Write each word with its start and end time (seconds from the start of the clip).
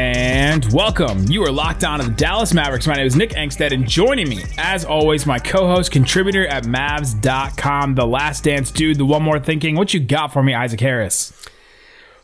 And 0.00 0.64
welcome. 0.72 1.26
You 1.28 1.44
are 1.44 1.52
locked 1.52 1.84
on 1.84 2.00
to 2.00 2.06
the 2.06 2.12
Dallas 2.12 2.54
Mavericks. 2.54 2.86
My 2.86 2.94
name 2.94 3.06
is 3.06 3.16
Nick 3.16 3.32
Angstadt, 3.32 3.70
and 3.70 3.86
joining 3.86 4.30
me, 4.30 4.42
as 4.56 4.82
always, 4.82 5.26
my 5.26 5.38
co-host, 5.38 5.92
contributor 5.92 6.46
at 6.46 6.64
Mavs.com, 6.64 7.96
the 7.96 8.06
last 8.06 8.44
dance 8.44 8.70
dude, 8.70 8.96
the 8.96 9.04
one 9.04 9.22
more 9.22 9.38
thinking. 9.38 9.76
What 9.76 9.92
you 9.92 10.00
got 10.00 10.32
for 10.32 10.42
me, 10.42 10.54
Isaac 10.54 10.80
Harris? 10.80 11.46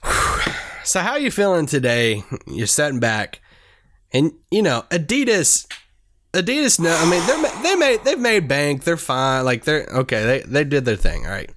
So 0.85 1.01
how 1.01 1.17
you 1.17 1.33
feeling 1.33 1.67
today? 1.67 2.23
You're 2.47 2.69
setting 2.69 3.01
back, 3.01 3.41
and 4.13 4.33
you 4.53 4.63
know 4.63 4.85
Adidas. 4.91 5.67
Adidas, 6.33 6.79
no, 6.79 6.97
I 6.97 7.11
mean 7.11 7.27
they're 7.27 7.63
they 7.65 7.75
made 7.75 8.05
they've 8.05 8.19
made 8.21 8.47
bank. 8.47 8.85
They're 8.85 8.97
fine. 8.97 9.45
Like 9.45 9.65
they're 9.65 9.89
okay. 9.93 10.25
They 10.25 10.41
they 10.43 10.63
did 10.63 10.85
their 10.85 10.95
thing. 10.95 11.27
All 11.27 11.33
right. 11.33 11.51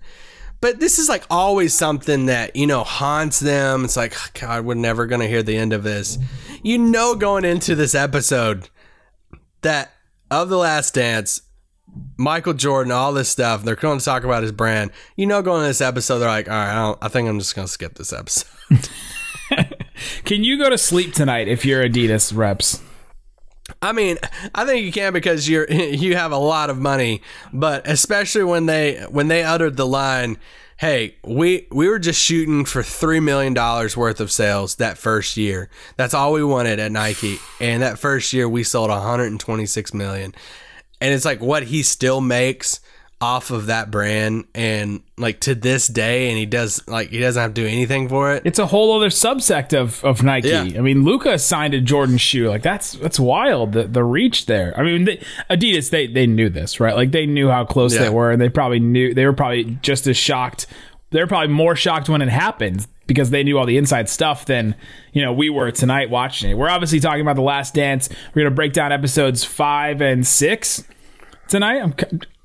But 0.61 0.79
this 0.79 0.99
is 0.99 1.07
like 1.07 1.23
always 1.29 1.73
something 1.73 2.25
that 2.25 2.55
you 2.55 2.67
know 2.67 2.83
haunts 2.83 3.39
them. 3.39 3.85
It's 3.85 3.97
like 3.97 4.15
God, 4.39 4.65
we're 4.65 4.73
never 4.75 5.05
gonna 5.05 5.27
hear 5.27 5.43
the 5.43 5.57
end 5.57 5.73
of 5.73 5.83
this. 5.83 6.17
You 6.63 6.77
know, 6.77 7.15
going 7.15 7.45
into 7.45 7.75
this 7.75 7.95
episode, 7.95 8.69
that 9.61 9.91
of 10.29 10.49
the 10.49 10.57
Last 10.57 10.93
Dance, 10.93 11.41
Michael 12.17 12.53
Jordan, 12.53 12.91
all 12.91 13.13
this 13.13 13.29
stuff. 13.29 13.63
They're 13.63 13.75
going 13.75 13.99
to 13.99 14.05
talk 14.05 14.23
about 14.23 14.43
his 14.43 14.51
brand. 14.51 14.91
You 15.15 15.25
know, 15.25 15.41
going 15.41 15.61
into 15.61 15.69
this 15.69 15.81
episode, 15.81 16.19
they're 16.19 16.29
like, 16.29 16.49
all 16.49 16.55
right, 16.55 16.95
I, 17.01 17.05
I 17.05 17.07
think 17.07 17.29
I'm 17.29 17.39
just 17.39 17.55
gonna 17.55 17.67
skip 17.67 17.95
this 17.95 18.13
episode. 18.13 18.89
Can 20.25 20.43
you 20.43 20.57
go 20.57 20.69
to 20.69 20.77
sleep 20.77 21.13
tonight 21.13 21.47
if 21.47 21.65
you're 21.65 21.83
Adidas 21.83 22.35
reps? 22.35 22.81
I 23.81 23.93
mean, 23.93 24.17
I 24.53 24.65
think 24.65 24.85
you 24.85 24.91
can 24.91 25.13
because 25.13 25.47
you're 25.47 25.69
you 25.71 26.15
have 26.15 26.31
a 26.31 26.37
lot 26.37 26.69
of 26.69 26.77
money, 26.77 27.21
but 27.53 27.87
especially 27.87 28.43
when 28.43 28.65
they 28.65 29.05
when 29.09 29.27
they 29.27 29.43
uttered 29.43 29.77
the 29.77 29.87
line, 29.87 30.37
"Hey, 30.77 31.15
we 31.23 31.67
we 31.71 31.87
were 31.87 31.99
just 31.99 32.21
shooting 32.21 32.65
for 32.65 32.83
3 32.83 33.19
million 33.19 33.53
dollars 33.53 33.95
worth 33.95 34.19
of 34.19 34.31
sales 34.31 34.75
that 34.75 34.97
first 34.97 35.37
year. 35.37 35.69
That's 35.95 36.13
all 36.13 36.33
we 36.33 36.43
wanted 36.43 36.79
at 36.79 36.91
Nike." 36.91 37.37
And 37.59 37.81
that 37.81 37.99
first 37.99 38.33
year 38.33 38.49
we 38.49 38.63
sold 38.63 38.89
126 38.89 39.93
million. 39.93 40.33
And 41.01 41.13
it's 41.13 41.25
like 41.25 41.41
what 41.41 41.63
he 41.63 41.81
still 41.83 42.19
makes 42.19 42.81
off 43.21 43.51
of 43.51 43.65
that 43.65 43.91
brand 43.91 44.45
and 44.55 45.01
like 45.17 45.41
to 45.41 45.53
this 45.53 45.87
day 45.87 46.29
and 46.29 46.37
he 46.37 46.45
does 46.45 46.87
like 46.87 47.09
he 47.09 47.19
doesn't 47.19 47.41
have 47.41 47.53
to 47.53 47.61
do 47.61 47.67
anything 47.67 48.07
for 48.07 48.33
it. 48.33 48.43
It's 48.45 48.59
a 48.59 48.65
whole 48.65 48.95
other 48.95 49.09
subsect 49.09 49.77
of, 49.77 50.01
of 50.05 50.23
Nike. 50.23 50.47
Yeah. 50.47 50.61
I 50.61 50.79
mean, 50.79 51.03
Luka 51.03 51.37
signed 51.37 51.73
a 51.73 51.81
Jordan 51.81 52.17
shoe. 52.17 52.47
Like 52.47 52.61
that's 52.61 52.93
that's 52.93 53.19
wild. 53.19 53.73
The 53.73 53.83
the 53.83 54.05
reach 54.05 54.45
there. 54.45 54.73
I 54.79 54.83
mean, 54.83 55.03
they, 55.03 55.17
Adidas 55.49 55.89
they 55.89 56.07
they 56.07 56.27
knew 56.27 56.49
this, 56.49 56.79
right? 56.79 56.95
Like 56.95 57.11
they 57.11 57.25
knew 57.25 57.49
how 57.49 57.65
close 57.65 57.93
Yeah. 57.93 58.03
they 58.03 58.09
were, 58.09 58.31
and 58.31 58.41
they 58.41 58.47
probably 58.47 58.79
knew 58.79 59.13
they 59.13 59.25
were 59.25 59.33
probably 59.33 59.77
just 59.81 60.07
as 60.07 60.15
shocked. 60.15 60.65
They 61.09 61.19
were 61.19 61.27
probably 61.27 61.53
more 61.53 61.75
shocked 61.75 62.07
when 62.07 62.21
it 62.21 62.29
happened 62.29 62.87
because 63.05 63.31
they 63.31 63.43
knew 63.43 63.57
all 63.57 63.65
the 63.65 63.77
inside 63.77 64.07
stuff 64.07 64.45
than 64.45 64.75
you 65.11 65.21
know 65.21 65.33
we 65.33 65.49
were 65.49 65.71
tonight 65.71 66.09
watching 66.09 66.51
it. 66.51 66.53
We're 66.53 66.69
obviously 66.69 67.01
talking 67.01 67.21
about 67.21 67.35
the 67.35 67.41
Last 67.41 67.73
Dance. 67.73 68.07
We're 68.33 68.43
gonna 68.43 68.55
break 68.55 68.71
down 68.71 68.93
episodes 68.93 69.43
five 69.43 69.99
and 70.01 70.25
six 70.25 70.85
tonight. 71.49 71.81
I'm 71.81 71.93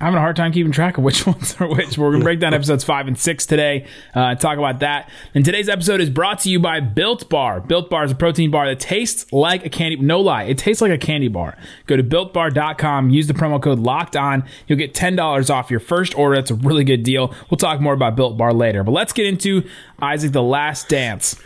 having 0.04 0.18
a 0.18 0.20
hard 0.20 0.36
time 0.36 0.52
keeping 0.52 0.70
track 0.70 0.98
of 0.98 1.04
which 1.04 1.26
ones 1.26 1.56
are 1.58 1.66
which. 1.66 1.96
We're 1.96 2.10
going 2.10 2.20
to 2.20 2.24
break 2.24 2.40
down 2.40 2.52
episodes 2.54 2.84
five 2.84 3.08
and 3.08 3.18
six 3.18 3.46
today 3.46 3.86
uh, 4.14 4.34
talk 4.34 4.58
about 4.58 4.80
that. 4.80 5.10
And 5.34 5.44
today's 5.44 5.68
episode 5.68 6.00
is 6.00 6.10
brought 6.10 6.40
to 6.40 6.50
you 6.50 6.60
by 6.60 6.80
Built 6.80 7.28
Bar. 7.30 7.60
Built 7.60 7.88
Bar 7.88 8.04
is 8.04 8.12
a 8.12 8.14
protein 8.14 8.50
bar 8.50 8.66
that 8.66 8.80
tastes 8.80 9.32
like 9.32 9.64
a 9.64 9.70
candy. 9.70 9.96
No 9.96 10.20
lie, 10.20 10.44
it 10.44 10.58
tastes 10.58 10.82
like 10.82 10.92
a 10.92 10.98
candy 10.98 11.28
bar. 11.28 11.56
Go 11.86 11.96
to 11.96 12.02
builtbar.com, 12.02 13.10
use 13.10 13.26
the 13.26 13.34
promo 13.34 13.60
code 13.62 13.78
locked 13.78 14.16
on. 14.16 14.44
You'll 14.66 14.78
get 14.78 14.94
$10 14.94 15.50
off 15.50 15.70
your 15.70 15.80
first 15.80 16.16
order. 16.18 16.36
That's 16.36 16.50
a 16.50 16.54
really 16.54 16.84
good 16.84 17.02
deal. 17.02 17.34
We'll 17.50 17.58
talk 17.58 17.80
more 17.80 17.94
about 17.94 18.14
Built 18.14 18.36
Bar 18.36 18.52
later. 18.52 18.84
But 18.84 18.92
let's 18.92 19.12
get 19.12 19.26
into 19.26 19.66
Isaac 20.00 20.32
the 20.32 20.42
Last 20.42 20.88
Dance. 20.88 21.40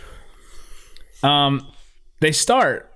Um, 1.23 1.67
they 2.21 2.33
start 2.33 2.88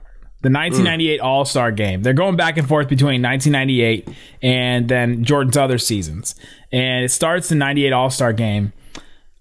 the 0.43 0.51
1998 0.51 1.21
All 1.21 1.45
Star 1.45 1.71
game. 1.71 2.03
They're 2.03 2.13
going 2.13 2.37
back 2.37 2.59
and 2.59 2.67
forth 2.67 2.89
between 2.89 3.23
1998 3.23 4.09
and 4.43 4.89
then 4.89 5.25
Jordan's 5.25 5.57
other 5.57 5.79
seasons. 5.79 6.35
And 6.73 7.05
it 7.05 7.11
starts 7.11 7.49
the 7.49 7.55
98 7.55 7.93
All 7.93 8.11
Star 8.11 8.33
game. 8.33 8.73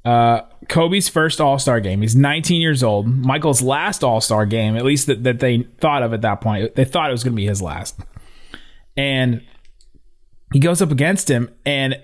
Uh, 0.05 0.41
Kobe's 0.69 1.09
first 1.09 1.41
All 1.41 1.57
Star 1.57 1.79
game. 1.79 2.01
He's 2.01 2.15
19 2.15 2.61
years 2.61 2.83
old. 2.83 3.07
Michael's 3.07 3.61
last 3.61 4.03
All 4.03 4.21
Star 4.21 4.45
game, 4.45 4.77
at 4.77 4.85
least 4.85 5.07
that, 5.07 5.23
that 5.23 5.39
they 5.39 5.63
thought 5.79 6.03
of 6.03 6.13
at 6.13 6.21
that 6.21 6.39
point. 6.39 6.75
They 6.75 6.85
thought 6.85 7.09
it 7.09 7.13
was 7.13 7.23
going 7.23 7.33
to 7.33 7.41
be 7.41 7.47
his 7.47 7.61
last. 7.61 7.99
And 8.95 9.43
he 10.53 10.59
goes 10.59 10.81
up 10.81 10.91
against 10.91 11.29
him 11.29 11.49
and 11.65 11.95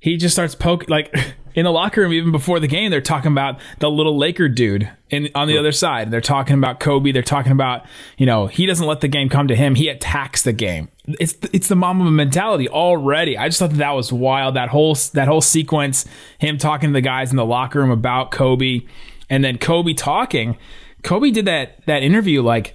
he 0.00 0.16
just 0.16 0.34
starts 0.34 0.54
poking 0.54 0.88
like 0.88 1.14
in 1.54 1.64
the 1.64 1.72
locker 1.72 2.00
room 2.00 2.12
even 2.12 2.32
before 2.32 2.60
the 2.60 2.66
game 2.66 2.90
they're 2.90 3.00
talking 3.00 3.32
about 3.32 3.60
the 3.78 3.90
little 3.90 4.16
laker 4.16 4.48
dude 4.48 4.90
in 5.10 5.28
on 5.34 5.48
the 5.48 5.56
other 5.56 5.72
side. 5.72 6.10
They're 6.10 6.20
talking 6.20 6.54
about 6.54 6.80
kobe. 6.80 7.12
They're 7.12 7.22
talking 7.22 7.52
about 7.52 7.84
you 8.18 8.26
know 8.26 8.46
he 8.46 8.66
doesn't 8.66 8.86
let 8.86 9.00
the 9.00 9.08
game 9.08 9.28
come 9.28 9.48
to 9.48 9.56
him. 9.56 9.74
He 9.74 9.88
attacks 9.88 10.42
the 10.42 10.52
game. 10.52 10.88
It's 11.06 11.36
it's 11.52 11.68
the 11.68 11.76
Mamba 11.76 12.10
mentality 12.10 12.68
already. 12.68 13.38
I 13.38 13.48
just 13.48 13.58
thought 13.58 13.70
that, 13.70 13.78
that 13.78 13.92
was 13.92 14.12
wild. 14.12 14.56
That 14.56 14.68
whole 14.68 14.94
that 15.14 15.28
whole 15.28 15.40
sequence 15.40 16.06
him 16.38 16.58
talking 16.58 16.90
to 16.90 16.94
the 16.94 17.00
guys 17.00 17.30
in 17.30 17.36
the 17.36 17.44
locker 17.44 17.80
room 17.80 17.90
about 17.90 18.30
kobe 18.30 18.82
and 19.30 19.44
then 19.44 19.58
kobe 19.58 19.94
talking. 19.94 20.56
Kobe 21.02 21.30
did 21.30 21.44
that 21.44 21.84
that 21.86 22.02
interview 22.02 22.42
like 22.42 22.74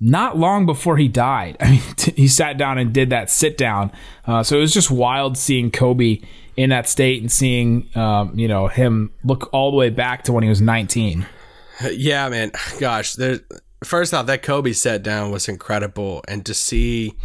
not 0.00 0.36
long 0.36 0.64
before 0.66 0.96
he 0.96 1.08
died. 1.08 1.56
I 1.60 1.70
mean, 1.70 1.82
t- 1.96 2.12
he 2.16 2.26
sat 2.26 2.56
down 2.56 2.78
and 2.78 2.92
did 2.92 3.10
that 3.10 3.30
sit 3.30 3.56
down. 3.56 3.92
Uh, 4.26 4.42
so 4.42 4.56
it 4.56 4.60
was 4.60 4.74
just 4.74 4.90
wild 4.90 5.36
seeing 5.36 5.70
Kobe 5.70 6.20
in 6.56 6.70
that 6.70 6.88
state 6.88 7.20
and 7.20 7.30
seeing, 7.30 7.88
um, 7.96 8.38
you 8.38 8.48
know, 8.48 8.68
him 8.68 9.12
look 9.24 9.48
all 9.52 9.70
the 9.70 9.76
way 9.76 9.90
back 9.90 10.24
to 10.24 10.32
when 10.32 10.42
he 10.42 10.48
was 10.48 10.60
19. 10.60 11.26
Yeah, 11.92 12.28
man. 12.28 12.52
Gosh, 12.78 13.14
there. 13.14 13.40
First 13.82 14.12
off, 14.12 14.26
that 14.26 14.42
Kobe 14.42 14.72
set 14.72 15.02
down 15.02 15.30
was 15.30 15.48
incredible, 15.48 16.22
and 16.28 16.44
to 16.44 16.52
see, 16.52 17.16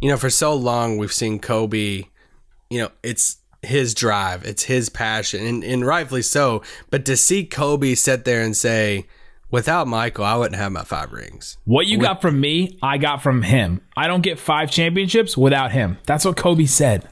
you 0.00 0.08
know, 0.08 0.16
for 0.16 0.30
so 0.30 0.54
long 0.54 0.96
we've 0.96 1.12
seen 1.12 1.38
Kobe. 1.38 2.04
You 2.70 2.82
know, 2.82 2.90
it's 3.02 3.38
his 3.62 3.94
drive, 3.94 4.44
it's 4.44 4.64
his 4.64 4.88
passion, 4.88 5.44
and, 5.44 5.64
and 5.64 5.86
rightfully 5.86 6.22
so. 6.22 6.62
But 6.90 7.04
to 7.06 7.16
see 7.16 7.44
Kobe 7.44 7.94
sit 7.94 8.24
there 8.24 8.42
and 8.42 8.56
say, 8.56 9.06
"Without 9.50 9.86
Michael, 9.86 10.24
I 10.24 10.36
wouldn't 10.36 10.56
have 10.56 10.72
my 10.72 10.84
five 10.84 11.12
rings." 11.12 11.58
What 11.64 11.86
you 11.86 11.98
got 11.98 12.22
from 12.22 12.40
me, 12.40 12.78
I 12.82 12.96
got 12.96 13.22
from 13.22 13.42
him. 13.42 13.82
I 13.96 14.06
don't 14.06 14.22
get 14.22 14.38
five 14.38 14.70
championships 14.70 15.36
without 15.36 15.72
him. 15.72 15.98
That's 16.06 16.24
what 16.24 16.36
Kobe 16.36 16.64
said. 16.64 17.06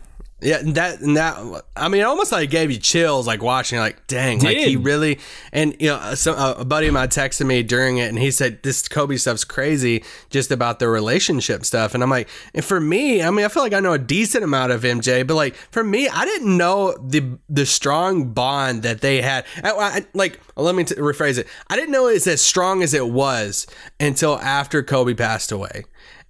Yeah, 0.47 0.59
and 0.61 0.77
that 0.77 1.01
and 1.01 1.17
that. 1.17 1.65
I 1.75 1.89
mean, 1.89 2.03
it 2.03 2.05
almost 2.05 2.31
like 2.31 2.51
gave 2.51 2.71
you 2.71 2.79
chills, 2.79 3.27
like 3.27 3.43
watching, 3.43 3.81
like, 3.81 4.07
dang, 4.07 4.39
like 4.39 4.57
he 4.69 4.77
really. 4.77 5.19
And 5.53 5.75
you 5.81 5.89
know, 5.89 6.15
some, 6.15 6.37
a 6.39 6.65
buddy 6.65 6.87
of 6.87 6.95
mine 6.95 7.09
texted 7.09 7.47
me 7.47 7.65
during 7.65 7.99
it, 7.99 8.09
and 8.09 8.17
he 8.17 8.31
said 8.31 8.63
this 8.63 8.87
Kobe 8.87 9.17
stuff's 9.17 9.43
crazy, 9.43 10.05
just 10.31 10.53
about 10.53 10.79
the 10.79 10.87
relationship 10.89 11.65
stuff. 11.65 11.95
And 11.95 12.03
I'm 12.05 12.11
like, 12.11 12.29
and 12.55 12.65
for 12.65 12.79
me, 12.79 13.25
I 13.25 13.31
mean, 13.31 13.45
I 13.45 13.49
feel 13.49 13.65
like 13.65 13.73
I 13.73 13.81
know 13.81 13.93
a 13.93 13.99
decent 13.99 14.45
amount 14.45 14.71
of 14.71 14.83
MJ, 14.83 15.27
but 15.27 15.35
like 15.35 15.57
for 15.57 15.83
me, 15.83 16.09
I 16.09 16.25
didn't 16.25 16.57
know 16.57 16.97
the 16.97 17.39
the 17.49 17.67
strong 17.67 18.33
bond 18.33 18.85
that 18.85 19.01
they 19.01 19.23
had. 19.23 19.47
I, 19.65 19.73
I- 19.73 20.07
like, 20.15 20.39
let 20.55 20.77
me 20.77 20.85
t- 20.85 20.95
rephrase 20.95 21.39
it. 21.39 21.49
I 21.69 21.75
didn't 21.75 21.91
know 21.91 22.07
it's 22.07 22.29
as 22.29 22.41
strong 22.41 22.85
as 22.85 22.95
it 22.95 23.09
was 23.09 23.67
until 23.99 24.39
after 24.39 24.81
Kobe 24.85 25.15
passed 25.15 25.51
away 25.51 25.87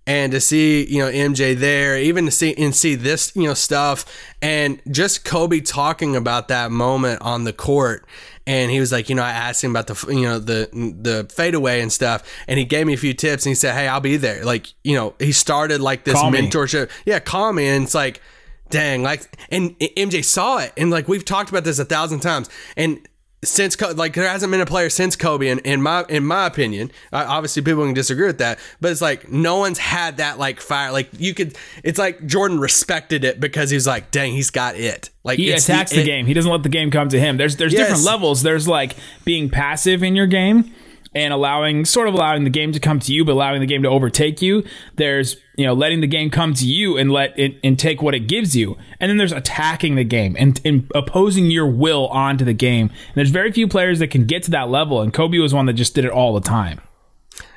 and 0.06 0.32
to 0.32 0.40
see 0.40 0.86
you 0.86 0.98
know 0.98 1.10
MJ 1.10 1.56
there, 1.56 1.98
even 1.98 2.26
to 2.26 2.30
see 2.30 2.54
and 2.56 2.74
see 2.74 2.94
this 2.94 3.34
you 3.34 3.44
know 3.44 3.54
stuff, 3.54 4.04
and 4.40 4.80
just 4.90 5.24
Kobe 5.24 5.60
talking 5.60 6.14
about 6.14 6.48
that 6.48 6.70
moment 6.70 7.22
on 7.22 7.44
the 7.44 7.52
court, 7.52 8.06
and 8.46 8.70
he 8.70 8.78
was 8.78 8.92
like, 8.92 9.08
you 9.08 9.14
know, 9.14 9.22
I 9.22 9.30
asked 9.30 9.64
him 9.64 9.72
about 9.72 9.88
the 9.88 10.14
you 10.14 10.22
know 10.22 10.38
the 10.38 10.68
the 11.00 11.28
fadeaway 11.32 11.80
and 11.80 11.92
stuff, 11.92 12.22
and 12.46 12.58
he 12.58 12.64
gave 12.64 12.86
me 12.86 12.94
a 12.94 12.98
few 12.98 13.14
tips, 13.14 13.44
and 13.44 13.50
he 13.50 13.54
said, 13.54 13.74
hey, 13.74 13.88
I'll 13.88 14.00
be 14.00 14.16
there. 14.16 14.44
Like 14.44 14.72
you 14.84 14.94
know, 14.94 15.14
he 15.18 15.32
started 15.32 15.80
like 15.80 16.04
this 16.04 16.14
Call 16.14 16.30
me. 16.30 16.40
mentorship, 16.40 16.90
yeah, 17.04 17.18
call 17.18 17.52
me, 17.52 17.66
and 17.66 17.84
it's 17.84 17.94
like, 17.94 18.22
dang, 18.70 19.02
like, 19.02 19.28
and 19.50 19.78
MJ 19.78 20.24
saw 20.24 20.58
it, 20.58 20.72
and 20.76 20.90
like 20.90 21.08
we've 21.08 21.24
talked 21.24 21.50
about 21.50 21.64
this 21.64 21.78
a 21.78 21.84
thousand 21.84 22.20
times, 22.20 22.48
and 22.76 23.06
since 23.46 23.80
like 23.80 24.14
there 24.14 24.28
hasn't 24.28 24.50
been 24.50 24.60
a 24.60 24.66
player 24.66 24.90
since 24.90 25.16
Kobe 25.16 25.48
in, 25.48 25.58
in 25.60 25.80
my 25.82 26.04
in 26.08 26.24
my 26.24 26.46
opinion 26.46 26.90
uh, 27.12 27.24
obviously 27.28 27.62
people 27.62 27.84
can 27.84 27.94
disagree 27.94 28.26
with 28.26 28.38
that 28.38 28.58
but 28.80 28.90
it's 28.92 29.00
like 29.00 29.30
no 29.30 29.56
one's 29.58 29.78
had 29.78 30.16
that 30.18 30.38
like 30.38 30.60
fire 30.60 30.92
like 30.92 31.08
you 31.18 31.32
could 31.34 31.56
it's 31.84 31.98
like 31.98 32.24
Jordan 32.26 32.58
respected 32.60 33.24
it 33.24 33.40
because 33.40 33.70
he's 33.70 33.86
like 33.86 34.10
dang 34.10 34.32
he's 34.32 34.50
got 34.50 34.74
it 34.76 35.10
like 35.24 35.38
He 35.38 35.50
attacks 35.50 35.90
the, 35.90 36.00
it- 36.02 36.04
game. 36.04 36.26
He 36.26 36.34
doesn't 36.34 36.50
let 36.50 36.62
the 36.62 36.68
game 36.68 36.90
come 36.90 37.08
to 37.08 37.18
him. 37.18 37.36
There's 37.36 37.56
there's 37.56 37.72
Yes. 37.72 37.88
different 37.88 38.04
levels. 38.04 38.42
There's 38.42 38.68
like 38.68 38.94
being 39.24 39.50
passive 39.50 40.02
in 40.04 40.14
your 40.14 40.26
game 40.28 40.72
and 41.14 41.32
allowing 41.32 41.84
sort 41.84 42.06
of 42.08 42.14
allowing 42.14 42.44
the 42.44 42.50
game 42.50 42.72
to 42.72 42.78
come 42.80 43.00
to 43.00 43.12
you, 43.12 43.24
but 43.24 43.32
allowing 43.32 43.60
the 43.60 43.66
game 43.66 43.82
to 43.82 43.88
overtake 43.88 44.40
you. 44.42 44.64
There's 44.96 45.36
you 45.56 45.66
know 45.66 45.74
letting 45.74 46.00
the 46.00 46.06
game 46.06 46.30
come 46.30 46.54
to 46.54 46.66
you 46.66 46.96
and 46.96 47.10
let 47.10 47.38
it 47.38 47.56
and 47.64 47.78
take 47.78 48.02
what 48.02 48.14
it 48.14 48.26
gives 48.28 48.54
you 48.54 48.76
and 49.00 49.10
then 49.10 49.16
there's 49.16 49.32
attacking 49.32 49.94
the 49.94 50.04
game 50.04 50.36
and, 50.38 50.60
and 50.64 50.90
opposing 50.94 51.50
your 51.50 51.66
will 51.66 52.08
onto 52.08 52.44
the 52.44 52.52
game 52.52 52.88
and 52.88 53.14
there's 53.14 53.30
very 53.30 53.50
few 53.52 53.66
players 53.66 53.98
that 53.98 54.08
can 54.08 54.24
get 54.24 54.42
to 54.42 54.50
that 54.50 54.68
level 54.68 55.00
and 55.00 55.12
kobe 55.14 55.38
was 55.38 55.54
one 55.54 55.66
that 55.66 55.72
just 55.74 55.94
did 55.94 56.04
it 56.04 56.10
all 56.10 56.34
the 56.34 56.40
time 56.40 56.80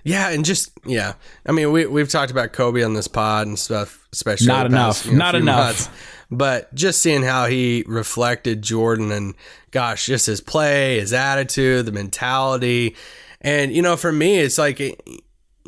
Yeah, 0.03 0.29
and 0.29 0.43
just 0.45 0.71
yeah. 0.85 1.13
I 1.45 1.51
mean, 1.51 1.71
we 1.71 1.85
we've 1.85 2.09
talked 2.09 2.31
about 2.31 2.53
Kobe 2.53 2.83
on 2.83 2.93
this 2.93 3.07
pod 3.07 3.47
and 3.47 3.59
stuff, 3.59 4.07
especially 4.13 4.47
Not 4.47 4.69
the 4.69 4.75
past, 4.75 5.05
enough. 5.05 5.17
Not 5.17 5.35
enough. 5.35 5.65
months. 5.65 5.89
But 6.31 6.73
just 6.73 7.01
seeing 7.01 7.23
how 7.23 7.47
he 7.47 7.83
reflected 7.87 8.61
Jordan 8.61 9.11
and 9.11 9.35
gosh, 9.71 10.05
just 10.05 10.25
his 10.25 10.41
play, 10.41 10.99
his 10.99 11.11
attitude, 11.13 11.85
the 11.85 11.91
mentality, 11.91 12.95
and 13.41 13.73
you 13.73 13.81
know, 13.81 13.95
for 13.97 14.11
me, 14.11 14.39
it's 14.39 14.57
like. 14.57 14.79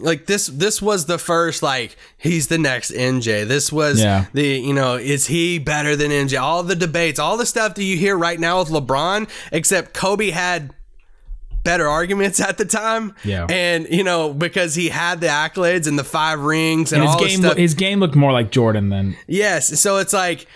Like 0.01 0.25
this, 0.25 0.47
this 0.47 0.81
was 0.81 1.05
the 1.05 1.17
first 1.17 1.61
like 1.63 1.95
he's 2.17 2.47
the 2.47 2.57
next 2.57 2.91
MJ. 2.91 3.47
This 3.47 3.71
was 3.71 4.01
Yeah. 4.01 4.25
the 4.33 4.43
you 4.59 4.73
know 4.73 4.95
is 4.95 5.27
he 5.27 5.59
better 5.59 5.95
than 5.95 6.11
MJ? 6.11 6.41
All 6.41 6.63
the 6.63 6.75
debates, 6.75 7.19
all 7.19 7.37
the 7.37 7.45
stuff 7.45 7.75
that 7.75 7.83
you 7.83 7.97
hear 7.97 8.17
right 8.17 8.39
now 8.39 8.59
with 8.59 8.69
LeBron, 8.69 9.29
except 9.51 9.93
Kobe 9.93 10.31
had 10.31 10.73
better 11.63 11.87
arguments 11.87 12.39
at 12.49 12.57
the 12.57 12.65
time. 12.65 13.13
Yeah. 13.23 13.45
And 13.49 13.87
you 13.89 14.03
know, 14.03 14.33
because 14.33 14.75
he 14.75 14.89
had 14.89 15.21
the 15.21 15.27
accolades 15.27 15.87
and 15.87 15.97
the 15.97 16.03
five 16.03 16.39
rings 16.41 16.91
and, 16.91 17.01
and 17.01 17.09
his 17.09 17.15
all 17.15 17.27
game 17.27 17.39
stuff. 17.41 17.57
his 17.57 17.73
game 17.75 17.99
looked 17.99 18.15
more 18.15 18.31
like 18.31 18.51
jordan 18.51 18.89
than 18.89 19.15
yes. 19.27 19.79
So 19.79 19.97
it's 19.97 20.13
like 20.13 20.47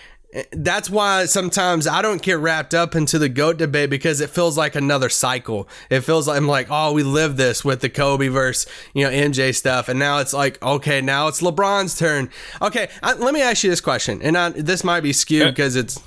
that's 0.52 0.90
why 0.90 1.24
sometimes 1.26 1.86
I 1.86 2.02
don't 2.02 2.20
get 2.20 2.38
wrapped 2.38 2.74
up 2.74 2.94
into 2.94 3.18
the 3.18 3.28
GOAT 3.28 3.58
debate 3.58 3.90
because 3.90 4.20
it 4.20 4.30
feels 4.30 4.58
like 4.58 4.74
another 4.74 5.08
cycle. 5.08 5.68
It 5.90 6.00
feels 6.00 6.28
like 6.28 6.36
I'm 6.36 6.48
like, 6.48 6.66
oh, 6.70 6.92
we 6.92 7.02
lived 7.02 7.36
this 7.36 7.64
with 7.64 7.80
the 7.80 7.88
Kobe 7.88 8.28
versus, 8.28 8.70
you 8.94 9.04
know, 9.04 9.10
MJ 9.10 9.54
stuff. 9.54 9.88
And 9.88 9.98
now 9.98 10.18
it's 10.18 10.32
like, 10.32 10.62
okay, 10.62 11.00
now 11.00 11.28
it's 11.28 11.40
LeBron's 11.40 11.98
turn. 11.98 12.30
Okay, 12.60 12.88
I, 13.02 13.14
let 13.14 13.32
me 13.32 13.40
ask 13.40 13.64
you 13.64 13.70
this 13.70 13.80
question. 13.80 14.20
And 14.22 14.36
I, 14.36 14.50
this 14.50 14.84
might 14.84 15.00
be 15.00 15.12
skewed 15.12 15.54
because 15.54 15.76
it's 15.76 16.00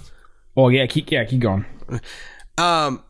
well 0.55 0.71
yeah 0.71 0.85
keep 0.87 1.11
yeah 1.11 1.23
keep 1.25 1.39
going 1.39 1.65
um, 2.57 3.03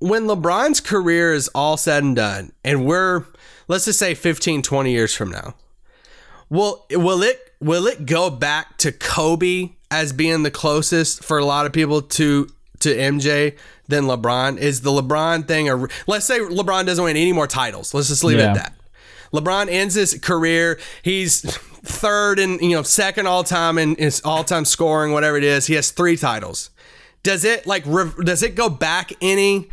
when 0.00 0.24
LeBron's 0.24 0.80
career 0.80 1.32
is 1.32 1.48
all 1.48 1.76
said 1.76 2.02
and 2.02 2.16
done, 2.16 2.52
and 2.64 2.84
we're 2.84 3.24
let's 3.68 3.84
just 3.84 3.98
say 3.98 4.14
15, 4.14 4.62
20 4.62 4.90
years 4.90 5.14
from 5.14 5.30
now, 5.30 5.54
will 6.48 6.86
will 6.90 7.22
it 7.22 7.54
will 7.60 7.86
it 7.86 8.06
go 8.06 8.30
back 8.30 8.78
to 8.78 8.92
Kobe 8.92 9.70
as 9.90 10.12
being 10.12 10.42
the 10.42 10.50
closest 10.50 11.24
for 11.24 11.38
a 11.38 11.44
lot 11.44 11.66
of 11.66 11.72
people 11.72 12.02
to 12.02 12.48
to 12.80 12.94
MJ 12.94 13.56
than 13.88 14.04
LeBron? 14.04 14.58
Is 14.58 14.80
the 14.80 14.90
LeBron 14.90 15.46
thing 15.46 15.68
Or 15.68 15.88
let's 16.06 16.26
say 16.26 16.38
LeBron 16.40 16.86
doesn't 16.86 17.04
win 17.04 17.16
any 17.16 17.32
more 17.32 17.46
titles. 17.46 17.92
Let's 17.92 18.08
just 18.08 18.24
leave 18.24 18.38
it 18.38 18.42
at 18.42 18.54
that. 18.54 18.74
LeBron 19.32 19.68
ends 19.68 19.94
his 19.94 20.14
career. 20.18 20.78
He's 21.02 21.42
third 21.82 22.38
and 22.38 22.60
you 22.60 22.70
know 22.70 22.82
second 22.82 23.26
all 23.26 23.44
time 23.44 23.78
in 23.78 23.96
his 23.96 24.20
all 24.22 24.44
time 24.44 24.64
scoring, 24.64 25.12
whatever 25.12 25.36
it 25.36 25.44
is. 25.44 25.66
He 25.66 25.74
has 25.74 25.90
three 25.90 26.16
titles. 26.16 26.70
Does 27.22 27.44
it 27.44 27.66
like 27.66 27.84
does 28.24 28.42
it 28.42 28.54
go 28.54 28.68
back 28.68 29.12
any 29.20 29.68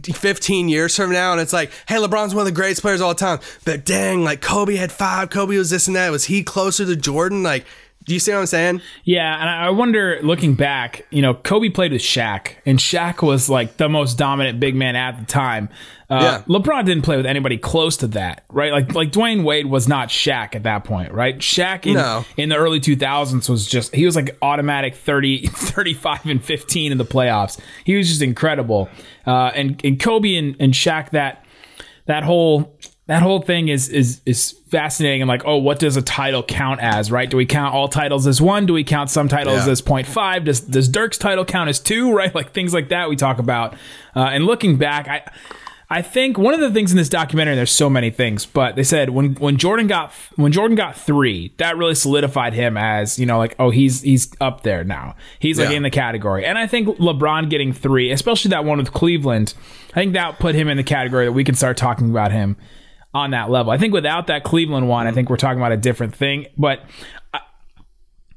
15 0.00 0.68
years 0.68 0.96
from 0.96 1.12
now 1.12 1.32
and 1.32 1.40
it's 1.40 1.52
like, 1.52 1.70
hey, 1.86 1.96
LeBron's 1.96 2.34
one 2.34 2.42
of 2.42 2.46
the 2.46 2.52
greatest 2.52 2.80
players 2.80 3.00
of 3.00 3.06
all 3.06 3.14
time, 3.14 3.40
but 3.64 3.84
dang, 3.84 4.24
like 4.24 4.40
Kobe 4.40 4.76
had 4.76 4.90
five, 4.90 5.30
Kobe 5.30 5.56
was 5.56 5.70
this 5.70 5.86
and 5.86 5.96
that. 5.96 6.10
Was 6.10 6.24
he 6.24 6.42
closer 6.42 6.86
to 6.86 6.96
Jordan? 6.96 7.42
Like, 7.42 7.66
do 8.04 8.14
you 8.14 8.20
see 8.20 8.32
what 8.32 8.38
I'm 8.40 8.46
saying? 8.46 8.80
Yeah, 9.04 9.40
and 9.40 9.48
I 9.48 9.70
wonder, 9.70 10.18
looking 10.22 10.54
back, 10.54 11.06
you 11.10 11.22
know, 11.22 11.34
Kobe 11.34 11.68
played 11.68 11.92
with 11.92 12.02
Shaq, 12.02 12.52
and 12.66 12.78
Shaq 12.78 13.22
was 13.26 13.48
like 13.48 13.76
the 13.76 13.88
most 13.88 14.18
dominant 14.18 14.58
big 14.60 14.74
man 14.74 14.96
at 14.96 15.18
the 15.18 15.24
time. 15.24 15.68
Uh, 16.10 16.42
Yeah. 16.48 16.54
LeBron 16.58 16.84
didn't 16.84 17.02
play 17.04 17.16
with 17.16 17.26
anybody 17.26 17.56
close 17.58 17.96
to 17.98 18.06
that, 18.08 18.44
right? 18.50 18.70
Like, 18.72 18.94
like 18.94 19.12
Dwyane 19.12 19.44
Wade 19.44 19.66
was 19.66 19.88
not 19.88 20.08
Shaq 20.08 20.54
at 20.54 20.64
that 20.64 20.84
point, 20.84 21.12
right? 21.12 21.38
Shaq 21.38 21.86
in, 21.86 21.94
No. 21.94 22.24
in 22.36 22.48
the 22.48 22.56
early 22.56 22.80
2000s 22.80 23.48
was 23.48 23.66
just, 23.66 23.94
he 23.94 24.04
was 24.04 24.14
like 24.16 24.36
automatic 24.42 24.94
30, 24.94 25.46
35 25.46 26.26
and 26.26 26.44
15 26.44 26.92
in 26.92 26.98
the 26.98 27.04
playoffs. 27.04 27.58
He 27.84 27.96
was 27.96 28.08
just 28.08 28.20
incredible. 28.20 28.90
Uh, 29.26 29.52
and, 29.54 29.80
and 29.84 29.98
Kobe 29.98 30.34
and, 30.34 30.54
and 30.60 30.74
Shaq, 30.74 31.10
that, 31.10 31.44
that 32.06 32.24
whole 32.24 32.76
that 33.06 33.22
whole 33.22 33.40
thing 33.42 33.68
is 33.68 33.88
is 33.88 34.20
is 34.26 34.52
fascinating. 34.70 35.22
And 35.22 35.28
like 35.28 35.42
oh 35.44 35.56
what 35.56 35.78
does 35.78 35.96
a 35.96 36.02
title 36.02 36.42
count 36.42 36.80
as 36.80 37.10
right? 37.10 37.28
Do 37.28 37.36
we 37.36 37.46
count 37.46 37.74
all 37.74 37.88
titles 37.88 38.26
as 38.26 38.40
one? 38.40 38.66
Do 38.66 38.72
we 38.72 38.84
count 38.84 39.10
some 39.10 39.28
titles 39.28 39.66
Yeah. 39.66 39.72
as 39.72 39.82
0.5 39.82 40.44
does 40.44 40.60
does 40.60 40.88
dirk's 40.88 41.18
title 41.18 41.44
count 41.44 41.68
as 41.68 41.80
two 41.80 42.12
right? 42.16 42.34
Like 42.34 42.52
things 42.52 42.72
like 42.72 42.88
that 42.90 43.08
we 43.08 43.16
talk 43.16 43.38
about. 43.38 43.74
Uh, 44.14 44.20
and 44.32 44.44
looking 44.46 44.76
back 44.76 45.08
i 45.08 45.22
I 45.90 46.00
think 46.00 46.38
one 46.38 46.54
of 46.54 46.60
the 46.60 46.70
things 46.70 46.90
in 46.90 46.96
this 46.96 47.10
documentary, 47.10 47.54
there's 47.54 47.70
so 47.70 47.90
many 47.90 48.08
things, 48.08 48.46
but 48.46 48.76
they 48.76 48.82
said 48.82 49.10
when 49.10 49.34
when 49.34 49.58
Jordan 49.58 49.88
got 49.88 50.10
when 50.36 50.50
Jordan 50.50 50.74
got 50.74 50.96
three, 50.96 51.52
that 51.58 51.76
really 51.76 51.94
solidified 51.94 52.54
him 52.54 52.78
as 52.78 53.18
you 53.18 53.26
know 53.26 53.36
like 53.36 53.54
oh 53.58 53.68
he's 53.68 54.00
he's 54.00 54.32
up 54.40 54.62
there 54.62 54.84
now, 54.84 55.16
he's 55.38 55.58
like 55.58 55.68
Yeah. 55.68 55.76
in 55.76 55.82
the 55.82 55.90
category, 55.90 56.46
and 56.46 56.56
I 56.56 56.66
think 56.66 56.88
LeBron 56.96 57.50
getting 57.50 57.74
three, 57.74 58.10
especially 58.10 58.48
that 58.52 58.64
one 58.64 58.78
with 58.78 58.94
Cleveland, 58.94 59.52
I 59.90 59.94
think 60.00 60.14
that 60.14 60.38
put 60.38 60.54
him 60.54 60.68
in 60.68 60.78
the 60.78 60.82
category 60.82 61.26
that 61.26 61.32
we 61.32 61.44
can 61.44 61.54
start 61.56 61.76
talking 61.76 62.08
about 62.08 62.32
him 62.32 62.56
on 63.14 63.30
that 63.32 63.50
level. 63.50 63.72
I 63.72 63.78
think 63.78 63.92
without 63.92 64.28
that 64.28 64.42
Cleveland 64.44 64.88
one, 64.88 65.06
I 65.06 65.12
think 65.12 65.28
we're 65.30 65.36
talking 65.36 65.58
about 65.58 65.72
a 65.72 65.76
different 65.76 66.14
thing. 66.14 66.46
But 66.56 66.80
I, 67.34 67.40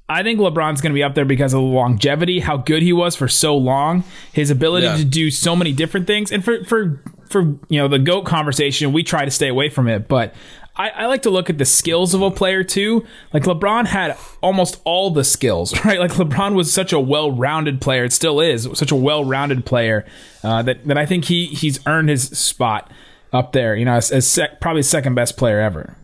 I 0.08 0.24
think 0.24 0.40
LeBron's 0.40 0.82
going 0.82 0.92
to 0.92 0.96
be 0.96 1.04
up 1.04 1.16
there 1.16 1.26
because 1.26 1.54
of 1.54 1.60
the 1.62 1.66
longevity, 1.66 2.40
how 2.40 2.58
good 2.58 2.84
he 2.84 2.94
was 2.94 3.16
for 3.16 3.28
so 3.28 3.56
long, 3.58 4.04
his 4.34 4.50
ability 4.50 4.86
Yeah. 4.88 4.98
to 4.98 5.06
do 5.06 5.32
so 5.32 5.56
many 5.56 5.72
different 5.72 6.08
things, 6.08 6.32
and 6.32 6.44
for 6.44 6.64
for 6.66 7.02
for 7.30 7.42
you 7.70 7.80
know 7.80 7.88
the 7.88 8.00
goat 8.00 8.26
conversation, 8.26 8.94
we 8.94 9.02
try 9.04 9.26
to 9.26 9.32
stay 9.32 9.48
away 9.48 9.70
from 9.70 9.88
it, 9.88 10.08
but. 10.08 10.34
I, 10.78 10.90
I 10.90 11.06
like 11.06 11.22
to 11.22 11.30
look 11.30 11.50
at 11.50 11.58
the 11.58 11.64
skills 11.64 12.14
of 12.14 12.22
a 12.22 12.30
player 12.30 12.62
too. 12.62 13.06
Like 13.32 13.44
LeBron 13.44 13.86
had 13.86 14.18
almost 14.44 14.82
all 14.84 15.10
the 15.10 15.24
skills, 15.24 15.74
right? 15.86 16.02
Like 16.02 16.12
LeBron 16.12 16.54
was 16.54 16.70
such 16.74 16.92
a 16.92 17.00
well-rounded 17.00 17.80
player. 17.80 18.04
It 18.04 18.12
still 18.12 18.42
is 18.42 18.68
such 18.74 18.92
a 18.92 18.96
well-rounded 18.98 19.66
player 19.66 20.06
uh, 20.44 20.64
that 20.64 20.86
that 20.86 20.98
I 20.98 21.06
think 21.06 21.24
he 21.24 21.46
he's 21.46 21.80
earned 21.88 22.10
his 22.10 22.24
spot 22.38 22.92
up 23.36 23.52
there. 23.52 23.76
You 23.76 23.86
know, 23.86 23.94
as, 23.94 24.12
as 24.12 24.28
sec, 24.28 24.60
probably 24.62 24.84
second 24.84 25.16
best 25.16 25.38
player 25.38 25.60
ever. 25.60 25.96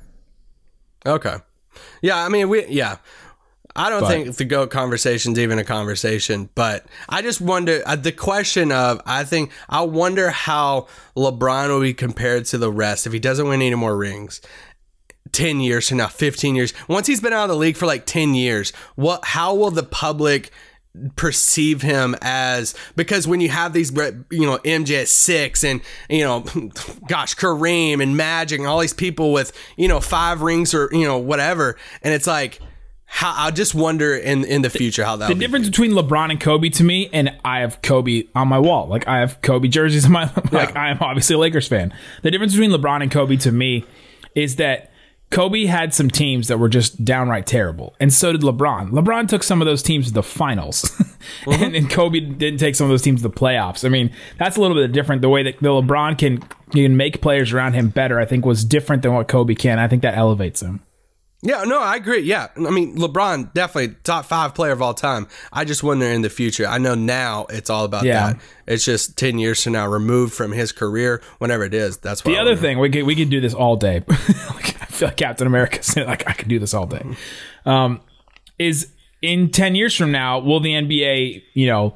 Okay. 1.06 1.38
Yeah, 2.02 2.24
I 2.24 2.30
mean, 2.30 2.50
we, 2.50 2.66
yeah. 2.68 2.98
I 3.76 3.90
don't 3.90 4.02
But- 4.02 4.10
think 4.10 4.36
the 4.36 4.46
GOAT 4.46 4.70
conversation's 4.70 5.40
even 5.40 5.58
a 5.58 5.64
conversation, 5.64 6.50
but 6.56 6.86
I 7.08 7.22
just 7.22 7.40
wonder 7.40 7.82
uh, 7.86 7.96
the 7.96 8.12
question 8.12 8.72
of, 8.72 9.02
I 9.06 9.24
think, 9.24 9.52
I 9.70 9.82
wonder 9.82 10.30
how 10.30 10.88
LeBron 11.16 11.70
will 11.70 11.80
be 11.80 11.94
compared 11.94 12.46
to 12.48 12.58
the 12.58 12.72
rest 12.72 13.08
if 13.08 13.14
he 13.14 13.20
doesn't 13.20 13.48
win 13.48 13.62
any 13.62 13.76
more 13.76 13.96
rings. 13.96 14.42
10 15.32 15.62
years 15.62 15.88
from 15.88 16.00
now, 16.00 16.08
15 16.08 16.56
years. 16.56 16.74
Once 16.90 17.08
he's 17.08 17.22
been 17.22 17.32
out 17.32 17.44
of 17.46 17.50
the 17.52 17.56
league 17.56 17.78
for 17.78 17.86
like 17.86 18.06
10 18.06 18.34
years, 18.34 18.72
what 18.96 19.24
how 19.24 19.56
will 19.56 19.72
the 19.72 19.84
public 19.84 20.52
perceive 21.16 21.82
him 21.82 22.16
as 22.22 22.76
because 22.98 23.26
when 23.26 23.40
you 23.40 23.48
have 23.48 23.72
these 23.72 23.92
you 24.30 24.46
know 24.46 24.58
MJ 24.60 25.08
six 25.08 25.64
and 25.64 25.80
you 26.10 26.24
know 26.24 26.42
gosh 27.08 27.36
Kareem 27.36 28.04
and 28.04 28.18
Magic 28.18 28.60
and 28.60 28.68
all 28.68 28.80
these 28.80 28.94
people 28.94 29.32
with 29.32 29.54
you 29.78 29.88
know 29.88 30.02
five 30.02 30.42
rings 30.42 30.74
or 30.74 30.90
you 30.92 31.06
know 31.06 31.18
whatever 31.18 31.78
and 32.02 32.14
it's 32.14 32.28
like 32.28 32.60
how 33.14 33.34
I 33.36 33.52
just 33.52 33.76
wonder 33.76 34.16
in 34.16 34.46
in 34.46 34.62
the 34.62 34.70
future 34.70 35.04
how 35.04 35.18
that 35.18 35.28
The 35.28 35.36
difference 35.36 35.68
between 35.68 35.92
LeBron 35.92 36.32
and 36.32 36.40
Kobe 36.40 36.70
to 36.70 36.84
me, 36.84 37.10
and 37.12 37.38
I 37.44 37.60
have 37.60 37.82
Kobe 37.82 38.24
on 38.34 38.48
my 38.48 38.58
wall. 38.58 38.88
Like 38.88 39.06
I 39.06 39.20
have 39.20 39.42
Kobe 39.42 39.68
jerseys 39.68 40.06
on 40.06 40.14
my 40.14 40.32
like 40.54 40.78
I 40.78 40.92
am 40.92 40.98
obviously 41.02 41.36
a 41.36 41.38
Lakers 41.38 41.68
fan. 41.68 41.94
The 42.22 42.32
difference 42.32 42.54
between 42.54 42.72
LeBron 42.72 43.04
and 43.04 43.12
Kobe 43.12 43.36
to 43.36 43.52
me 43.52 43.84
is 44.34 44.56
that 44.56 44.91
Kobe 45.32 45.66
had 45.66 45.94
some 45.94 46.10
teams 46.10 46.50
that 46.50 46.60
were 46.60 46.70
just 46.70 47.04
downright 47.04 47.46
terrible, 47.48 47.96
and 48.00 48.14
so 48.14 48.32
did 48.32 48.42
LeBron. 48.42 48.92
LeBron 48.92 49.28
took 49.28 49.44
some 49.44 49.62
of 49.62 49.66
those 49.66 49.82
teams 49.82 50.08
to 50.08 50.14
the 50.14 50.24
finals, 50.24 50.84
uh-huh. 51.02 51.52
and, 51.52 51.76
and 51.76 51.90
Kobe 51.90 52.20
didn't 52.20 52.60
take 52.60 52.76
some 52.76 52.86
of 52.86 52.90
those 52.90 53.02
teams 53.02 53.22
to 53.22 53.28
the 53.28 53.34
playoffs. 53.34 53.86
I 53.86 53.90
mean, 53.90 54.12
that's 54.38 54.58
a 54.58 54.62
little 54.62 54.76
bit 54.76 54.92
different. 54.92 55.22
The 55.22 55.30
way 55.30 55.44
that 55.44 55.60
the 55.60 55.70
LeBron 55.70 56.18
can 56.18 56.40
can 56.72 56.98
make 56.98 57.22
players 57.22 57.54
around 57.54 57.74
him 57.74 57.90
better, 57.90 58.20
I 58.20 58.26
think, 58.26 58.46
was 58.46 58.64
different 58.64 59.04
than 59.04 59.14
what 59.14 59.28
Kobe 59.28 59.56
can. 59.56 59.80
I 59.80 59.88
think 59.88 60.02
that 60.04 60.16
elevates 60.16 60.62
him. 60.62 60.82
Yeah, 61.44 61.64
no, 61.64 61.80
I 61.80 61.96
agree. 61.96 62.20
Yeah. 62.20 62.50
I 62.56 62.70
mean, 62.70 62.98
LeBron 62.98 63.54
definitely 63.54 63.96
top 64.04 64.26
5 64.26 64.54
player 64.54 64.72
of 64.74 64.82
all 64.82 64.94
time. 64.94 65.28
I 65.52 65.66
just 65.66 65.82
wonder 65.82 66.06
in 66.06 66.22
the 66.22 66.30
future. 66.30 66.68
I 66.68 66.78
know 66.78 66.94
now 66.94 67.48
it's 67.50 67.70
all 67.70 67.84
about 67.84 68.04
Yeah. 68.04 68.34
that. 68.34 68.42
It's 68.68 68.86
just 68.86 69.18
10 69.18 69.40
years 69.40 69.64
from 69.64 69.74
now 69.74 69.88
removed 69.88 70.34
from 70.34 70.52
his 70.52 70.72
career 70.72 71.22
whenever 71.40 71.64
it 71.64 71.74
is. 71.74 71.98
That's 71.98 72.24
what 72.24 72.32
The 72.32 72.38
other 72.38 72.56
thing, 72.56 72.78
we 72.78 72.92
could 72.92 73.04
we 73.04 73.16
could 73.16 73.32
do 73.32 73.42
this 73.42 73.56
all 73.56 73.76
day. 73.76 74.04
like, 74.08 74.20
I 74.20 74.24
feel 74.24 74.56
like 74.56 74.71
Captain 75.10 75.48
America 75.48 75.82
said, 75.82 76.08
like 76.08 76.28
I 76.28 76.34
could 76.34 76.48
do 76.48 76.60
this 76.60 76.74
all 76.74 76.86
day. 76.86 77.04
Um, 77.66 78.02
is 78.60 78.92
in 79.22 79.50
ten 79.50 79.76
years 79.76 79.96
from 79.96 80.12
now, 80.12 80.40
will 80.40 80.60
the 80.60 80.74
NBA, 80.74 81.44
you 81.54 81.68
know, 81.68 81.94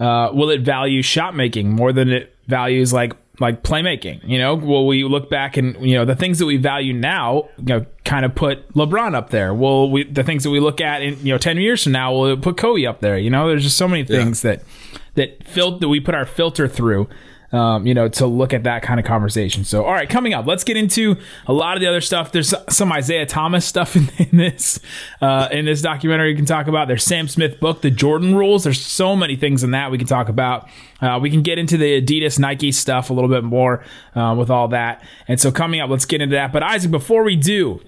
uh, 0.00 0.30
will 0.32 0.50
it 0.50 0.62
value 0.62 1.02
shot 1.02 1.34
making 1.34 1.70
more 1.70 1.92
than 1.92 2.10
it 2.10 2.34
values 2.46 2.92
like 2.92 3.12
like 3.40 3.62
playmaking? 3.62 4.20
You 4.28 4.38
know, 4.38 4.54
will 4.54 4.86
we 4.86 5.04
look 5.04 5.30
back 5.30 5.56
and 5.56 5.76
you 5.84 5.96
know 5.96 6.04
the 6.04 6.16
things 6.16 6.38
that 6.38 6.46
we 6.46 6.56
value 6.56 6.92
now, 6.92 7.48
you 7.58 7.64
know, 7.64 7.86
kind 8.04 8.24
of 8.24 8.34
put 8.34 8.72
LeBron 8.74 9.14
up 9.14 9.30
there? 9.30 9.54
Will 9.54 9.90
we 9.90 10.04
the 10.04 10.24
things 10.24 10.44
that 10.44 10.50
we 10.50 10.60
look 10.60 10.80
at 10.80 11.02
in 11.02 11.18
you 11.24 11.32
know 11.32 11.38
ten 11.38 11.56
years 11.58 11.82
from 11.84 11.92
now, 11.92 12.12
will 12.12 12.26
it 12.26 12.42
put 12.42 12.56
Kobe 12.56 12.84
up 12.84 13.00
there? 13.00 13.18
You 13.18 13.30
know, 13.30 13.48
there's 13.48 13.64
just 13.64 13.76
so 13.76 13.88
many 13.88 14.04
things 14.04 14.42
that 14.42 14.62
that 15.14 15.46
fil- 15.46 15.78
that 15.78 15.88
we 15.88 16.00
put 16.00 16.14
our 16.14 16.26
filter 16.26 16.68
through. 16.68 17.08
Um, 17.50 17.86
you 17.86 17.94
know, 17.94 18.08
to 18.08 18.26
look 18.26 18.52
at 18.52 18.64
that 18.64 18.82
kind 18.82 19.00
of 19.00 19.06
conversation. 19.06 19.64
So, 19.64 19.84
all 19.84 19.92
right, 19.92 20.08
coming 20.08 20.34
up, 20.34 20.46
let's 20.46 20.64
get 20.64 20.76
into 20.76 21.16
a 21.46 21.52
lot 21.52 21.76
of 21.76 21.80
the 21.80 21.86
other 21.86 22.02
stuff. 22.02 22.30
There's 22.30 22.52
some 22.68 22.92
Isaiah 22.92 23.24
Thomas 23.24 23.64
stuff 23.64 23.96
in, 23.96 24.10
in 24.18 24.36
this 24.36 24.80
uh, 25.20 25.48
in 25.50 25.64
this 25.64 25.80
documentary 25.80 26.30
you 26.30 26.36
can 26.36 26.44
talk 26.44 26.66
about. 26.66 26.88
There's 26.88 27.04
Sam 27.04 27.26
Smith 27.26 27.58
book, 27.58 27.80
The 27.80 27.90
Jordan 27.90 28.34
Rules. 28.34 28.64
There's 28.64 28.80
so 28.80 29.16
many 29.16 29.36
things 29.36 29.64
in 29.64 29.70
that 29.70 29.90
we 29.90 29.98
can 29.98 30.06
talk 30.06 30.28
about. 30.28 30.68
Uh, 31.00 31.18
we 31.22 31.30
can 31.30 31.42
get 31.42 31.58
into 31.58 31.76
the 31.76 32.02
Adidas 32.02 32.38
Nike 32.38 32.72
stuff 32.72 33.08
a 33.08 33.14
little 33.14 33.30
bit 33.30 33.44
more 33.44 33.84
uh, 34.14 34.34
with 34.36 34.50
all 34.50 34.68
that. 34.68 35.02
And 35.26 35.40
so, 35.40 35.50
coming 35.50 35.80
up, 35.80 35.88
let's 35.88 36.04
get 36.04 36.20
into 36.20 36.34
that. 36.34 36.52
But 36.52 36.62
Isaac, 36.62 36.90
before 36.90 37.22
we 37.22 37.36
do, 37.36 37.80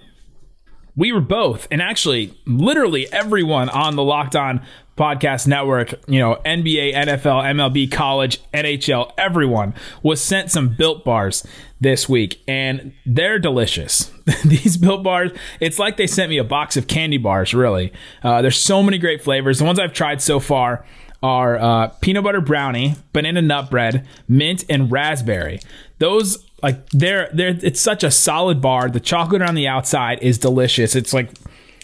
we 0.97 1.13
were 1.13 1.21
both, 1.21 1.69
and 1.71 1.81
actually, 1.81 2.35
literally 2.47 3.13
everyone 3.13 3.69
on 3.69 3.97
the 3.97 4.03
Locked 4.03 4.37
On 4.37 4.65
Podcast 5.01 5.47
Network, 5.47 5.95
you 6.07 6.19
know, 6.19 6.37
NBA, 6.45 6.93
NFL, 6.93 7.43
MLB, 7.43 7.91
college, 7.91 8.39
NHL, 8.53 9.11
everyone 9.17 9.73
was 10.03 10.21
sent 10.21 10.51
some 10.51 10.69
built 10.69 11.07
bars 11.07 11.43
this 11.81 12.07
week, 12.07 12.43
and 12.47 12.93
they're 13.07 13.39
delicious. 13.39 14.13
These 14.45 14.77
built 14.77 15.03
bars, 15.03 15.31
it's 15.59 15.79
like 15.79 15.97
they 15.97 16.07
sent 16.07 16.29
me 16.29 16.37
a 16.37 16.45
box 16.45 16.77
of 16.77 16.87
candy 16.87 17.17
bars, 17.17 17.55
really. 17.55 17.95
Uh, 18.23 18.43
there's 18.43 18.59
so 18.59 18.83
many 18.83 18.99
great 18.99 19.23
flavors. 19.23 19.59
The 19.59 19.65
ones 19.65 19.79
I've 19.79 19.95
tried 19.95 20.21
so 20.21 20.39
far 20.39 20.85
are 21.23 21.57
uh, 21.59 21.89
peanut 22.03 22.23
butter 22.23 22.43
brownie, 22.43 22.97
banana 23.15 23.41
nut 23.41 23.71
bread, 23.71 24.07
mint, 24.29 24.67
and 24.69 24.93
raspberry. 24.93 25.61
Those 25.99 26.45
like 26.63 26.87
they're 26.91 27.31
they're 27.33 27.59
it's 27.63 27.81
such 27.81 28.05
a 28.05 28.11
solid 28.11 28.61
bar. 28.61 28.91
The 28.91 29.01
chocolate 29.01 29.41
on 29.41 29.55
the 29.55 29.67
outside 29.67 30.19
is 30.21 30.37
delicious. 30.37 30.95
It's 30.95 31.15
like 31.15 31.31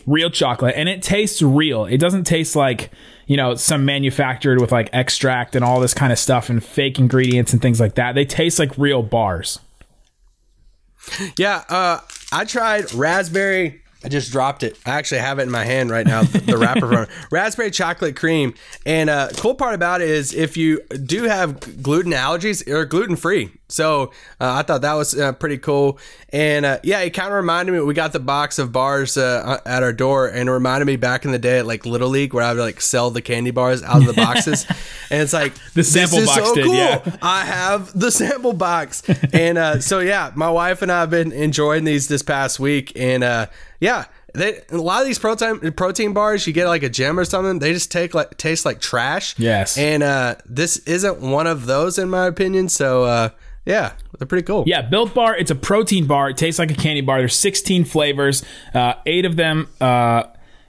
real 0.06 0.30
chocolate 0.30 0.74
and 0.76 0.88
it 0.88 1.02
tastes 1.02 1.42
real. 1.42 1.84
It 1.84 1.98
doesn't 1.98 2.24
taste 2.24 2.56
like, 2.56 2.90
you 3.26 3.36
know, 3.36 3.54
some 3.56 3.84
manufactured 3.84 4.60
with 4.60 4.72
like 4.72 4.88
extract 4.92 5.56
and 5.56 5.64
all 5.64 5.80
this 5.80 5.94
kind 5.94 6.12
of 6.12 6.18
stuff 6.18 6.48
and 6.48 6.62
fake 6.64 6.98
ingredients 6.98 7.52
and 7.52 7.60
things 7.60 7.80
like 7.80 7.96
that. 7.96 8.14
They 8.14 8.24
taste 8.24 8.58
like 8.58 8.76
real 8.78 9.02
bars. 9.02 9.58
Yeah, 11.38 11.64
uh, 11.68 12.00
I 12.32 12.44
tried 12.44 12.92
raspberry. 12.94 13.82
I 14.06 14.08
just 14.08 14.30
dropped 14.30 14.62
it. 14.62 14.78
I 14.86 14.90
actually 14.92 15.18
have 15.18 15.40
it 15.40 15.42
in 15.42 15.50
my 15.50 15.64
hand 15.64 15.90
right 15.90 16.06
now. 16.06 16.22
The, 16.22 16.38
the 16.38 16.56
wrapper 16.58 16.86
from 16.86 17.02
it. 17.02 17.08
raspberry 17.32 17.72
chocolate 17.72 18.14
cream. 18.14 18.54
And 18.86 19.10
uh, 19.10 19.30
cool 19.36 19.56
part 19.56 19.74
about 19.74 20.00
it 20.00 20.08
is 20.08 20.32
if 20.32 20.56
you 20.56 20.80
do 21.04 21.24
have 21.24 21.82
gluten 21.82 22.12
allergies, 22.12 22.64
or 22.68 22.84
gluten 22.84 23.16
free. 23.16 23.50
So 23.68 24.12
uh, 24.40 24.54
I 24.54 24.62
thought 24.62 24.82
that 24.82 24.94
was 24.94 25.18
uh, 25.18 25.32
pretty 25.32 25.58
cool. 25.58 25.98
And 26.32 26.64
uh, 26.64 26.78
yeah, 26.84 27.00
it 27.00 27.10
kind 27.10 27.26
of 27.30 27.34
reminded 27.34 27.72
me. 27.72 27.80
We 27.80 27.94
got 27.94 28.12
the 28.12 28.20
box 28.20 28.60
of 28.60 28.70
bars 28.70 29.16
uh, 29.16 29.60
at 29.66 29.82
our 29.82 29.92
door, 29.92 30.28
and 30.28 30.48
it 30.48 30.52
reminded 30.52 30.84
me 30.84 30.94
back 30.94 31.24
in 31.24 31.32
the 31.32 31.38
day 31.40 31.58
at 31.58 31.66
like 31.66 31.84
Little 31.84 32.08
League 32.08 32.32
where 32.32 32.44
I 32.44 32.52
would 32.52 32.60
like 32.60 32.80
sell 32.80 33.10
the 33.10 33.22
candy 33.22 33.50
bars 33.50 33.82
out 33.82 33.96
of 33.96 34.06
the 34.06 34.12
boxes. 34.12 34.66
and 35.10 35.20
it's 35.20 35.32
like 35.32 35.52
The 35.74 35.82
sample 35.82 36.20
this 36.20 36.30
is 36.30 36.36
box 36.36 36.48
so 36.48 36.54
did, 36.54 36.64
cool. 36.66 36.74
yeah. 36.76 37.16
I 37.20 37.44
have 37.44 37.98
the 37.98 38.12
sample 38.12 38.52
box. 38.52 39.02
and 39.32 39.58
uh, 39.58 39.80
so 39.80 39.98
yeah, 39.98 40.30
my 40.36 40.48
wife 40.50 40.82
and 40.82 40.92
I 40.92 41.00
have 41.00 41.10
been 41.10 41.32
enjoying 41.32 41.82
these 41.82 42.06
this 42.06 42.22
past 42.22 42.60
week, 42.60 42.92
and 42.94 43.24
uh, 43.24 43.46
yeah. 43.80 44.04
They, 44.34 44.60
a 44.70 44.76
lot 44.76 45.00
of 45.00 45.06
these 45.06 45.18
protein 45.18 45.72
protein 45.72 46.12
bars, 46.12 46.46
you 46.46 46.52
get 46.52 46.66
like 46.66 46.82
a 46.82 46.90
gym 46.90 47.18
or 47.18 47.24
something. 47.24 47.58
They 47.58 47.72
just 47.72 47.90
take 47.90 48.12
like 48.12 48.36
taste 48.36 48.66
like 48.66 48.80
trash. 48.80 49.38
Yes. 49.38 49.78
and 49.78 50.02
uh, 50.02 50.34
this 50.44 50.76
isn't 50.78 51.20
one 51.20 51.46
of 51.46 51.64
those 51.64 51.98
in 51.98 52.10
my 52.10 52.26
opinion. 52.26 52.68
So 52.68 53.04
uh, 53.04 53.28
yeah, 53.64 53.92
they're 54.18 54.26
pretty 54.26 54.44
cool. 54.44 54.64
Yeah, 54.66 54.82
Built 54.82 55.14
Bar. 55.14 55.36
It's 55.36 55.50
a 55.50 55.54
protein 55.54 56.06
bar. 56.06 56.30
It 56.30 56.36
tastes 56.36 56.58
like 56.58 56.70
a 56.70 56.74
candy 56.74 57.00
bar. 57.00 57.18
There's 57.18 57.34
16 57.36 57.84
flavors. 57.86 58.44
Uh, 58.74 58.94
eight 59.06 59.24
of 59.24 59.36
them, 59.36 59.68
uh, 59.80 60.24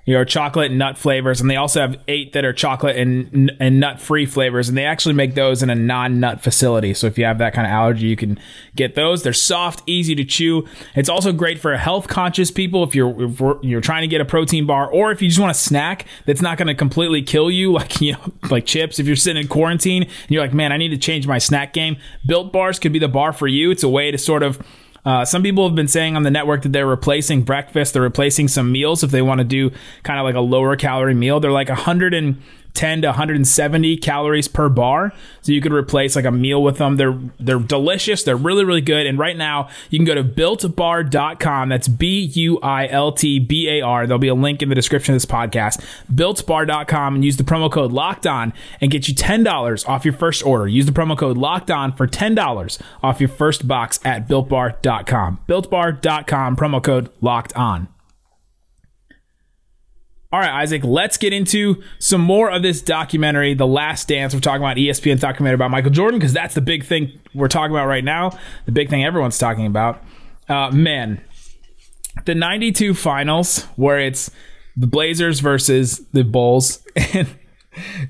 you 0.08 0.14
know, 0.14 0.24
chocolate 0.24 0.72
and 0.72 0.80
nut 0.80 0.98
flavors, 0.98 1.42
and 1.42 1.52
they 1.52 1.58
also 1.58 1.82
have 1.82 2.00
eight 2.08 2.32
that 2.32 2.46
are 2.46 2.54
chocolate 2.54 2.96
and 2.96 3.52
and 3.60 3.82
nut 3.82 4.00
free 4.00 4.26
flavors. 4.26 4.70
And 4.70 4.78
they 4.78 4.86
actually 4.86 5.14
make 5.14 5.36
those 5.36 5.62
in 5.62 5.70
a 5.70 5.76
non 5.76 6.22
nut 6.22 6.40
facility. 6.40 6.94
So 6.94 7.08
if 7.08 7.18
you 7.18 7.26
have 7.26 7.40
that 7.40 7.54
kind 7.54 7.68
of 7.68 7.72
allergy, 7.72 8.08
you 8.08 8.16
can 8.16 8.40
get 8.78 8.96
those. 8.96 9.24
They're 9.24 9.34
soft, 9.34 9.84
easy 9.86 10.16
to 10.16 10.24
chew. 10.24 10.66
It's 10.96 11.10
also 11.10 11.34
great 11.34 11.60
for 11.60 11.76
health 11.76 12.08
conscious 12.08 12.52
people 12.52 12.86
if 12.86 12.96
you're 12.96 13.22
if 13.22 13.42
you're 13.62 13.82
trying 13.82 14.04
to 14.04 14.08
get 14.08 14.22
a 14.22 14.26
protein 14.26 14.66
bar, 14.66 14.90
or 14.90 15.12
if 15.12 15.22
you 15.22 15.28
just 15.28 15.42
want 15.42 15.52
a 15.52 15.60
snack 15.60 16.06
that's 16.26 16.42
not 16.42 16.58
going 16.58 16.70
to 16.70 16.76
completely 16.76 17.22
kill 17.22 17.52
you, 17.52 17.74
like 17.74 18.00
you 18.00 18.14
know, 18.14 18.32
like 18.50 18.66
chips. 18.66 19.00
If 19.00 19.08
you're 19.08 19.18
sitting 19.18 19.42
in 19.42 19.50
quarantine 19.50 20.04
and 20.04 20.30
you're 20.30 20.42
like, 20.42 20.54
man, 20.54 20.72
I 20.72 20.78
need 20.78 20.90
to 20.90 20.98
change 20.98 21.28
my 21.28 21.38
snack 21.38 21.74
game. 21.74 21.98
Built 22.26 22.54
bars 22.54 22.80
could 22.80 22.94
be 22.94 23.00
the 23.00 23.10
bar 23.10 23.34
for 23.34 23.48
you. 23.48 23.72
It's 23.72 23.84
a 23.84 23.90
way 23.90 24.12
to 24.12 24.18
sort 24.18 24.42
of 24.42 24.66
uh, 25.08 25.24
some 25.24 25.42
people 25.42 25.66
have 25.66 25.74
been 25.74 25.88
saying 25.88 26.18
on 26.18 26.24
the 26.24 26.30
network 26.30 26.64
that 26.64 26.74
they're 26.74 26.86
replacing 26.86 27.42
breakfast. 27.44 27.94
They're 27.94 28.02
replacing 28.02 28.50
some 28.50 28.74
meals 28.74 29.04
if 29.04 29.12
they 29.12 29.22
want 29.22 29.38
to 29.40 29.46
do 29.46 29.72
kind 30.04 30.20
of 30.20 30.26
like 30.26 30.36
a 30.36 30.42
lower 30.42 30.76
calorie 30.76 31.14
meal. 31.14 31.40
They're 31.40 31.50
like 31.50 31.70
110 32.78 33.02
to 33.02 33.08
170 33.08 33.98
calories 33.98 34.48
per 34.48 34.70
bar, 34.70 35.14
so 35.42 35.52
you 35.52 35.62
could 35.62 35.74
replace 35.74 36.16
like 36.16 36.26
a 36.26 36.32
meal 36.32 36.62
with 36.62 36.78
them. 36.78 36.98
They're 36.98 37.18
they're 37.40 37.60
delicious. 37.60 38.24
They're 38.24 38.36
really 38.36 38.64
really 38.64 38.82
good. 38.82 39.06
And 39.06 39.18
right 39.18 39.36
now 39.36 39.70
you 39.90 39.98
can 39.98 40.06
go 40.06 40.16
to 40.16 40.24
builtbar.com. 40.24 41.70
That's 41.70 41.88
B 41.88 42.22
U 42.34 42.60
I 42.60 42.88
L 42.88 43.12
T 43.12 43.40
B 43.40 43.70
A 43.70 43.82
R. 43.82 44.06
There'll 44.06 44.20
be 44.20 44.28
a 44.28 44.36
link 44.36 44.62
in 44.62 44.70
the 44.70 44.76
description 44.76 45.14
of 45.14 45.22
this 45.22 45.26
podcast. 45.26 45.84
Builtbar.com 46.14 47.16
and 47.16 47.26
use 47.26 47.38
the 47.38 47.44
promo 47.44 47.72
code 47.72 47.92
Locked 47.92 48.28
On 48.28 48.54
and 48.80 48.92
get 48.92 49.08
you 49.08 49.16
ten 49.16 49.44
dollars 49.44 49.86
off 49.86 50.06
your 50.06 50.14
first 50.14 50.46
order. 50.46 50.68
Use 50.68 50.86
the 50.86 50.92
promo 50.92 51.18
code 51.18 51.38
Locked 51.38 51.72
On 51.72 51.92
for 51.92 52.08
ten 52.08 52.36
dollars 52.36 52.80
off 53.02 53.20
your 53.20 53.30
first 53.30 53.68
box 53.68 54.00
at 54.06 54.28
BuiltBar.com. 54.28 55.40
BuiltBar.com 55.48 56.56
promo 56.56 56.84
code 56.84 57.10
Locked 57.22 57.56
On. 57.56 57.88
All 60.30 60.42
right, 60.42 60.62
Isaac, 60.62 60.84
let's 60.84 61.16
get 61.16 61.32
into 61.32 61.82
some 62.00 62.20
more 62.20 62.52
of 62.52 62.62
this 62.62 62.82
documentary, 62.82 63.54
The 63.54 63.66
Last 63.66 64.10
Dance. 64.10 64.34
We're 64.34 64.42
talking 64.42 64.62
about 64.62 64.76
ESPN's 64.76 65.22
documentary 65.22 65.56
about 65.56 65.72
Michael 65.72 65.92
Jordan 65.92 66.20
because 66.20 66.34
that's 66.34 66.54
the 66.54 66.60
big 66.60 66.84
thing 66.84 67.18
we're 67.34 67.48
talking 67.48 67.74
about 67.74 67.88
right 67.88 68.04
now, 68.04 68.38
the 68.66 68.74
big 68.74 68.90
thing 68.90 69.06
everyone's 69.06 69.38
talking 69.38 69.66
about. 69.66 70.04
Uh, 70.50 70.70
man, 70.72 71.22
the 72.26 72.36
92 72.36 72.94
finals 72.94 73.64
where 73.78 74.02
it's 74.02 74.30
the 74.76 74.88
Blazers 74.88 75.40
versus 75.40 76.06
the 76.12 76.26
Bulls 76.26 76.84
and 77.14 77.28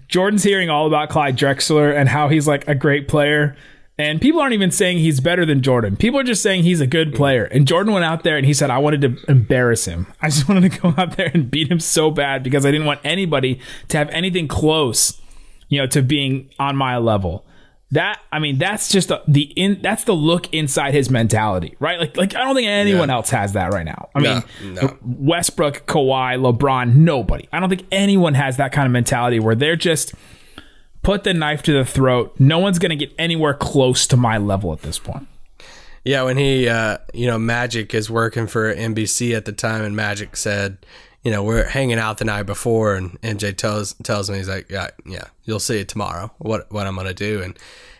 Jordan's 0.07 0.43
hearing 0.43 0.71
all 0.71 0.87
about 0.87 1.09
Clyde 1.09 1.37
Drexler 1.37 1.95
and 1.95 2.09
how 2.09 2.29
he's 2.29 2.47
like 2.47 2.67
a 2.67 2.73
great 2.73 3.07
player. 3.07 3.55
And 3.99 4.21
people 4.21 4.39
aren't 4.41 4.53
even 4.53 4.69
saying 4.69 4.99
he's 4.99 5.19
better 5.19 5.43
than 5.43 5.63
Jordan. 5.63 5.97
People 5.97 6.19
are 6.19 6.23
just 6.23 6.43
saying 6.43 6.61
he's 6.63 6.81
a 6.81 6.85
good 6.87 7.15
player. 7.15 7.45
And 7.45 7.67
Jordan 7.67 7.93
went 7.93 8.05
out 8.05 8.23
there 8.23 8.37
and 8.37 8.45
he 8.45 8.53
said, 8.53 8.69
I 8.69 8.77
wanted 8.77 9.01
to 9.01 9.17
embarrass 9.27 9.85
him. 9.85 10.05
I 10.21 10.29
just 10.29 10.47
wanted 10.49 10.71
to 10.71 10.79
go 10.79 10.93
out 10.97 11.17
there 11.17 11.31
and 11.33 11.49
beat 11.49 11.71
him 11.71 11.79
so 11.79 12.11
bad 12.11 12.43
because 12.43 12.63
I 12.65 12.69
didn't 12.71 12.85
want 12.85 12.99
anybody 13.03 13.59
to 13.87 13.97
have 13.97 14.09
anything 14.09 14.47
close, 14.47 15.19
you 15.67 15.79
know, 15.79 15.87
to 15.87 16.03
being 16.03 16.51
on 16.59 16.75
my 16.75 16.97
level. 16.97 17.43
That 17.91 18.19
I 18.33 18.39
mean, 18.39 18.57
that's 18.57 18.89
just 18.89 19.07
the, 19.07 19.23
the 19.29 19.43
in 19.55 19.79
that's 19.81 20.03
the 20.03 20.13
look 20.13 20.53
inside 20.53 20.93
his 20.93 21.09
mentality, 21.09 21.75
right? 21.79 21.97
Like, 21.97 22.17
like 22.17 22.35
I 22.35 22.43
don't 22.43 22.53
think 22.53 22.67
anyone 22.67 23.07
Yeah. 23.07 23.15
else 23.15 23.29
has 23.29 23.53
that 23.53 23.71
right 23.71 23.85
now. 23.85 24.09
I 24.13 24.19
mean, 24.19 24.43
No, 24.75 24.81
no. 24.81 24.97
Westbrook, 25.05 25.87
Kawhi, 25.87 26.37
LeBron, 26.37 26.95
nobody. 26.95 27.47
I 27.53 27.61
don't 27.61 27.69
think 27.69 27.85
anyone 27.91 28.33
has 28.33 28.57
that 28.57 28.73
kind 28.73 28.85
of 28.85 28.91
mentality 28.91 29.39
where 29.39 29.55
they're 29.55 29.77
just 29.77 30.13
put 31.07 31.23
the 31.23 31.33
knife 31.33 31.63
to 31.63 31.71
the 31.71 31.85
throat. 31.85 32.35
No 32.37 32.59
one's 32.59 32.79
going 32.79 32.89
to 32.89 32.95
get 32.97 33.15
anywhere 33.17 33.53
close 33.53 34.07
to 34.07 34.17
my 34.17 34.37
level 34.37 34.73
at 34.73 34.81
this 34.81 34.99
point. 34.99 35.25
Yeah, 36.03 36.23
when 36.23 36.35
he, 36.35 36.67
uh, 36.67 36.97
you 37.13 37.27
know, 37.27 37.39
Magic 37.39 37.93
is 37.93 38.09
working 38.09 38.45
for 38.45 38.75
NBC 38.75 39.33
at 39.33 39.45
the 39.45 39.53
time, 39.53 39.85
and 39.85 39.95
Magic 39.95 40.35
said, 40.35 40.77
you 41.23 41.31
know, 41.31 41.43
we're 41.43 41.63
hanging 41.63 41.97
out 41.97 42.17
the 42.17 42.25
night 42.25 42.43
before, 42.43 42.95
and 42.95 43.21
MJ 43.21 43.55
tells 43.55 43.93
tells 44.03 44.29
me 44.29 44.35
he's 44.35 44.49
like, 44.49 44.69
yeah, 44.69 44.89
yeah, 45.05 45.27
you'll 45.45 45.61
see 45.61 45.79
it 45.79 45.87
tomorrow. 45.87 46.29
What 46.39 46.69
what 46.73 46.85
I'm 46.87 46.97
gonna 46.97 47.13
do, 47.13 47.41
and 47.41 47.57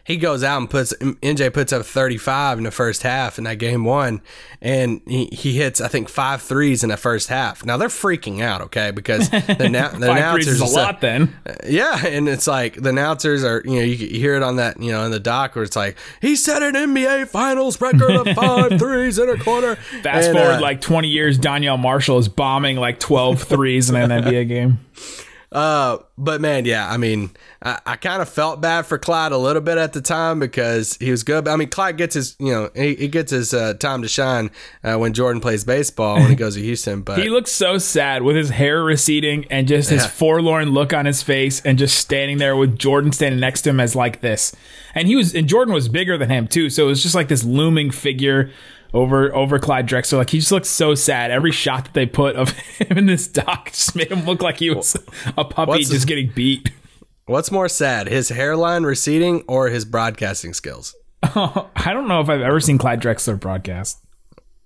he 0.07 0.15
goes 0.15 0.41
out 0.41 0.59
and 0.59 0.69
puts 0.69 0.93
MJ 0.93 1.53
puts 1.53 1.73
up 1.73 1.85
35 1.85 2.59
in 2.59 2.63
the 2.63 2.71
first 2.71 3.03
half 3.03 3.37
in 3.37 3.43
that 3.43 3.55
game 3.55 3.83
one, 3.83 4.21
and 4.61 5.01
he, 5.05 5.25
he 5.25 5.57
hits 5.57 5.81
I 5.81 5.89
think 5.89 6.07
five 6.07 6.41
threes 6.41 6.81
in 6.81 6.91
the 6.91 6.95
first 6.95 7.27
half. 7.27 7.65
Now 7.65 7.75
they're 7.75 7.89
freaking 7.89 8.41
out, 8.41 8.61
okay, 8.61 8.91
because 8.91 9.29
the, 9.29 9.39
na- 9.69 9.89
the 9.89 10.09
announcers 10.09 10.61
a 10.61 10.65
lot 10.65 11.01
then. 11.01 11.35
yeah, 11.67 12.05
and 12.05 12.29
it's 12.29 12.47
like 12.47 12.75
the 12.75 12.87
announcers 12.87 13.43
are, 13.43 13.61
you 13.65 13.75
know, 13.75 13.81
you, 13.81 13.95
you 13.95 14.19
hear 14.21 14.35
it 14.35 14.43
on 14.43 14.55
that, 14.55 14.81
you 14.81 14.93
know, 14.93 15.03
in 15.03 15.11
the 15.11 15.19
doc 15.19 15.55
where 15.55 15.65
it's 15.65 15.75
like 15.75 15.97
he 16.21 16.37
set 16.37 16.63
an 16.63 16.75
NBA 16.75 17.27
Finals 17.27 17.81
record 17.81 18.11
of 18.11 18.33
five 18.33 18.79
threes 18.79 19.19
in 19.19 19.27
a 19.27 19.37
quarter. 19.37 19.75
Fast 20.03 20.29
And, 20.29 20.37
forward 20.37 20.53
uh, 20.53 20.61
like 20.61 20.79
20 20.79 21.09
years, 21.09 21.37
Danielle 21.37 21.75
Marshall 21.77 22.17
is 22.17 22.29
bombing 22.29 22.77
like 22.77 23.01
12 23.01 23.43
threes 23.43 23.89
in 23.89 23.97
an 23.97 24.09
NBA 24.09 24.47
game. 24.47 24.79
Uh, 25.49 25.99
but 26.17 26.41
man, 26.41 26.65
yeah, 26.65 26.91
I 26.91 26.97
mean, 26.97 27.29
I, 27.63 27.79
I 27.85 27.95
kind 27.95 28.21
of 28.21 28.27
felt 28.27 28.59
bad 28.59 28.85
for 28.85 28.97
Clyde 28.97 29.31
a 29.31 29.37
little 29.37 29.61
bit 29.61 29.77
at 29.77 29.93
the 29.93 30.01
time 30.01 30.39
because 30.39 30.97
he 30.99 31.09
was 31.09 31.23
good. 31.23 31.45
But, 31.45 31.51
I 31.51 31.55
mean, 31.55 31.69
Clyde 31.69 31.95
gets 31.97 32.15
his, 32.15 32.35
you 32.37 32.51
know, 32.51 32.69
he, 32.75 32.95
he 32.95 33.07
gets 33.07 33.31
his 33.31 33.53
uh, 33.53 33.73
time 33.75 34.01
to 34.01 34.09
shine 34.09 34.51
uh, 34.83 34.97
when 34.97 35.13
Jordan 35.13 35.39
plays 35.39 35.63
baseball 35.63 36.15
when 36.15 36.29
he 36.29 36.35
goes 36.43 36.55
to 36.55 36.61
Houston. 36.61 37.01
But 37.01 37.19
He 37.19 37.29
looks 37.29 37.51
so 37.51 37.77
sad 37.77 38.23
with 38.23 38.35
his 38.35 38.49
hair 38.49 38.83
receding 38.83 39.45
and 39.49 39.67
just 39.69 39.89
his 39.89 40.03
Yeah. 40.03 40.09
forlorn 40.09 40.71
look 40.71 40.91
on 40.93 41.05
his 41.05 41.23
face 41.23 41.61
and 41.61 41.77
just 41.77 41.97
standing 41.97 42.39
there 42.39 42.57
with 42.57 42.77
Jordan 42.77 43.13
standing 43.13 43.39
next 43.39 43.61
to 43.61 43.69
him 43.69 43.79
as 43.79 43.95
like 43.95 44.19
this. 44.19 44.53
And 44.95 45.07
he 45.07 45.15
was 45.15 45.33
and 45.35 45.47
Jordan 45.47 45.73
was 45.73 45.87
bigger 45.89 46.17
than 46.17 46.29
him 46.29 46.47
too, 46.47 46.69
so 46.69 46.85
it 46.85 46.87
was 46.89 47.03
just 47.03 47.13
like 47.15 47.27
this 47.27 47.43
looming 47.43 47.91
figure 47.91 48.49
over 48.93 49.33
over 49.35 49.59
Clyde 49.59 49.87
Drexler. 49.87 50.17
Like 50.17 50.29
he 50.29 50.39
just 50.39 50.51
looks 50.51 50.69
so 50.69 50.95
sad. 50.95 51.31
Every 51.31 51.51
shot 51.51 51.85
that 51.85 51.93
they 51.93 52.05
put 52.05 52.35
of 52.35 52.49
him 52.79 52.97
in 52.97 53.05
this 53.05 53.27
doc 53.27 53.71
just 53.71 53.95
made 53.95 54.11
him 54.11 54.25
look 54.25 54.41
like 54.41 54.59
he 54.59 54.69
was 54.69 54.95
a 55.37 55.45
puppy 55.45 55.69
What's 55.69 55.89
just 55.89 56.07
getting 56.07 56.31
beat. 56.33 56.71
What's 57.25 57.51
more 57.51 57.67
sad, 57.67 58.07
his 58.07 58.29
hairline 58.29 58.83
receding 58.83 59.43
or 59.47 59.67
his 59.67 59.83
broadcasting 59.83 60.53
skills? 60.53 60.95
I 61.23 61.91
don't 61.91 62.07
know 62.07 62.21
if 62.21 62.29
I've 62.29 62.41
ever 62.41 62.59
seen 62.59 62.77
Clyde 62.77 63.01
Drexler 63.01 63.39
broadcast. 63.39 63.99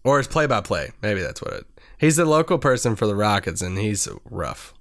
Or 0.04 0.18
his 0.18 0.28
play 0.28 0.48
by 0.48 0.62
play. 0.62 0.92
Maybe 1.02 1.22
that's 1.22 1.42
what 1.42 1.54
it. 1.54 1.66
He's 2.00 2.16
the 2.16 2.26
local 2.26 2.58
person 2.58 2.96
for 2.96 3.06
the 3.06 3.16
Rockets 3.16 3.62
and 3.62 3.78
he's 3.78 4.08
rough. 4.26 4.74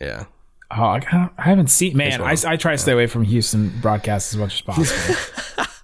Yeah. 0.00 0.24
Oh, 0.70 0.82
I, 0.82 1.30
I 1.38 1.42
haven't 1.42 1.68
seen. 1.68 1.96
Man, 1.96 2.20
I. 2.20 2.36
I 2.46 2.56
try 2.56 2.72
to 2.72 2.78
stay 2.78 2.92
away 2.92 3.06
from 3.06 3.24
Houston 3.24 3.72
broadcasts 3.80 4.32
as 4.32 4.38
much 4.38 4.54
as 4.54 4.60
possible. 4.62 5.64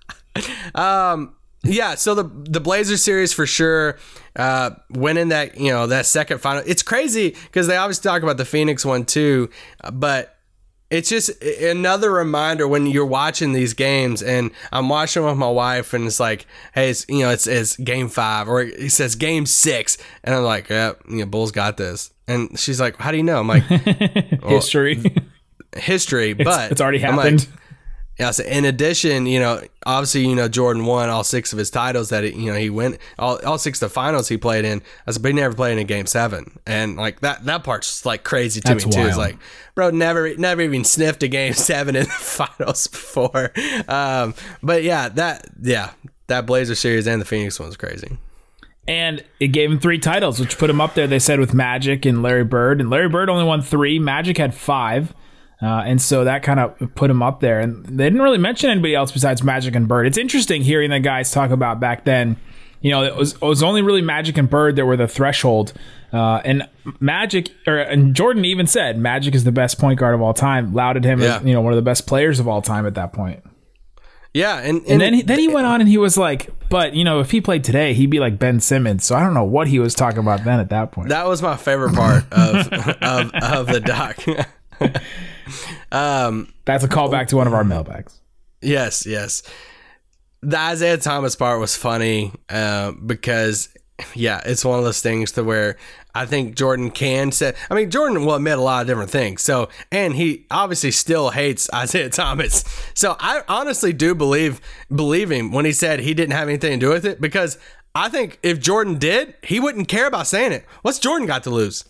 Um, 0.74 1.34
Yeah, 1.62 1.94
so 1.94 2.14
the 2.14 2.24
the 2.24 2.60
Blazers 2.60 3.02
series 3.02 3.32
for 3.32 3.46
sure, 3.46 3.98
uh, 4.34 4.70
winning 4.90 5.28
that 5.28 5.58
you 5.58 5.70
know 5.70 5.86
that 5.88 6.06
second 6.06 6.38
final. 6.38 6.62
It's 6.66 6.82
crazy 6.82 7.30
because 7.46 7.66
they 7.66 7.76
obviously 7.76 8.08
talk 8.08 8.22
about 8.22 8.38
the 8.38 8.46
Phoenix 8.46 8.84
one 8.84 9.04
too, 9.04 9.50
but 9.92 10.38
it's 10.90 11.08
just 11.08 11.30
another 11.42 12.10
reminder 12.10 12.66
when 12.66 12.86
you're 12.86 13.06
watching 13.06 13.52
these 13.52 13.74
games 13.74 14.22
and 14.22 14.50
I'm 14.72 14.88
watching 14.88 15.24
with 15.24 15.36
my 15.36 15.48
wife 15.50 15.92
and 15.94 16.04
it's 16.06 16.18
like, 16.18 16.46
hey, 16.74 16.90
it's 16.90 17.04
you 17.08 17.20
know 17.20 17.30
it's 17.30 17.46
it's 17.46 17.76
game 17.76 18.08
five 18.08 18.48
or 18.48 18.62
it 18.62 18.90
says 18.90 19.14
game 19.14 19.44
six 19.44 19.98
and 20.24 20.34
I'm 20.34 20.42
like, 20.44 20.70
yeah, 20.70 20.92
you 21.08 21.18
know, 21.18 21.26
Bulls 21.26 21.52
got 21.52 21.76
this, 21.76 22.10
and 22.26 22.58
she's 22.58 22.80
like, 22.80 22.96
how 22.96 23.10
do 23.10 23.18
you 23.18 23.22
know? 23.22 23.38
I'm 23.38 23.48
like, 23.48 23.64
History. 24.44 25.00
history, 25.76 26.32
but 26.34 26.72
it's 26.72 26.80
already 26.80 27.04
I'm 27.04 27.16
like, 27.16 27.24
happened. 27.38 27.48
Yeah. 28.20 28.30
So 28.32 28.44
in 28.44 28.66
addition, 28.66 29.24
you 29.24 29.40
know, 29.40 29.62
obviously, 29.86 30.26
you 30.28 30.36
know, 30.36 30.46
Jordan 30.46 30.84
won 30.84 31.08
all 31.08 31.24
six 31.24 31.52
of 31.54 31.58
his 31.58 31.70
titles 31.70 32.10
that 32.10 32.22
he, 32.22 32.32
you 32.32 32.52
know 32.52 32.58
he 32.58 32.68
went 32.68 32.98
all, 33.18 33.40
all 33.46 33.56
six 33.56 33.80
of 33.82 33.88
the 33.88 33.94
finals 33.94 34.28
he 34.28 34.36
played 34.36 34.64
in. 34.66 34.82
I 35.06 35.12
said, 35.12 35.22
but 35.22 35.28
he 35.28 35.34
never 35.34 35.54
played 35.54 35.72
in 35.72 35.78
a 35.78 35.84
game 35.84 36.04
seven, 36.06 36.60
and 36.66 36.96
like 36.96 37.20
that 37.20 37.46
that 37.46 37.64
part's 37.64 37.88
just 37.88 38.06
like 38.06 38.22
crazy 38.22 38.60
to 38.60 38.68
That's 38.68 38.84
me 38.84 38.92
too. 38.92 39.00
It's 39.06 39.16
like, 39.16 39.38
bro, 39.74 39.90
never 39.90 40.36
never 40.36 40.60
even 40.60 40.84
sniffed 40.84 41.22
a 41.22 41.28
game 41.28 41.52
seven 41.54 41.96
in 41.96 42.04
the 42.04 42.10
finals 42.10 42.86
before. 42.86 43.52
Um, 43.88 44.34
but 44.62 44.82
yeah, 44.82 45.08
that 45.08 45.46
yeah 45.62 45.92
that 46.26 46.44
Blazer 46.46 46.74
series 46.74 47.08
and 47.08 47.20
the 47.20 47.24
Phoenix 47.24 47.58
one's 47.58 47.76
crazy. 47.76 48.18
and 48.86 49.24
it 49.40 49.48
gave 49.48 49.70
him 49.70 49.80
three 49.80 49.98
titles, 49.98 50.38
which 50.38 50.58
put 50.58 50.68
him 50.68 50.80
up 50.80 50.94
there. 50.94 51.06
They 51.06 51.18
said 51.18 51.40
with 51.40 51.54
Magic 51.54 52.04
and 52.04 52.22
Larry 52.22 52.44
Bird, 52.44 52.80
and 52.80 52.90
Larry 52.90 53.08
Bird 53.08 53.30
only 53.30 53.44
won 53.44 53.62
three. 53.62 53.98
Magic 53.98 54.36
had 54.36 54.54
five, 54.54 55.14
uh, 55.62 55.82
and 55.86 56.00
so 56.00 56.24
that 56.24 56.42
kind 56.42 56.58
of 56.60 56.94
put 56.94 57.10
him 57.10 57.22
up 57.22 57.40
there. 57.40 57.60
And 57.60 57.84
they 57.86 58.04
didn't 58.04 58.22
really 58.22 58.38
mention 58.38 58.70
anybody 58.70 58.94
else 58.94 59.12
besides 59.12 59.42
Magic 59.42 59.74
and 59.74 59.86
Bird. 59.88 60.06
It's 60.06 60.18
interesting 60.18 60.62
hearing 60.62 60.90
the 60.90 61.00
guys 61.00 61.30
talk 61.30 61.50
about 61.50 61.80
back 61.80 62.04
then. 62.04 62.36
You 62.82 62.90
know, 62.92 63.02
it 63.02 63.14
was 63.14 63.34
it 63.34 63.42
was 63.42 63.62
only 63.62 63.82
really 63.82 64.00
Magic 64.00 64.38
and 64.38 64.48
Bird 64.48 64.76
that 64.76 64.86
were 64.86 64.96
the 64.96 65.08
threshold. 65.08 65.72
Uh, 66.12 66.40
and 66.44 66.68
Magic, 66.98 67.50
or 67.66 67.76
and 67.78 68.14
Jordan 68.16 68.44
even 68.44 68.66
said 68.66 68.98
Magic 68.98 69.34
is 69.34 69.44
the 69.44 69.52
best 69.52 69.78
point 69.78 69.98
guard 70.00 70.14
of 70.14 70.22
all 70.22 70.32
time. 70.34 70.72
Lauded 70.72 71.04
him 71.04 71.20
Yeah. 71.20 71.36
as 71.36 71.44
you 71.44 71.52
know 71.52 71.60
one 71.60 71.72
of 71.72 71.76
the 71.76 71.82
best 71.82 72.06
players 72.06 72.40
of 72.40 72.48
all 72.48 72.62
time 72.62 72.86
at 72.86 72.94
that 72.94 73.12
point. 73.12 73.42
Yeah, 74.32 74.58
and 74.58 74.78
and, 74.82 74.86
And 74.92 75.00
then 75.00 75.14
he, 75.14 75.22
then 75.22 75.38
he 75.40 75.48
went 75.48 75.66
on 75.66 75.80
and 75.80 75.88
he 75.90 75.98
was 75.98 76.16
like, 76.16 76.50
but 76.68 76.94
you 76.94 77.04
know, 77.04 77.20
if 77.20 77.32
he 77.32 77.40
played 77.40 77.64
today, 77.64 77.92
he'd 77.94 78.10
be 78.10 78.18
like 78.20 78.38
Ben 78.38 78.60
Simmons. 78.60 79.04
So 79.04 79.14
I 79.14 79.20
don't 79.24 79.34
know 79.34 79.44
what 79.44 79.66
he 79.68 79.78
was 79.78 79.94
talking 79.94 80.20
about 80.20 80.44
then 80.44 80.58
at 80.60 80.70
that 80.70 80.90
point. 80.92 81.08
that 81.10 81.26
was 81.26 81.42
my 81.42 81.56
favorite 81.56 81.94
part 81.94 82.24
of 82.32 82.72
of 83.02 83.30
of 83.34 83.66
the 83.66 83.80
doc. 83.80 84.24
That's 86.64 86.85
a 86.85 86.88
callback 86.88 87.28
to 87.28 87.37
one 87.37 87.47
of 87.47 87.54
our 87.54 87.64
mailbags. 87.64 88.21
Yes, 88.62 89.07
yes. 89.07 89.42
The 90.42 90.59
Isaiah 90.59 90.97
Thomas 90.97 91.37
part 91.37 91.61
was 91.61 91.76
funny 91.76 92.33
uh, 92.49 92.92
because, 92.92 93.69
yeah, 94.14 94.40
it's 94.45 94.64
one 94.64 94.78
of 94.78 94.85
those 94.85 95.00
things 95.02 95.33
to 95.33 95.45
where 95.45 95.76
I 96.14 96.26
think 96.26 96.57
Jordan 96.57 96.90
can 96.90 97.30
say. 97.33 97.54
I 97.71 97.75
mean, 97.75 97.90
Jordan 97.90 98.25
will 98.25 98.35
admit 98.35 98.59
a 98.59 98.62
lot 98.62 98.83
of 98.83 98.87
different 98.87 99.11
things. 99.11 99.42
So, 99.42 99.69
and 99.92 100.14
he 100.14 100.47
obviously 100.50 100.90
still 100.90 101.30
hates 101.30 101.69
Isaiah 101.75 102.11
Thomas. 102.11 102.64
So, 102.95 103.16
I 103.21 103.42
honestly 103.49 103.92
do 103.92 104.14
believe 104.14 104.61
believe 104.95 105.30
him 105.30 105.52
when 105.52 105.64
he 105.64 105.73
said 105.73 106.00
he 106.00 106.14
didn't 106.14 106.33
have 106.33 106.49
anything 106.49 106.80
to 106.80 106.87
do 106.87 106.90
with 106.90 107.04
it 107.04 107.21
because 107.21 107.59
I 107.95 108.09
think 108.09 108.38
if 108.42 108.61
Jordan 108.61 108.99
did, 108.99 109.35
he 109.42 109.61
wouldn't 109.61 109.88
care 109.88 110.07
about 110.07 110.26
saying 110.26 110.52
it. 110.52 110.64
What's 110.83 110.99
Jordan 110.99 111.26
got 111.26 111.42
to 111.45 111.50
lose? 111.50 111.85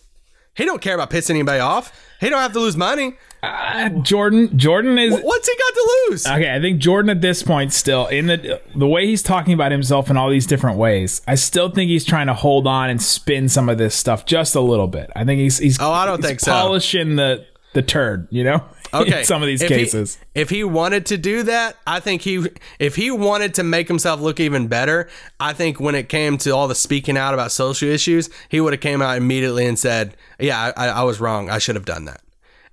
He 0.55 0.65
don't 0.65 0.81
care 0.81 0.95
about 0.95 1.09
pissing 1.09 1.31
anybody 1.31 1.59
off. 1.59 1.91
He 2.19 2.29
don't 2.29 2.39
have 2.41 2.53
to 2.53 2.59
lose 2.59 2.75
money. 2.77 3.13
Uh, 3.41 3.89
Jordan, 3.89 4.55
Jordan 4.57 4.99
is 4.99 5.19
What's 5.19 5.47
he 5.49 5.55
got 5.57 5.73
to 5.73 5.89
lose? 6.09 6.27
okay. 6.27 6.53
I 6.53 6.61
think 6.61 6.79
Jordan 6.79 7.09
at 7.09 7.21
this 7.21 7.41
point 7.41 7.73
still 7.73 8.05
in 8.07 8.27
the 8.27 8.61
the 8.75 8.87
way 8.87 9.07
he's 9.07 9.23
talking 9.23 9.53
about 9.55 9.71
himself 9.71 10.11
in 10.11 10.17
all 10.17 10.29
these 10.29 10.45
different 10.45 10.77
ways. 10.77 11.21
I 11.27 11.33
still 11.35 11.69
think 11.69 11.89
he's 11.89 12.05
trying 12.05 12.27
to 12.27 12.35
hold 12.35 12.67
on 12.67 12.89
and 12.91 13.01
spin 13.01 13.49
some 13.49 13.67
of 13.69 13.79
this 13.79 13.95
stuff 13.95 14.25
just 14.27 14.53
a 14.53 14.61
little 14.61 14.87
bit. 14.87 15.09
I 15.15 15.25
think 15.25 15.39
he's 15.39 15.57
he's 15.57 15.79
Oh, 15.81 15.91
I 15.91 16.05
don't 16.05 16.17
he's 16.19 16.25
think 16.27 16.39
so. 16.41 16.51
polishing 16.51 17.15
the 17.15 17.45
the 17.73 17.81
turd. 17.81 18.27
You 18.29 18.43
know, 18.43 18.63
Okay. 18.93 19.19
in 19.21 19.25
some 19.25 19.41
of 19.41 19.47
these 19.47 19.61
If 19.63 19.69
he- 19.69 19.75
cases. 19.75 20.19
if 20.35 20.49
he 20.51 20.63
wanted 20.63 21.05
to 21.07 21.17
do 21.17 21.41
that, 21.43 21.77
I 21.87 21.99
think 21.99 22.21
he 22.21 22.45
if 22.77 22.95
he 22.95 23.09
wanted 23.09 23.55
to 23.55 23.63
make 23.63 23.87
himself 23.87 24.19
look 24.21 24.39
even 24.39 24.67
better, 24.67 25.09
I 25.39 25.53
think 25.53 25.79
when 25.79 25.95
it 25.95 26.09
came 26.09 26.37
to 26.39 26.51
all 26.51 26.67
the 26.67 26.75
speaking 26.75 27.17
out 27.17 27.33
about 27.33 27.51
social 27.51 27.89
issues, 27.89 28.29
he 28.49 28.61
would 28.61 28.73
have 28.73 28.81
came 28.81 29.01
out 29.01 29.17
immediately 29.17 29.65
and 29.65 29.79
said, 29.79 30.15
"Yeah, 30.41 30.71
I, 30.75 30.89
I 30.89 31.03
was 31.03 31.19
wrong. 31.19 31.49
I 31.49 31.59
should 31.59 31.75
have 31.75 31.85
done 31.85 32.05
that." 32.05 32.21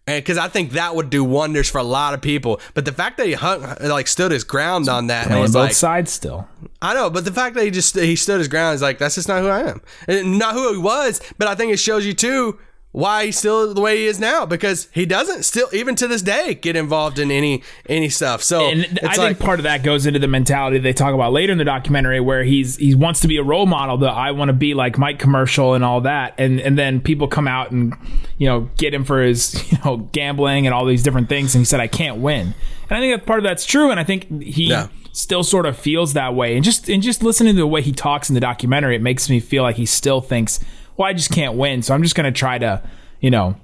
And 0.08 0.24
because 0.24 0.38
I 0.38 0.48
think 0.48 0.72
that 0.72 0.94
would 0.94 1.10
do 1.10 1.22
wonders 1.22 1.68
for 1.68 1.76
a 1.78 1.84
lot 1.84 2.14
of 2.14 2.22
people. 2.22 2.62
But 2.72 2.86
the 2.86 2.92
fact 2.92 3.18
that 3.18 3.26
he 3.26 3.34
hung, 3.34 3.76
like 3.80 4.06
stood 4.06 4.32
his 4.32 4.42
ground 4.42 4.88
on 4.88 5.08
that 5.08 5.26
and 5.26 5.38
was 5.38 5.52
both 5.52 5.64
like, 5.64 5.72
sides 5.74 6.10
still. 6.10 6.48
I 6.80 6.94
know, 6.94 7.10
but 7.10 7.26
the 7.26 7.32
fact 7.32 7.56
that 7.56 7.64
he 7.64 7.70
just 7.70 7.94
he 7.94 8.16
stood 8.16 8.38
his 8.38 8.48
ground 8.48 8.74
is 8.74 8.80
like 8.80 8.96
that's 8.96 9.16
just 9.16 9.28
not 9.28 9.42
who 9.42 9.48
I 9.48 9.68
am, 9.68 9.82
and 10.06 10.38
not 10.38 10.54
who 10.54 10.72
he 10.72 10.78
was. 10.78 11.20
But 11.36 11.48
I 11.48 11.54
think 11.54 11.72
it 11.72 11.78
shows 11.78 12.06
you 12.06 12.14
too 12.14 12.58
why 12.92 13.26
he's 13.26 13.36
still 13.36 13.74
the 13.74 13.80
way 13.80 13.98
he 13.98 14.06
is 14.06 14.18
now 14.18 14.46
because 14.46 14.88
he 14.92 15.04
doesn't 15.04 15.44
still 15.44 15.68
even 15.72 15.94
to 15.94 16.08
this 16.08 16.22
day 16.22 16.54
get 16.54 16.74
involved 16.74 17.18
in 17.18 17.30
any 17.30 17.62
any 17.86 18.08
stuff. 18.08 18.42
So 18.42 18.66
and 18.66 18.98
I 19.02 19.08
like 19.08 19.18
think 19.18 19.38
part 19.40 19.60
of 19.60 19.64
that 19.64 19.82
goes 19.82 20.06
into 20.06 20.18
the 20.18 20.26
mentality 20.26 20.78
they 20.78 20.94
talk 20.94 21.12
about 21.12 21.32
later 21.32 21.52
in 21.52 21.58
the 21.58 21.64
documentary, 21.64 22.18
where 22.20 22.44
he's 22.44 22.76
he 22.76 22.94
wants 22.94 23.20
to 23.20 23.28
be 23.28 23.36
a 23.36 23.42
role 23.42 23.66
model. 23.66 23.98
that 23.98 24.10
I 24.10 24.30
want 24.30 24.48
to 24.48 24.54
be 24.54 24.72
like 24.72 24.96
Mike 24.96 25.18
commercial 25.18 25.74
and 25.74 25.84
all 25.84 26.00
that, 26.02 26.34
and 26.38 26.60
and 26.60 26.78
then 26.78 27.00
people 27.00 27.28
come 27.28 27.46
out 27.46 27.70
and 27.70 27.94
you 28.38 28.48
know 28.48 28.70
get 28.78 28.94
him 28.94 29.04
for 29.04 29.22
his 29.22 29.70
you 29.72 29.78
know 29.84 29.98
gambling 30.12 30.66
and 30.66 30.74
all 30.74 30.86
these 30.86 31.02
different 31.02 31.28
things, 31.28 31.54
and 31.54 31.60
he 31.60 31.66
said 31.66 31.80
I 31.80 31.88
can't 31.88 32.18
win, 32.18 32.54
and 32.88 32.96
I 32.96 33.00
think 33.00 33.20
that 33.20 33.26
part 33.26 33.38
of 33.38 33.44
that's 33.44 33.66
true, 33.66 33.90
and 33.90 34.00
I 34.00 34.04
think 34.04 34.42
he. 34.42 34.68
Yeah. 34.68 34.88
Still 35.10 35.42
sort 35.42 35.66
of 35.66 35.76
feels 35.76 36.12
that 36.12 36.36
way, 36.36 36.54
and 36.54 36.62
just 36.62 36.88
and 36.88 37.02
just 37.02 37.24
listening 37.24 37.56
to 37.56 37.60
the 37.60 37.66
way 37.66 37.82
he 37.82 37.90
talks 37.90 38.28
in 38.28 38.34
the 38.34 38.40
documentary, 38.40 38.94
it 38.94 39.02
makes 39.02 39.28
me 39.28 39.40
feel 39.40 39.64
like 39.64 39.74
he 39.74 39.86
still 39.86 40.20
thinks, 40.20 40.60
"Well, 40.98 41.08
I 41.08 41.14
just 41.14 41.30
can't 41.30 41.54
win, 41.54 41.80
so 41.82 41.94
I'm 41.94 42.02
just 42.02 42.14
going 42.14 42.30
to 42.32 42.38
try 42.38 42.58
to, 42.58 42.82
you 43.20 43.30
know, 43.30 43.56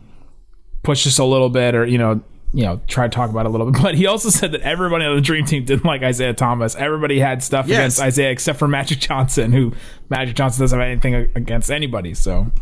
push 0.83 1.05
this 1.05 1.18
a 1.18 1.25
little 1.25 1.49
bit 1.51 1.75
or 1.75 1.85
you 1.87 1.97
know 1.99 2.20
you 2.53 2.62
know 2.62 2.81
try 2.87 3.09
to 3.09 3.14
talk 3.14 3.31
about 3.31 3.47
it 3.47 3.49
a 3.49 3.51
little 3.51 3.70
bit. 3.70 3.81
But 3.83 3.94
he 3.97 4.07
also 4.07 4.29
said 4.31 4.53
that 4.53 4.61
everybody 4.61 5.05
on 5.05 5.14
the 5.16 5.20
dream 5.20 5.44
team 5.44 5.64
didn't 5.64 5.85
like 5.85 6.03
isaiah 6.03 6.35
thomas. 6.35 6.77
Everybody 6.77 7.18
had 7.18 7.42
stuff 7.42 7.66
Yes. 7.66 7.79
against 7.79 8.01
isaiah 8.03 8.31
except 8.31 8.59
for 8.59 8.68
magic 8.68 8.99
johnson 9.01 9.51
who 9.53 9.73
magic 10.11 10.37
johnson 10.37 10.62
doesn't 10.62 10.79
have 10.79 10.87
anything 10.88 11.14
against 11.35 11.70
anybody 11.70 12.14
so. 12.14 12.53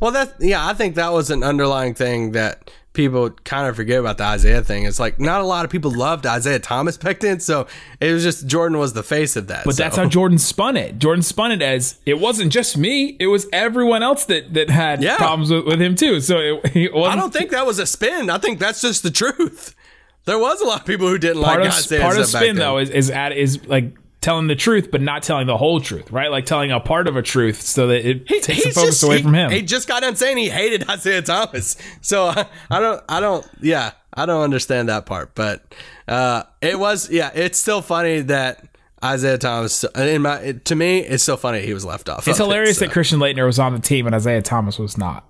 Well 0.00 0.10
that 0.12 0.34
yeah 0.40 0.66
I 0.66 0.72
think 0.74 0.94
that 0.96 1.12
was 1.12 1.30
an 1.30 1.42
underlying 1.44 1.94
thing 1.94 2.32
that 2.32 2.70
people 2.96 3.30
kind 3.44 3.68
of 3.68 3.76
forget 3.76 4.00
about 4.00 4.18
the 4.18 4.24
Isaiah 4.24 4.62
thing. 4.62 4.84
It's 4.84 4.98
like 4.98 5.20
not 5.20 5.40
a 5.40 5.44
lot 5.44 5.64
of 5.64 5.70
people 5.70 5.92
loved 5.92 6.26
Isaiah 6.26 6.58
Thomas 6.58 6.96
back 6.96 7.20
then, 7.20 7.38
so 7.38 7.68
it 8.00 8.12
was 8.12 8.24
just 8.24 8.48
Jordan 8.48 8.78
was 8.78 8.92
the 8.94 9.04
face 9.04 9.36
of 9.36 9.46
that. 9.46 9.64
but 9.64 9.76
so. 9.76 9.82
that's 9.84 9.96
how 9.96 10.06
jordan 10.06 10.38
spun 10.38 10.76
it 10.76 10.98
jordan 10.98 11.22
spun 11.22 11.52
it 11.52 11.62
as 11.62 12.00
it 12.06 12.18
wasn't 12.18 12.50
just 12.50 12.76
me 12.76 13.16
it 13.20 13.26
was 13.28 13.46
everyone 13.52 14.02
else 14.02 14.24
that 14.24 14.52
that 14.54 14.70
had 14.70 15.02
Yeah. 15.02 15.16
problems 15.18 15.50
with, 15.50 15.66
with 15.66 15.80
him 15.80 15.94
too 15.94 16.20
so 16.20 16.38
it, 16.38 16.60
it 16.76 16.90
I 16.94 17.14
don't 17.14 17.32
think 17.32 17.50
that 17.50 17.64
was 17.66 17.78
a 17.78 17.86
spin. 17.86 18.30
I 18.30 18.38
think 18.38 18.58
that's 18.58 18.80
just 18.80 19.02
the 19.04 19.10
truth. 19.12 19.74
There 20.24 20.40
was 20.40 20.60
a 20.60 20.64
lot 20.64 20.80
of 20.80 20.86
people 20.86 21.06
who 21.06 21.18
didn't 21.18 21.40
part 21.44 21.60
like 21.60 21.68
of 21.68 21.74
Isaiah 21.76 22.00
part 22.00 22.18
of 22.18 22.26
spin 22.26 22.56
though 22.56 22.78
is 22.78 22.90
is 22.90 23.10
at 23.10 23.30
is 23.30 23.64
like 23.66 23.94
telling 24.26 24.48
the 24.48 24.56
truth 24.56 24.90
but 24.90 25.00
not 25.00 25.22
telling 25.22 25.46
the 25.46 25.56
whole 25.56 25.80
truth 25.80 26.10
right 26.10 26.30
like 26.32 26.44
telling 26.44 26.72
a 26.72 26.80
part 26.80 27.06
of 27.06 27.16
a 27.16 27.22
truth 27.22 27.60
so 27.62 27.86
that 27.86 28.04
it 28.04 28.26
takes 28.42 28.64
the 28.64 28.70
focus 28.70 28.86
just- 28.96 29.02
away 29.04 29.16
he- 29.18 29.22
from 29.22 29.34
him 29.34 29.50
He 29.52 29.62
just 29.62 29.86
got 29.86 30.00
done 30.02 30.16
saying 30.16 30.36
he 30.36 30.48
hated 30.50 30.88
Isaiah 30.90 31.22
Thomas. 31.22 31.76
So 32.00 32.26
I, 32.26 32.46
I 32.70 32.80
don't, 32.80 33.02
I 33.08 33.20
don't, 33.20 33.46
yeah, 33.60 33.92
I 34.12 34.26
don't 34.26 34.42
understand 34.42 34.88
that 34.88 35.06
part. 35.06 35.34
But 35.34 35.62
uh, 36.08 36.42
it 36.60 36.78
was, 36.78 37.08
yeah, 37.10 37.30
it's 37.34 37.58
still 37.58 37.82
funny 37.82 38.20
that 38.22 38.64
Isaiah 39.04 39.38
Thomas. 39.38 39.84
In 39.94 40.22
my, 40.22 40.52
to 40.64 40.74
me, 40.74 41.00
it's 41.00 41.22
so 41.22 41.36
funny 41.36 41.60
he 41.62 41.72
was 41.74 41.84
left 41.84 42.08
off. 42.08 42.26
It's 42.26 42.38
of 42.40 42.44
it, 42.46 42.48
hilarious 42.48 42.78
so. 42.78 42.86
that 42.86 42.92
Christian 42.92 43.18
Laettner 43.20 43.46
was 43.46 43.58
on 43.58 43.72
the 43.74 43.78
team 43.80 44.06
and 44.06 44.14
Isaiah 44.14 44.42
Thomas 44.42 44.78
was 44.78 44.98
not. 44.98 45.24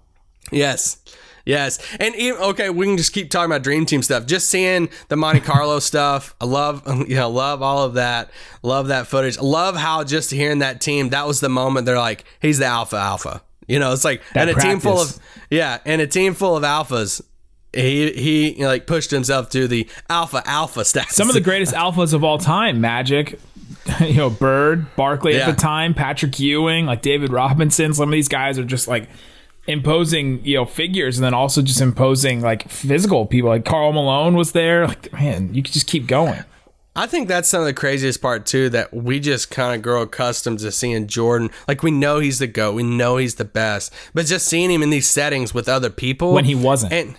Yes. 0.50 0.98
Yes. 1.46 1.78
And 2.00 2.14
even, 2.16 2.40
okay, 2.42 2.68
we 2.70 2.85
can 2.87 2.96
just 2.96 3.12
keep 3.12 3.30
talking 3.30 3.50
about 3.50 3.62
Dream 3.62 3.87
Team 3.87 4.02
stuff. 4.02 4.26
Just 4.26 4.48
seeing 4.48 4.88
the 5.09 5.16
Monte 5.16 5.40
Carlo 5.40 5.78
stuff. 5.80 6.35
I 6.40 6.44
love, 6.44 6.82
you 7.09 7.14
know, 7.14 7.30
love 7.30 7.62
all 7.62 7.85
of 7.85 7.94
that. 7.94 8.30
Love 8.62 8.88
that 8.88 9.06
footage. 9.06 9.38
Love 9.40 9.76
how 9.76 10.04
just 10.04 10.30
hearing 10.32 10.59
that 10.59 10.80
team, 10.80 11.11
that 11.11 11.26
was 11.26 11.40
the 11.40 11.48
moment 11.48 11.87
they're 11.87 11.96
like, 11.98 12.24
he's 12.42 12.59
the 12.59 12.66
alpha 12.66 12.96
alpha. 12.96 13.42
You 13.68 13.78
know, 13.78 13.92
it's 13.92 14.04
like, 14.04 14.22
That 14.35 14.48
and 14.48 14.59
a 14.59 14.61
team 14.61 14.80
full 14.80 15.00
of, 15.00 15.18
yeah, 15.50 15.78
and 15.85 16.00
a 16.02 16.06
team 16.06 16.35
full 16.35 16.56
of 16.56 16.62
alphas. 16.64 17.20
He, 17.72 18.11
he 18.12 18.52
you 18.52 18.61
know, 18.61 18.68
like 18.68 18.87
pushed 18.87 19.11
himself 19.11 19.50
to 19.50 19.68
the 19.68 19.88
alpha 20.09 20.42
alpha 20.46 20.85
status. 20.85 21.14
Some 21.14 21.28
of 21.28 21.35
the 21.35 21.40
greatest 21.42 21.74
alphas 21.74 22.12
of 22.14 22.24
all 22.24 22.38
time, 22.38 22.80
Magic, 22.80 23.38
you 24.00 24.14
know, 24.14 24.30
Bird, 24.30 24.87
Barkley 24.96 25.35
Yeah. 25.37 25.48
at 25.48 25.54
the 25.56 25.61
time, 25.61 25.92
Patrick 25.94 26.38
Ewing, 26.40 26.87
like 26.87 27.02
David 27.02 27.30
Robinson. 27.32 27.92
Some 27.92 28.09
of 28.09 28.12
these 28.12 28.28
guys 28.28 28.59
are 28.59 28.64
just 28.64 28.88
like 28.88 29.09
imposing 29.66 30.44
you 30.44 30.57
know 30.57 30.64
figures 30.64 31.18
and 31.18 31.24
then 31.24 31.35
also 31.35 31.62
just 31.62 31.81
imposing 31.81 32.40
like 32.40 32.68
physical 32.68 33.26
people 33.26 33.50
like 33.50 33.64
Karl 33.64 33.92
Malone 33.92 34.35
was 34.35 34.52
there 34.52 34.87
like 34.87 35.12
man 35.12 35.52
you 35.55 35.62
could 35.62 35.72
just 35.72 35.87
keep 35.87 36.07
going 36.07 36.44
I 36.96 37.07
think 37.07 37.29
that's 37.29 37.50
some 37.50 37.61
of 37.61 37.66
the 37.66 37.74
craziest 37.74 38.22
part 38.22 38.46
too 38.46 38.70
that 38.70 38.94
we 38.94 39.20
just 39.20 39.50
kind 39.50 39.76
of 39.76 39.83
grow 39.83 40.00
accustomed 40.00 40.61
to 40.61 40.72
seeing 40.72 41.07
Jordan. 41.07 41.50
Like 41.68 41.83
we 41.83 41.90
know 41.90 42.20
he's 42.20 42.38
the 42.38 42.46
goat, 42.46 42.74
we 42.74 42.83
know 42.83 43.18
he's 43.18 43.35
the 43.35 43.44
best, 43.44 43.92
but 44.14 44.24
just 44.24 44.48
seeing 44.48 44.70
him 44.70 44.83
in 44.83 44.88
these 44.88 45.07
settings 45.07 45.52
with 45.52 45.68
other 45.68 45.90
people 45.90 46.33
when 46.33 46.46
he 46.46 46.55
wasn't 46.55 46.94
and 46.94 47.14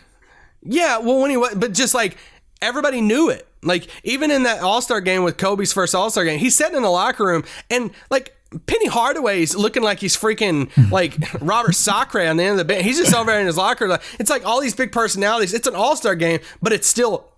yeah, 0.64 0.98
well 0.98 1.22
when 1.22 1.30
he 1.30 1.38
was, 1.38 1.54
but 1.54 1.74
just 1.74 1.94
like 1.94 2.18
everybody 2.60 3.02
knew 3.02 3.30
it. 3.30 3.48
Like 3.62 3.88
even 4.04 4.32
in 4.32 4.44
that 4.44 4.62
All 4.64 4.82
Star 4.82 5.00
game 5.00 5.24
with 5.24 5.38
Kobe's 5.38 5.74
first 5.74 5.94
All 5.94 6.10
Star 6.10 6.26
game, 6.26 6.40
he's 6.40 6.56
sitting 6.56 6.76
in 6.76 6.84
the 6.84 6.90
locker 6.90 7.26
room 7.26 7.44
and 7.70 7.92
like. 8.10 8.34
Penny 8.66 8.88
Hardaway's 8.88 9.56
looking 9.56 9.84
like 9.84 10.00
he's 10.00 10.16
freaking 10.16 10.70
like 10.92 11.18
Robert 11.42 11.74
Sacre 11.74 12.22
on 12.22 12.38
the 12.38 12.44
end 12.44 12.52
of 12.54 12.58
the 12.58 12.66
bench. 12.66 12.84
He's 12.86 12.98
just 12.98 13.14
over 13.14 13.32
there 13.32 13.40
in 13.42 13.48
his 13.48 13.58
locker. 13.58 13.88
Like, 13.88 14.02
It's 14.20 14.30
like 14.30 14.46
all 14.46 14.62
these 14.62 14.76
big 14.76 14.92
personalities. 14.92 15.54
It's 15.54 15.68
an 15.68 15.76
All 15.76 15.96
Star 15.96 16.16
game, 16.16 16.40
but 16.62 16.72
it's 16.74 16.88
still 16.88 17.30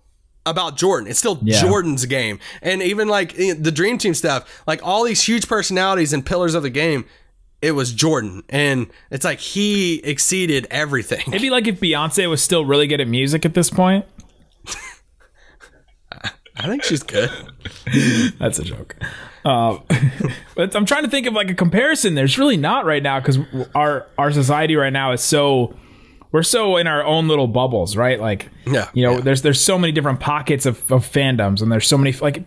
about 0.46 0.76
Jordan. 0.76 1.08
It's 1.08 1.18
still 1.18 1.38
Yeah. 1.42 1.60
Jordan's 1.60 2.06
game. 2.06 2.38
And 2.62 2.82
even 2.82 3.08
like 3.08 3.38
eh, 3.38 3.54
the 3.58 3.72
Dream 3.72 3.98
Team 3.98 4.14
stuff, 4.14 4.62
like 4.66 4.80
all 4.82 5.04
these 5.04 5.22
huge 5.22 5.48
personalities 5.48 6.12
and 6.12 6.24
pillars 6.24 6.54
of 6.54 6.62
the 6.62 6.70
game, 6.70 7.04
it 7.60 7.72
was 7.72 7.92
Jordan. 7.92 8.42
And 8.48 8.86
it's 9.10 9.24
like 9.24 9.38
he 9.40 9.96
exceeded 10.04 10.66
everything. 10.70 11.24
It'd 11.28 11.42
be 11.42 11.50
like 11.50 11.66
if 11.66 11.80
Beyonce 11.80 12.28
was 12.28 12.42
still 12.42 12.64
really 12.64 12.86
good 12.86 13.00
at 13.00 13.08
music 13.08 13.44
at 13.44 13.54
this 13.54 13.68
point. 13.68 14.06
I 16.62 16.66
think 16.68 16.82
she's 16.84 17.02
good. 17.02 17.30
That's 18.38 18.58
a 18.58 18.64
joke. 18.64 18.96
Uh, 19.44 19.78
but 20.54 20.74
I'm 20.76 20.84
trying 20.84 21.04
to 21.04 21.10
think 21.10 21.26
of 21.26 21.32
like 21.32 21.50
a 21.50 21.54
comparison. 21.54 22.14
There's 22.14 22.38
really 22.38 22.56
not 22.56 22.84
right 22.84 23.02
now 23.02 23.18
because 23.20 23.38
our 23.74 24.06
our 24.18 24.30
society 24.30 24.76
right 24.76 24.92
now 24.92 25.12
is 25.12 25.22
so 25.22 25.74
we're 26.32 26.42
so 26.42 26.76
in 26.76 26.86
our 26.86 27.02
own 27.02 27.26
little 27.28 27.48
bubbles, 27.48 27.96
right? 27.96 28.20
Like, 28.20 28.50
Yeah, 28.66 28.88
you 28.92 29.04
know, 29.04 29.14
yeah. 29.14 29.20
there's 29.20 29.42
there's 29.42 29.60
so 29.60 29.78
many 29.78 29.92
different 29.92 30.20
pockets 30.20 30.66
of, 30.66 30.78
of 30.92 31.04
fandoms, 31.10 31.62
and 31.62 31.72
there's 31.72 31.86
so 31.88 31.98
many 31.98 32.12
like 32.12 32.44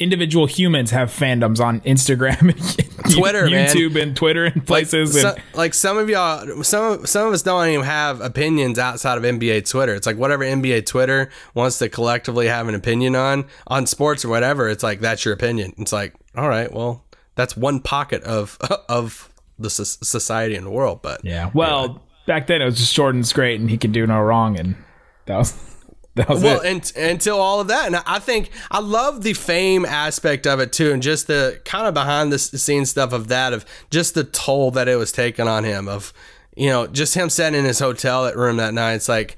individual 0.00 0.46
humans 0.46 0.90
have 0.90 1.10
fandoms 1.10 1.60
on 1.60 1.80
Instagram, 1.82 2.40
and 3.04 3.14
Twitter, 3.14 3.48
man. 3.48 3.68
YouTube, 3.68 4.00
and 4.00 4.16
Twitter 4.16 4.46
and 4.46 4.66
places. 4.66 5.20
so- 5.20 5.30
and, 5.34 5.42
like 5.54 5.74
some 5.74 5.98
of 5.98 6.08
y'all, 6.08 6.64
some 6.64 6.92
of, 6.92 7.08
some 7.08 7.28
of 7.28 7.32
us 7.34 7.42
don't 7.42 7.68
even 7.68 7.84
have 7.84 8.20
opinions 8.20 8.78
outside 8.78 9.18
of 9.18 9.24
NBA 9.24 9.70
Twitter. 9.70 9.94
It's 9.94 10.06
like 10.06 10.16
whatever 10.16 10.42
NBA 10.44 10.86
Twitter 10.86 11.30
wants 11.54 11.78
to 11.78 11.88
collectively 11.88 12.48
have 12.48 12.66
an 12.66 12.74
opinion 12.74 13.14
on 13.14 13.46
on 13.68 13.86
sports 13.86 14.24
or 14.24 14.28
whatever. 14.30 14.68
It's 14.68 14.82
like 14.82 15.00
that's 15.00 15.24
your 15.24 15.34
opinion. 15.34 15.74
It's 15.78 15.92
like 15.92 16.14
all 16.34 16.48
right, 16.48 16.72
well, 16.72 17.04
that's 17.34 17.56
one 17.56 17.80
pocket 17.80 18.22
of 18.24 18.58
of 18.88 19.28
the 19.58 19.68
society 19.70 20.56
and 20.56 20.66
the 20.66 20.70
world. 20.70 21.02
But 21.02 21.24
yeah. 21.24 21.50
Well, 21.52 22.02
back 22.26 22.46
then 22.46 22.62
it 22.62 22.64
was 22.64 22.78
just 22.78 22.94
Jordan's 22.94 23.32
great, 23.32 23.60
and 23.60 23.68
he 23.68 23.76
could 23.76 23.92
do 23.92 24.06
no 24.06 24.20
wrong, 24.20 24.58
and 24.58 24.74
that 25.26 25.36
was 25.36 25.69
well, 26.28 26.60
and, 26.60 26.92
until 26.96 27.38
all 27.38 27.60
of 27.60 27.68
that, 27.68 27.86
and 27.86 27.96
I 27.96 28.18
think 28.18 28.50
I 28.70 28.80
love 28.80 29.22
the 29.22 29.34
fame 29.34 29.84
aspect 29.84 30.46
of 30.46 30.60
it 30.60 30.72
too, 30.72 30.92
and 30.92 31.02
just 31.02 31.26
the 31.26 31.60
kind 31.64 31.86
of 31.86 31.94
behind 31.94 32.32
the 32.32 32.38
scenes 32.38 32.90
stuff 32.90 33.12
of 33.12 33.28
that, 33.28 33.52
of 33.52 33.64
just 33.90 34.14
the 34.14 34.24
toll 34.24 34.70
that 34.72 34.88
it 34.88 34.96
was 34.96 35.12
taking 35.12 35.48
on 35.48 35.64
him, 35.64 35.88
of 35.88 36.12
you 36.56 36.68
know, 36.68 36.86
just 36.86 37.14
him 37.14 37.30
sitting 37.30 37.58
in 37.58 37.64
his 37.64 37.78
hotel 37.78 38.32
room 38.34 38.56
that 38.58 38.74
night. 38.74 38.94
It's 38.94 39.08
like, 39.08 39.36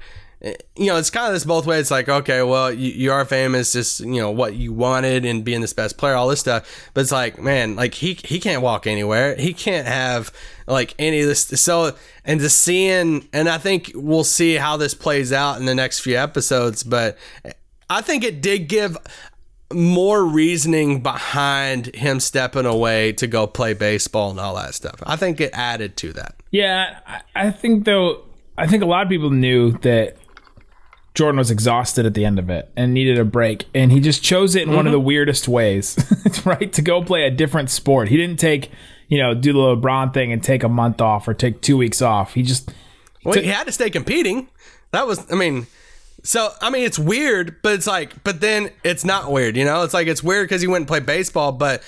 you 0.75 0.87
know, 0.87 0.97
it's 0.97 1.09
kind 1.09 1.27
of 1.27 1.33
this 1.33 1.45
both 1.45 1.65
ways. 1.65 1.81
It's 1.81 1.91
like, 1.91 2.09
okay, 2.09 2.43
well, 2.43 2.71
you, 2.71 2.91
you 2.91 3.11
are 3.11 3.23
famous, 3.23 3.71
just 3.71 4.01
you 4.01 4.19
know 4.19 4.31
what 4.31 4.55
you 4.55 4.73
wanted 4.73 5.25
and 5.25 5.43
being 5.43 5.61
this 5.61 5.73
best 5.73 5.97
player, 5.97 6.15
all 6.15 6.27
this 6.27 6.41
stuff. 6.41 6.89
But 6.93 7.01
it's 7.01 7.11
like, 7.11 7.39
man, 7.39 7.75
like 7.75 7.93
he 7.93 8.13
he 8.13 8.39
can't 8.39 8.61
walk 8.61 8.85
anywhere. 8.85 9.35
He 9.35 9.53
can't 9.53 9.87
have 9.87 10.33
like 10.67 10.95
any 10.99 11.21
of 11.21 11.27
this. 11.27 11.45
So 11.61 11.95
and 12.25 12.41
just 12.41 12.61
seeing, 12.61 13.27
and 13.31 13.47
I 13.47 13.57
think 13.57 13.91
we'll 13.95 14.25
see 14.25 14.55
how 14.55 14.75
this 14.75 14.93
plays 14.93 15.31
out 15.31 15.59
in 15.59 15.65
the 15.65 15.75
next 15.75 16.01
few 16.01 16.17
episodes. 16.17 16.83
But 16.83 17.17
I 17.89 18.01
think 18.01 18.25
it 18.25 18.41
did 18.41 18.67
give 18.67 18.97
more 19.71 20.25
reasoning 20.25 21.01
behind 21.01 21.95
him 21.95 22.19
stepping 22.19 22.65
away 22.65 23.13
to 23.13 23.27
go 23.27 23.47
play 23.47 23.73
baseball 23.73 24.29
and 24.29 24.39
all 24.39 24.55
that 24.55 24.73
stuff. 24.73 25.01
I 25.03 25.15
think 25.15 25.39
it 25.39 25.51
added 25.53 25.95
to 25.97 26.13
that. 26.13 26.35
Yeah, 26.51 26.99
I, 27.07 27.21
I 27.35 27.51
think 27.51 27.85
though, 27.85 28.23
I 28.57 28.67
think 28.67 28.83
a 28.83 28.85
lot 28.85 29.03
of 29.03 29.09
people 29.09 29.29
knew 29.29 29.71
that 29.79 30.17
Jordan 31.13 31.37
was 31.37 31.51
exhausted 31.51 32.05
at 32.05 32.15
the 32.15 32.25
end 32.25 32.39
of 32.39 32.49
it 32.49 32.71
and 32.75 32.93
needed 32.93 33.19
a 33.19 33.25
break, 33.25 33.65
and 33.75 33.91
he 33.91 33.99
just 33.99 34.23
chose 34.23 34.55
it 34.55 34.63
in 34.63 34.73
one 34.73 34.87
of 34.87 34.91
the 34.91 34.97
mm-hmm. 34.97 35.07
weirdest 35.07 35.47
ways, 35.47 35.97
right? 36.45 36.73
To 36.73 36.81
go 36.81 37.03
play 37.03 37.23
a 37.23 37.31
different 37.31 37.69
sport. 37.69 38.09
He 38.09 38.17
didn't 38.17 38.39
take, 38.39 38.71
you 39.07 39.19
know, 39.19 39.35
do 39.35 39.53
the 39.53 39.59
LeBron 39.59 40.13
thing 40.13 40.31
and 40.31 40.43
take 40.43 40.63
a 40.63 40.69
month 40.69 41.01
off 41.01 41.27
or 41.27 41.33
take 41.35 41.61
two 41.61 41.77
weeks 41.77 42.01
off. 42.01 42.33
He 42.33 42.41
just 42.41 42.73
Well, 43.23 43.39
he 43.39 43.47
had 43.47 43.67
to 43.67 43.71
stay 43.71 43.91
competing. 43.91 44.47
That 44.91 45.05
was, 45.05 45.31
I 45.31 45.35
mean, 45.35 45.67
so 46.23 46.49
I 46.61 46.71
mean, 46.71 46.83
it's 46.83 46.97
weird, 46.97 47.61
but 47.61 47.73
it's 47.73 47.87
like, 47.87 48.23
but 48.23 48.41
then 48.41 48.71
it's 48.83 49.05
not 49.05 49.31
weird, 49.31 49.55
you 49.55 49.65
know? 49.65 49.83
It's 49.83 49.93
like 49.93 50.07
it's 50.07 50.23
weird 50.23 50.47
because 50.47 50.61
he 50.61 50.67
went 50.67 50.81
and 50.81 50.87
played 50.87 51.05
baseball, 51.05 51.51
but 51.51 51.83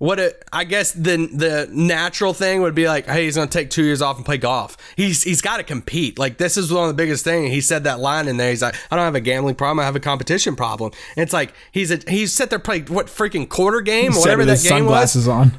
what 0.00 0.18
it, 0.18 0.42
I 0.50 0.64
guess 0.64 0.92
the 0.92 1.28
the 1.30 1.68
natural 1.70 2.32
thing 2.32 2.62
would 2.62 2.74
be 2.74 2.88
like, 2.88 3.04
hey, 3.04 3.26
he's 3.26 3.36
gonna 3.36 3.50
take 3.50 3.68
two 3.68 3.84
years 3.84 4.00
off 4.00 4.16
and 4.16 4.24
play 4.24 4.38
golf. 4.38 4.78
He's 4.96 5.22
he's 5.22 5.42
got 5.42 5.58
to 5.58 5.62
compete. 5.62 6.18
Like 6.18 6.38
this 6.38 6.56
is 6.56 6.72
one 6.72 6.84
of 6.84 6.88
the 6.88 6.94
biggest 6.94 7.22
things. 7.22 7.52
He 7.52 7.60
said 7.60 7.84
that 7.84 8.00
line 8.00 8.26
in 8.26 8.38
there. 8.38 8.48
He's 8.48 8.62
like, 8.62 8.76
I 8.90 8.96
don't 8.96 9.04
have 9.04 9.14
a 9.14 9.20
gambling 9.20 9.56
problem. 9.56 9.78
I 9.78 9.84
have 9.84 9.96
a 9.96 10.00
competition 10.00 10.56
problem. 10.56 10.92
And 11.16 11.22
it's 11.22 11.34
like 11.34 11.52
he's 11.70 11.90
a 11.90 11.98
he's 12.08 12.32
sat 12.32 12.48
there 12.48 12.58
played 12.58 12.88
what 12.88 13.08
freaking 13.08 13.46
quarter 13.46 13.82
game, 13.82 14.12
said 14.12 14.20
whatever 14.20 14.46
that 14.46 14.62
game 14.62 14.86
was 14.86 15.12
sunglasses 15.12 15.28
on. 15.28 15.52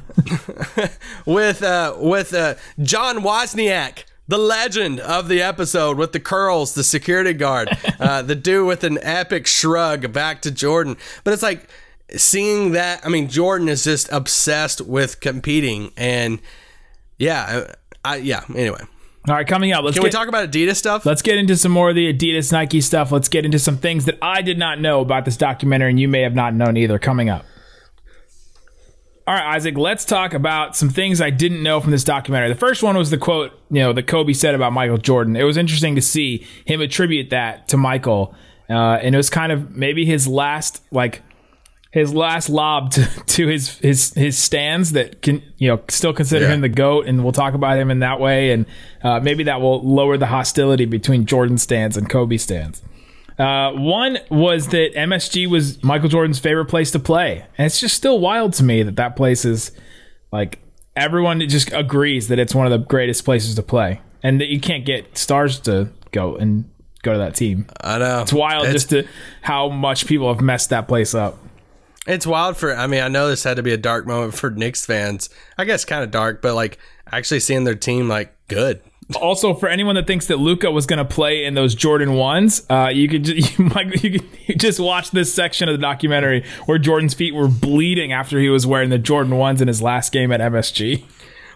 with 1.24 1.62
uh 1.62 1.94
with 2.00 2.34
uh 2.34 2.56
John 2.80 3.18
Wozniak, 3.18 4.06
the 4.26 4.38
legend 4.38 4.98
of 4.98 5.28
the 5.28 5.40
episode 5.40 5.98
with 5.98 6.10
the 6.10 6.20
curls, 6.20 6.74
the 6.74 6.82
security 6.82 7.32
guard, 7.32 7.68
uh, 8.00 8.22
the 8.22 8.34
dude 8.34 8.66
with 8.66 8.82
an 8.82 8.98
epic 9.02 9.46
shrug 9.46 10.12
back 10.12 10.42
to 10.42 10.50
Jordan. 10.50 10.96
But 11.22 11.32
it's 11.32 11.44
like 11.44 11.68
seeing 12.16 12.72
that. 12.72 13.04
I 13.04 13.08
mean, 13.08 13.28
Jordan 13.28 13.68
is 13.68 13.84
just 13.84 14.10
obsessed 14.12 14.80
with 14.80 15.20
competing, 15.20 15.92
and 15.96 16.40
yeah, 17.18 17.66
I, 18.04 18.14
I 18.14 18.16
yeah. 18.16 18.44
Anyway, 18.54 18.80
All 19.28 19.36
right, 19.36 19.46
coming 19.46 19.70
up, 19.70 19.84
let's 19.84 19.94
can 19.94 20.02
get, 20.02 20.08
we 20.08 20.10
talk 20.10 20.26
about 20.26 20.50
Adidas 20.50 20.76
stuff? 20.76 21.06
Let's 21.06 21.22
get 21.22 21.38
into 21.38 21.56
some 21.56 21.70
more 21.70 21.90
of 21.90 21.94
the 21.94 22.12
Adidas 22.12 22.50
Nike 22.50 22.80
stuff. 22.80 23.12
Let's 23.12 23.28
get 23.28 23.44
into 23.44 23.58
some 23.60 23.76
things 23.76 24.04
that 24.06 24.18
I 24.20 24.42
did 24.42 24.58
not 24.58 24.80
know 24.80 25.00
about 25.00 25.24
this 25.24 25.36
documentary 25.36 25.90
and 25.90 26.00
you 26.00 26.08
may 26.08 26.22
have 26.22 26.34
not 26.34 26.54
known 26.54 26.76
either 26.76 26.98
coming 26.98 27.30
up. 27.30 27.44
All 29.24 29.34
right, 29.34 29.54
Isaac, 29.54 29.78
let's 29.78 30.04
talk 30.04 30.34
about 30.34 30.74
some 30.74 30.90
things 30.90 31.20
I 31.20 31.30
didn't 31.30 31.62
know 31.62 31.80
from 31.80 31.92
this 31.92 32.02
documentary. 32.02 32.48
The 32.48 32.56
first 32.58 32.82
one 32.82 32.96
was 32.96 33.10
the 33.10 33.18
quote, 33.18 33.52
you 33.70 33.78
know, 33.78 33.92
that 33.92 34.08
Kobe 34.08 34.32
said 34.32 34.56
about 34.56 34.72
Michael 34.72 34.98
Jordan. 34.98 35.36
It 35.36 35.44
was 35.44 35.56
interesting 35.56 35.94
to 35.94 36.02
see 36.02 36.44
him 36.64 36.80
attribute 36.80 37.30
that 37.30 37.68
to 37.68 37.76
Michael. 37.76 38.34
Uh, 38.68 38.98
and 39.00 39.14
it 39.14 39.18
was 39.18 39.30
kind 39.30 39.52
of 39.52 39.70
maybe 39.70 40.04
his 40.04 40.26
last, 40.26 40.82
like, 40.90 41.22
his 41.92 42.12
last 42.14 42.48
lob 42.48 42.90
to, 42.92 43.04
to 43.26 43.46
his 43.46 43.78
his 43.78 44.12
his 44.14 44.36
stands 44.38 44.92
that 44.92 45.22
can 45.22 45.42
you 45.58 45.68
know 45.68 45.80
still 45.88 46.12
consider 46.12 46.46
Yeah. 46.46 46.54
him 46.54 46.60
the 46.62 46.68
goat, 46.68 47.06
and 47.06 47.22
we'll 47.22 47.32
talk 47.32 47.54
about 47.54 47.78
him 47.78 47.90
in 47.90 48.00
that 48.00 48.18
way, 48.18 48.50
and 48.50 48.66
uh, 49.04 49.20
maybe 49.20 49.44
that 49.44 49.60
will 49.60 49.82
lower 49.82 50.16
the 50.16 50.26
hostility 50.26 50.84
between 50.86 51.26
Jordan 51.26 51.58
stands 51.58 51.96
and 51.96 52.08
Kobe 52.08 52.36
stands. 52.38 52.82
Uh, 53.38 53.72
one 53.72 54.18
was 54.30 54.68
that 54.68 54.90
MSG 54.94 55.48
was 55.48 55.82
Michael 55.82 56.08
Jordan's 56.08 56.38
favorite 56.38 56.66
place 56.66 56.90
to 56.92 56.98
play, 56.98 57.44
and 57.58 57.66
it's 57.66 57.80
just 57.80 57.94
still 57.96 58.18
wild 58.18 58.52
to 58.54 58.64
me 58.64 58.82
that 58.82 58.96
that 58.96 59.16
place 59.16 59.44
is 59.44 59.72
like 60.32 60.58
everyone 60.96 61.40
just 61.48 61.72
agrees 61.72 62.28
that 62.28 62.38
it's 62.38 62.54
one 62.54 62.66
of 62.66 62.72
the 62.72 62.86
greatest 62.86 63.24
places 63.24 63.54
to 63.54 63.62
play, 63.62 64.00
and 64.22 64.40
that 64.40 64.48
you 64.48 64.60
can't 64.60 64.84
get 64.84 65.16
stars 65.16 65.58
to 65.60 65.88
go 66.10 66.36
and 66.36 66.68
go 67.02 67.12
to 67.12 67.18
that 67.18 67.34
team. 67.34 67.66
I 67.82 67.98
know 67.98 68.20
It's 68.22 68.32
wild 68.32 68.66
just 68.66 68.90
to 68.90 69.06
how 69.40 69.68
much 69.70 70.06
people 70.06 70.32
have 70.32 70.42
messed 70.42 70.70
that 70.70 70.86
place 70.86 71.14
up. 71.14 71.38
It's 72.06 72.26
wild 72.26 72.56
for. 72.56 72.74
I 72.74 72.86
mean, 72.86 73.02
I 73.02 73.08
know 73.08 73.28
this 73.28 73.44
had 73.44 73.56
to 73.56 73.62
be 73.62 73.72
a 73.72 73.76
dark 73.76 74.06
moment 74.06 74.34
for 74.34 74.50
Knicks 74.50 74.84
fans. 74.84 75.30
I 75.56 75.64
guess 75.64 75.84
kind 75.84 76.02
of 76.02 76.10
dark, 76.10 76.42
but 76.42 76.54
like 76.54 76.78
actually 77.10 77.40
seeing 77.40 77.64
their 77.64 77.74
team 77.74 78.08
like 78.08 78.34
good. 78.48 78.82
Also, 79.16 79.52
for 79.54 79.68
anyone 79.68 79.94
that 79.96 80.06
thinks 80.06 80.26
that 80.28 80.38
Luka 80.38 80.70
was 80.70 80.86
going 80.86 80.98
to 80.98 81.04
play 81.04 81.44
in 81.44 81.54
those 81.54 81.74
Jordan 81.74 82.14
ones, 82.14 82.64
uh, 82.70 82.88
you 82.92 83.08
could 83.08 83.24
just, 83.24 83.58
you 83.58 83.64
might 83.66 84.02
you 84.02 84.18
could 84.18 84.30
just 84.60 84.80
watch 84.80 85.10
this 85.10 85.32
section 85.32 85.68
of 85.68 85.74
the 85.74 85.82
documentary 85.82 86.44
where 86.66 86.78
Jordan's 86.78 87.14
feet 87.14 87.34
were 87.34 87.48
bleeding 87.48 88.12
after 88.12 88.38
he 88.38 88.48
was 88.48 88.66
wearing 88.66 88.90
the 88.90 88.98
Jordan 88.98 89.36
ones 89.36 89.60
in 89.60 89.68
his 89.68 89.82
last 89.82 90.12
game 90.12 90.32
at 90.32 90.40
MSG. 90.40 91.04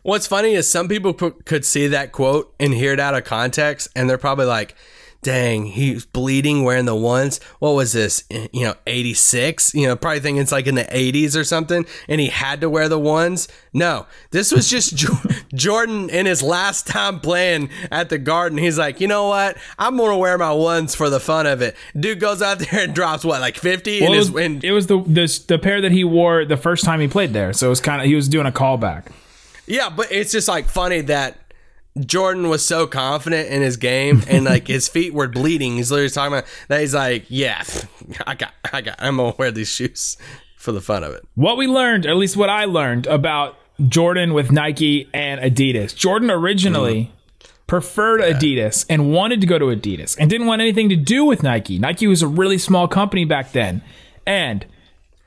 What's 0.03 0.27
funny 0.27 0.55
is 0.55 0.71
some 0.71 0.87
people 0.87 1.13
p- 1.15 1.31
could 1.45 1.65
see 1.65 1.89
that 1.89 2.13
quote 2.13 2.55
and 2.61 2.73
hear 2.73 2.93
it 2.93 3.01
out 3.01 3.17
of 3.17 3.25
context, 3.25 3.89
and 3.97 4.09
they're 4.09 4.19
probably 4.19 4.47
like, 4.47 4.77
"Dang, 5.23 5.67
he's 5.67 6.05
bleeding 6.07 6.63
wearing 6.65 6.85
the 6.85 6.95
ones. 6.95 7.41
What 7.59 7.71
was 7.71 7.93
this? 7.93 8.25
Eh, 8.31 8.49
you 8.53 8.65
know, 8.65 8.75
eighty 8.87 9.15
six. 9.15 9.75
You 9.75 9.87
know, 9.87 9.97
probably 9.97 10.21
thinking 10.21 10.43
it's 10.43 10.53
like 10.53 10.67
in 10.67 10.75
the 10.75 10.87
eighties 10.97 11.37
or 11.37 11.45
something, 11.45 11.87
and 12.09 12.21
he 12.21 12.29
had 12.29 12.61
to 12.61 12.71
wear 12.71 12.89
the 12.89 12.99
ones. 12.99 13.49
No, 13.73 14.07
this 14.31 14.53
was 14.53 14.69
just 14.69 14.95
Jordan 15.55 16.09
in 16.11 16.27
his 16.27 16.43
last 16.43 16.87
time 16.87 17.21
playing 17.21 17.71
at 17.91 18.09
the 18.09 18.19
Garden. 18.19 18.59
He's 18.59 18.79
like, 18.79 19.01
you 19.01 19.09
know 19.09 19.29
what? 19.29 19.57
I'm 19.79 19.97
gonna 19.97 20.19
wear 20.19 20.39
my 20.39 20.53
ones 20.53 20.95
for 20.95 21.11
the 21.11 21.21
fun 21.21 21.47
of 21.47 21.63
it. 21.63 21.77
Dude 21.99 22.21
goes 22.21 22.43
out 22.43 22.59
there 22.71 22.85
and 22.85 22.95
drops 22.95 23.25
what, 23.25 23.41
like 23.41 23.57
fifty, 23.57 24.01
Well, 24.01 24.13
and 24.13 24.15
it 24.15 24.19
was, 24.19 24.45
and 24.45 24.65
it 24.65 24.73
was 24.73 24.87
the, 24.87 25.03
the 25.03 25.45
the 25.49 25.59
pair 25.59 25.81
that 25.81 25.93
he 25.93 26.05
wore 26.05 26.45
the 26.45 26.57
first 26.57 26.85
time 26.85 27.01
he 27.01 27.09
played 27.09 27.33
there, 27.33 27.53
so 27.53 27.67
it 27.67 27.71
was 27.71 27.81
kind 27.81 28.01
of 28.01 28.07
he 28.07 28.15
was 28.15 28.29
doing 28.29 28.47
a 28.47 28.53
callback. 28.53 29.07
Yeah, 29.67 29.91
but 29.91 30.13
it's 30.13 30.31
just 30.31 30.47
like 30.47 30.67
funny 30.69 31.01
that 31.03 31.39
Jordan 31.99 32.49
was 32.49 32.65
so 32.65 32.87
confident 32.87 33.49
in 33.49 33.63
his 33.63 33.77
game 33.77 34.23
and 34.29 34.45
like 34.45 34.67
his 34.67 34.89
feet 34.89 35.15
were 35.15 35.29
bleeding. 35.29 35.77
He's 35.77 35.91
literally 35.91 36.11
talking 36.11 36.33
about 36.35 36.45
that. 36.69 36.81
He's 36.81 36.95
like, 36.95 37.25
yeah, 37.29 37.65
I 38.27 38.35
got, 38.35 38.53
I 38.73 38.81
got, 38.81 38.97
I'm 38.99 39.17
gonna 39.17 39.35
wear 39.39 39.51
these 39.51 39.69
shoes 39.69 40.17
for 40.57 40.73
the 40.73 40.81
fun 40.81 41.05
of 41.05 41.15
it. 41.15 41.25
What 41.35 41.57
we 41.57 41.67
learned, 41.67 42.07
at 42.07 42.17
least 42.17 42.37
what 42.37 42.51
I 42.51 42.65
learned 42.65 43.07
about 43.07 43.57
Jordan 43.89 44.35
with 44.35 44.51
Nike 44.51 45.09
and 45.15 45.41
Adidas. 45.41 45.95
Jordan 45.95 46.31
originally 46.31 47.05
mm-hmm. 47.05 47.53
preferred 47.67 48.21
Adidas 48.21 48.87
and 48.89 49.13
wanted 49.13 49.41
to 49.41 49.47
go 49.47 49.59
to 49.59 49.67
Adidas 49.67 50.17
and 50.19 50.29
didn't 50.31 50.47
want 50.47 50.61
anything 50.63 50.89
to 50.89 50.97
do 50.97 51.25
with 51.25 51.43
Nike. 51.43 51.79
Nike 51.79 52.07
was 52.07 52.23
a 52.23 52.29
really 52.29 52.59
small 52.59 52.89
company 52.89 53.25
back 53.25 53.53
then. 53.53 53.83
And 54.27 54.67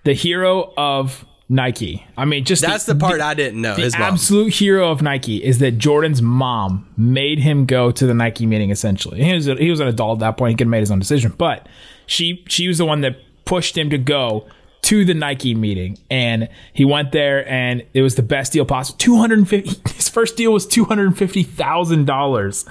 the 0.03 0.13
hero 0.13 0.73
of 0.75 1.25
Nike. 1.51 2.05
I 2.15 2.25
mean, 2.25 2.45
just 2.45 2.61
That's 2.61 2.85
the 2.85 2.93
part 2.95 3.21
I 3.21 3.33
didn't 3.33 3.59
know. 3.61 3.75
the 3.75 3.81
His 3.81 3.93
mom. 3.97 4.13
absolute 4.13 4.53
hero 4.53 4.91
of 4.91 5.01
Nike 5.01 5.43
is 5.43 5.57
that 5.59 5.79
Jordan's 5.79 6.21
mom 6.21 6.87
made 6.95 7.39
him 7.39 7.65
go 7.65 7.89
to 7.91 8.05
the 8.05 8.13
Nike 8.13 8.45
meeting. 8.45 8.69
Essentially, 8.69 9.23
he 9.23 9.33
was 9.33 9.47
a, 9.47 9.55
he 9.55 9.69
was 9.71 9.79
an 9.79 9.87
adult 9.87 10.17
at 10.17 10.19
that 10.19 10.37
point. 10.37 10.51
He 10.51 10.55
could 10.55 10.67
have 10.67 10.71
made 10.71 10.81
his 10.81 10.91
own 10.91 10.99
decision, 10.99 11.33
but 11.37 11.67
she 12.05 12.43
she 12.47 12.67
was 12.67 12.77
the 12.77 12.85
one 12.85 13.01
that 13.01 13.17
pushed 13.45 13.75
him 13.75 13.89
to 13.89 13.97
go 13.97 14.47
to 14.83 15.03
the 15.03 15.13
Nike 15.15 15.55
meeting, 15.55 15.97
and 16.11 16.49
he 16.71 16.85
went 16.85 17.11
there, 17.11 17.47
and 17.49 17.83
it 17.95 18.01
was 18.03 18.13
the 18.15 18.21
best 18.21 18.53
deal 18.53 18.63
possible. 18.65 18.97
Two 18.99 19.17
hundred 19.17 19.39
and 19.39 19.49
fifty. 19.49 19.71
His 19.95 20.07
first 20.07 20.37
deal 20.37 20.53
was 20.53 20.67
two 20.67 20.85
hundred 20.85 21.07
and 21.07 21.17
fifty 21.17 21.41
thousand 21.43 22.05
dollars. 22.05 22.63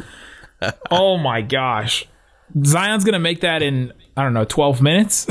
Oh 0.91 1.19
my 1.19 1.43
gosh, 1.43 2.07
Zion's 2.65 3.05
gonna 3.05 3.19
make 3.19 3.41
that 3.41 3.61
in 3.61 3.93
I 4.17 4.23
don't 4.23 4.35
know 4.35 4.45
twelve 4.45 4.81
minutes. 4.81 5.27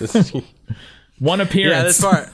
one 1.18 1.40
appearance. 1.40 1.72
Yeah, 1.76 1.82
this 1.82 2.00
part. 2.00 2.28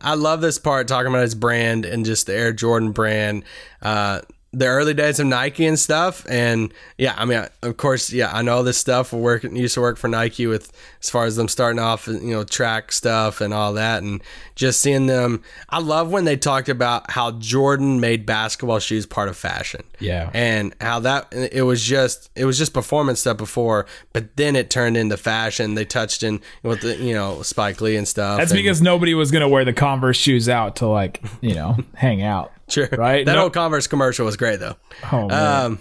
I 0.00 0.14
love 0.14 0.40
this 0.40 0.58
part 0.58 0.88
talking 0.88 1.08
about 1.08 1.22
his 1.22 1.34
brand 1.34 1.84
and 1.84 2.04
just 2.04 2.26
the 2.26 2.34
Air 2.34 2.52
Jordan 2.52 2.92
brand. 2.92 3.44
Uh, 3.82 4.20
the 4.54 4.66
early 4.66 4.94
days 4.94 5.18
of 5.20 5.26
Nike 5.26 5.66
and 5.66 5.78
stuff, 5.78 6.24
and 6.28 6.72
yeah, 6.98 7.14
I 7.16 7.24
mean, 7.24 7.38
I- 7.38 7.48
of 7.66 7.76
course, 7.76 8.12
yeah, 8.12 8.30
I 8.32 8.42
know 8.42 8.62
this 8.62 8.78
stuff. 8.78 9.12
We 9.12 9.20
work 9.20 9.42
used 9.44 9.74
to 9.74 9.80
work 9.80 9.96
for 9.98 10.08
Nike 10.08 10.46
with 10.46 10.70
as 11.02 11.10
far 11.10 11.24
as 11.24 11.36
them 11.36 11.48
starting 11.48 11.78
off, 11.80 12.06
you 12.06 12.20
know, 12.30 12.44
track 12.44 12.92
stuff 12.92 13.40
and 13.40 13.52
all 13.52 13.72
that, 13.74 14.02
and 14.02 14.22
just 14.54 14.80
seeing 14.80 15.06
them. 15.06 15.42
I 15.68 15.78
love 15.80 16.10
when 16.10 16.24
they 16.24 16.36
talked 16.36 16.68
about 16.68 17.10
how 17.10 17.32
Jordan 17.32 18.00
made 18.00 18.24
basketball 18.26 18.78
shoes 18.78 19.06
part 19.06 19.28
of 19.28 19.36
fashion. 19.36 19.82
Yeah. 20.00 20.30
and 20.34 20.74
how 20.82 21.00
that 21.00 21.28
it 21.32 21.62
was 21.62 21.82
just 21.82 22.28
it 22.36 22.44
was 22.44 22.58
just 22.58 22.74
performance 22.74 23.20
stuff 23.20 23.36
before, 23.38 23.86
but 24.12 24.36
then 24.36 24.54
it 24.56 24.68
turned 24.70 24.96
into 24.96 25.16
fashion. 25.16 25.74
They 25.74 25.84
touched 25.86 26.22
in 26.22 26.40
with 26.62 26.82
the 26.82 26.96
you 26.96 27.14
know 27.14 27.42
Spike 27.42 27.80
Lee 27.80 27.96
and 27.96 28.06
stuff. 28.06 28.38
That's 28.38 28.50
and- 28.50 28.58
because 28.58 28.82
nobody 28.82 29.14
was 29.14 29.30
gonna 29.30 29.48
wear 29.48 29.64
the 29.64 29.72
Converse 29.72 30.16
shoes 30.18 30.48
out 30.48 30.76
to 30.76 30.86
like 30.86 31.22
you 31.40 31.54
know 31.54 31.76
hang 31.94 32.22
out. 32.22 32.52
Sure. 32.74 32.88
Right? 32.92 33.24
That 33.24 33.34
No- 33.34 33.44
old 33.44 33.52
Converse 33.54 33.86
commercial 33.86 34.26
was 34.26 34.36
great 34.36 34.58
though. 34.60 34.74
Oh 35.12 35.28
man. 35.28 35.64
Um, 35.66 35.78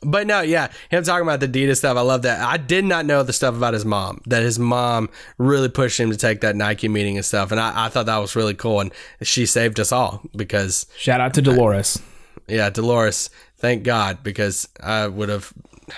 but 0.00 0.26
no, 0.26 0.40
yeah, 0.42 0.70
him 0.90 1.02
talking 1.02 1.22
about 1.26 1.40
the 1.40 1.48
Adidas 1.48 1.78
stuff. 1.78 1.96
I 1.96 2.00
love 2.02 2.22
that. 2.22 2.40
I 2.40 2.56
did 2.56 2.84
not 2.84 3.04
know 3.04 3.22
the 3.22 3.32
stuff 3.32 3.54
about 3.56 3.74
his 3.74 3.84
mom. 3.84 4.20
That 4.26 4.42
his 4.42 4.58
mom 4.58 5.10
really 5.38 5.68
pushed 5.68 5.98
him 6.00 6.10
to 6.10 6.16
take 6.16 6.40
that 6.42 6.56
Nike 6.56 6.88
meeting 6.88 7.16
and 7.16 7.24
stuff, 7.24 7.50
and 7.50 7.60
I, 7.60 7.86
I 7.86 7.88
thought 7.88 8.06
that 8.06 8.18
was 8.18 8.36
really 8.36 8.54
cool. 8.54 8.80
And 8.80 8.92
she 9.22 9.44
saved 9.44 9.78
us 9.80 9.92
all 9.92 10.22
because, 10.34 10.86
Shout 10.96 11.20
out 11.20 11.34
to 11.34 11.42
Deloris. 11.42 12.00
yeah, 12.46 12.70
Deloris, 12.70 13.28
thank 13.58 13.82
God, 13.82 14.22
because 14.22 14.68
I 14.80 15.08
would 15.08 15.28
have, 15.28 15.52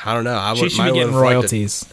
I 0.05 0.15
don't 0.15 0.25
know, 0.25 0.35
I 0.35 0.53
would. 0.53 0.59
She 0.59 0.71
should 0.71 0.87
be 0.87 0.93
getting 0.95 1.15
royalties. 1.15 1.83
it. 1.83 1.89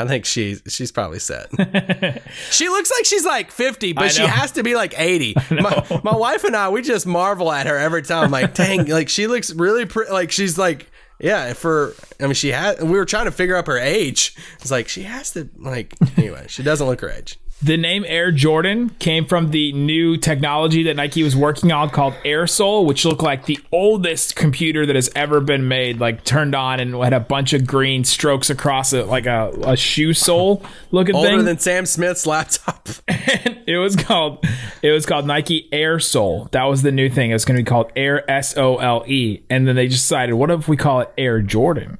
I 0.00 0.06
think 0.06 0.24
she 0.24 0.56
she's 0.66 0.90
probably 0.90 1.18
set. 1.18 1.50
she 2.50 2.68
looks 2.68 2.90
like 2.90 3.04
she's 3.04 3.24
like 3.24 3.50
50, 3.50 3.92
but 3.92 4.10
she 4.12 4.22
has 4.22 4.52
to 4.52 4.62
be 4.62 4.74
like 4.74 4.98
80. 4.98 5.34
My, 5.50 6.00
my 6.02 6.16
wife 6.16 6.44
and 6.44 6.56
I, 6.56 6.70
we 6.70 6.82
just 6.82 7.06
marvel 7.06 7.52
at 7.52 7.66
her 7.66 7.76
every 7.76 8.02
time. 8.02 8.30
Like, 8.30 8.54
dang, 8.60 8.86
like 8.86 9.08
she 9.08 9.26
looks 9.26 9.52
really 9.52 9.84
pretty. 9.84 10.10
Like 10.12 10.30
she's 10.30 10.56
like, 10.56 10.90
yeah, 11.18 11.52
for 11.52 11.94
I 12.18 12.24
mean, 12.24 12.34
she 12.34 12.48
had. 12.48 12.82
We 12.82 12.92
were 12.92 13.04
trying 13.04 13.26
to 13.26 13.32
figure 13.32 13.56
up 13.56 13.66
her 13.66 13.78
age. 13.78 14.36
It's 14.60 14.70
like 14.70 14.88
she 14.88 15.02
has 15.02 15.32
to 15.32 15.48
like. 15.58 15.94
Anyway, 16.16 16.46
she 16.48 16.62
doesn't 16.62 16.86
look 16.86 17.00
her 17.02 17.10
age. 17.10 17.38
The 17.62 17.76
name 17.76 18.06
Air 18.06 18.32
Jordan 18.32 18.88
came 18.98 19.26
from 19.26 19.50
the 19.50 19.72
new 19.72 20.16
technology 20.16 20.84
that 20.84 20.96
Nike 20.96 21.22
was 21.22 21.36
working 21.36 21.70
on 21.70 21.90
called 21.90 22.14
AirSole, 22.24 22.86
which 22.86 23.04
looked 23.04 23.22
like 23.22 23.44
the 23.44 23.58
oldest 23.70 24.34
computer 24.34 24.86
that 24.86 24.96
has 24.96 25.10
ever 25.14 25.42
been 25.42 25.68
made, 25.68 26.00
like 26.00 26.24
turned 26.24 26.54
on 26.54 26.80
and 26.80 26.94
had 26.94 27.12
a 27.12 27.20
bunch 27.20 27.52
of 27.52 27.66
green 27.66 28.02
strokes 28.04 28.48
across 28.48 28.94
it, 28.94 29.08
like 29.08 29.26
a, 29.26 29.52
a 29.62 29.76
shoe 29.76 30.14
sole 30.14 30.64
looking 30.90 31.14
Older 31.14 31.36
thing. 31.36 31.44
than 31.44 31.58
Sam 31.58 31.84
Smith's 31.84 32.24
laptop. 32.26 32.88
and 33.08 33.58
it 33.66 33.76
was 33.76 33.94
called 33.94 34.42
it 34.80 34.90
was 34.90 35.04
called 35.04 35.26
Nike 35.26 35.68
Air 35.70 36.00
Sole. 36.00 36.48
That 36.52 36.64
was 36.64 36.80
the 36.80 36.92
new 36.92 37.10
thing. 37.10 37.30
It 37.30 37.34
was 37.34 37.44
going 37.44 37.58
to 37.58 37.62
be 37.62 37.68
called 37.68 37.92
Air 37.94 38.28
S 38.30 38.56
O 38.56 38.78
L 38.78 39.04
E, 39.06 39.42
and 39.50 39.68
then 39.68 39.76
they 39.76 39.86
just 39.86 40.04
decided, 40.04 40.32
what 40.32 40.50
if 40.50 40.66
we 40.66 40.78
call 40.78 41.00
it 41.00 41.12
Air 41.18 41.42
Jordan? 41.42 41.98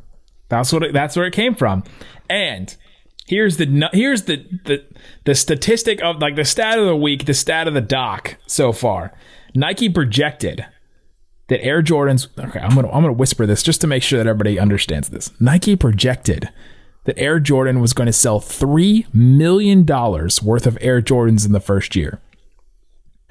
That's 0.48 0.72
what 0.72 0.82
it, 0.82 0.92
that's 0.94 1.16
where 1.16 1.26
it 1.26 1.34
came 1.34 1.54
from. 1.54 1.84
And 2.30 2.74
here's 3.30 3.58
the 3.58 3.88
here's 3.92 4.24
the 4.24 4.44
the 4.64 4.84
the 5.24 5.36
statistic 5.36 6.02
of 6.02 6.18
like 6.18 6.34
the 6.34 6.44
stat 6.44 6.78
of 6.78 6.86
the 6.86 6.96
week, 6.96 7.26
the 7.26 7.34
stat 7.34 7.68
of 7.68 7.74
the 7.74 7.80
doc 7.80 8.36
so 8.46 8.72
far. 8.72 9.12
Nike 9.54 9.88
projected 9.88 10.66
that 11.48 11.64
Air 11.64 11.80
Jordans. 11.80 12.26
Okay, 12.36 12.58
I'm 12.58 12.74
gonna 12.74 12.88
I'm 12.88 13.02
gonna 13.02 13.12
whisper 13.12 13.46
this 13.46 13.62
just 13.62 13.80
to 13.82 13.86
make 13.86 14.02
sure 14.02 14.18
that 14.18 14.28
everybody 14.28 14.58
understands 14.58 15.10
this. 15.10 15.30
Nike 15.40 15.76
projected 15.76 16.50
that 17.04 17.18
Air 17.18 17.38
Jordan 17.38 17.80
was 17.80 17.92
going 17.92 18.06
to 18.06 18.12
sell 18.12 18.40
three 18.40 19.06
million 19.12 19.84
dollars 19.84 20.42
worth 20.42 20.66
of 20.66 20.76
Air 20.80 21.00
Jordans 21.00 21.46
in 21.46 21.52
the 21.52 21.60
first 21.60 21.94
year. 21.94 22.20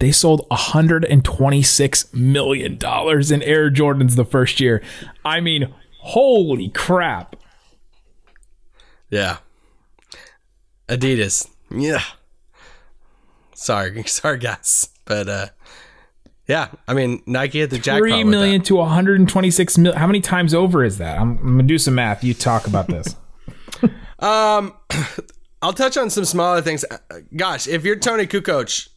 they 0.00 0.10
sold 0.10 0.44
126 0.48 2.12
million 2.12 2.76
dollars 2.76 3.30
in 3.30 3.42
Air 3.44 3.70
Jordans 3.70 4.16
the 4.16 4.24
first 4.24 4.58
year. 4.58 4.82
I 5.24 5.40
mean, 5.40 5.72
holy 6.00 6.68
crap! 6.70 7.36
Yeah. 9.10 9.38
Adidas. 10.88 11.48
Yeah. 11.70 12.02
Sorry, 13.54 14.02
sorry 14.06 14.38
guys. 14.38 14.88
But 15.04 15.28
uh 15.28 15.46
yeah, 16.46 16.68
I 16.86 16.94
mean 16.94 17.22
Nike 17.26 17.58
hit 17.60 17.70
the 17.70 17.78
jackpot. 17.78 18.00
Three 18.00 18.24
with 18.24 18.30
million 18.30 18.62
to 18.62 18.76
126 18.76 19.78
million. 19.78 19.98
How 19.98 20.06
many 20.06 20.20
times 20.20 20.54
over 20.54 20.84
is 20.84 20.98
that? 20.98 21.18
I'm, 21.18 21.38
I'm 21.38 21.56
gonna 21.56 21.62
do 21.64 21.78
some 21.78 21.94
math. 21.94 22.24
You 22.24 22.34
talk 22.34 22.66
about 22.66 22.86
this. 22.88 23.14
Um 24.20 24.74
I'll 25.62 25.72
touch 25.72 25.96
on 25.96 26.10
some 26.10 26.24
smaller 26.24 26.60
things. 26.60 26.84
Uh, 26.90 26.98
Gosh, 27.36 27.68
if 27.68 27.84
you're 27.84 27.94
Toni 27.96 28.26
Kukoc, 28.26 28.88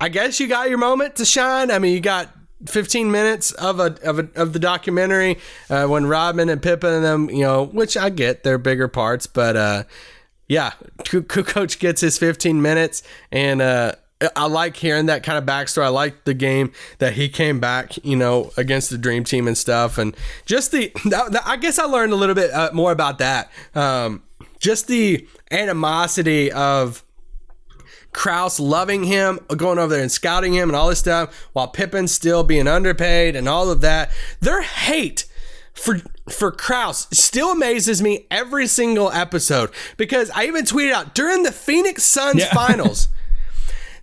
I 0.00 0.08
guess 0.08 0.40
you 0.40 0.46
got 0.46 0.68
your 0.70 0.78
moment 0.78 1.16
to 1.16 1.24
shine. 1.26 1.70
I 1.70 1.78
mean, 1.78 1.92
you 1.94 2.00
got 2.00 2.28
15 2.66 3.10
minutes 3.10 3.52
of 3.52 3.80
a 3.80 3.96
of 4.02 4.18
a, 4.18 4.28
of 4.34 4.52
the 4.52 4.58
documentary 4.58 5.38
uh, 5.68 5.86
when 5.86 6.06
Rodman 6.06 6.48
and 6.48 6.62
Pippen 6.62 6.92
and 6.92 7.04
them, 7.04 7.30
you 7.30 7.42
know, 7.42 7.64
which 7.64 7.96
I 7.96 8.10
get, 8.10 8.42
they're 8.42 8.58
bigger 8.58 8.88
parts, 8.88 9.26
but 9.26 9.56
uh 9.56 9.84
yeah, 10.48 10.72
coach 11.04 11.78
gets 11.78 12.00
his 12.00 12.18
15 12.18 12.60
minutes 12.60 13.02
and 13.30 13.62
uh 13.62 13.92
I 14.36 14.46
like 14.46 14.76
hearing 14.76 15.06
that 15.06 15.22
kind 15.22 15.38
of 15.38 15.44
backstory. 15.44 15.84
I 15.84 15.88
like 15.88 16.24
the 16.24 16.34
game 16.34 16.72
that 16.98 17.14
he 17.14 17.28
came 17.28 17.58
back, 17.58 18.04
you 18.04 18.16
know, 18.16 18.50
against 18.56 18.90
the 18.90 18.98
Dream 18.98 19.24
Team 19.24 19.48
and 19.48 19.56
stuff, 19.56 19.96
and 19.96 20.14
just 20.44 20.72
the. 20.72 20.92
I 21.46 21.56
guess 21.56 21.78
I 21.78 21.84
learned 21.84 22.12
a 22.12 22.16
little 22.16 22.34
bit 22.34 22.50
uh, 22.50 22.70
more 22.74 22.92
about 22.92 23.18
that. 23.18 23.50
Um, 23.74 24.22
just 24.58 24.88
the 24.88 25.26
animosity 25.50 26.52
of 26.52 27.02
Krause 28.12 28.58
loving 28.58 29.04
him, 29.04 29.38
going 29.56 29.78
over 29.78 29.92
there 29.94 30.02
and 30.02 30.10
scouting 30.12 30.52
him 30.54 30.68
and 30.68 30.76
all 30.76 30.88
this 30.88 30.98
stuff, 30.98 31.48
while 31.52 31.68
Pippen 31.68 32.08
still 32.08 32.42
being 32.42 32.66
underpaid 32.66 33.36
and 33.36 33.48
all 33.48 33.70
of 33.70 33.80
that. 33.82 34.10
Their 34.40 34.62
hate 34.62 35.26
for 35.72 36.00
for 36.28 36.50
Krause 36.50 37.06
still 37.12 37.50
amazes 37.52 38.02
me 38.02 38.26
every 38.30 38.66
single 38.66 39.10
episode 39.12 39.70
because 39.96 40.30
I 40.30 40.44
even 40.46 40.64
tweeted 40.64 40.92
out 40.92 41.14
during 41.14 41.42
the 41.42 41.52
Phoenix 41.52 42.02
Suns 42.02 42.40
Yeah. 42.40 42.52
finals 42.54 43.08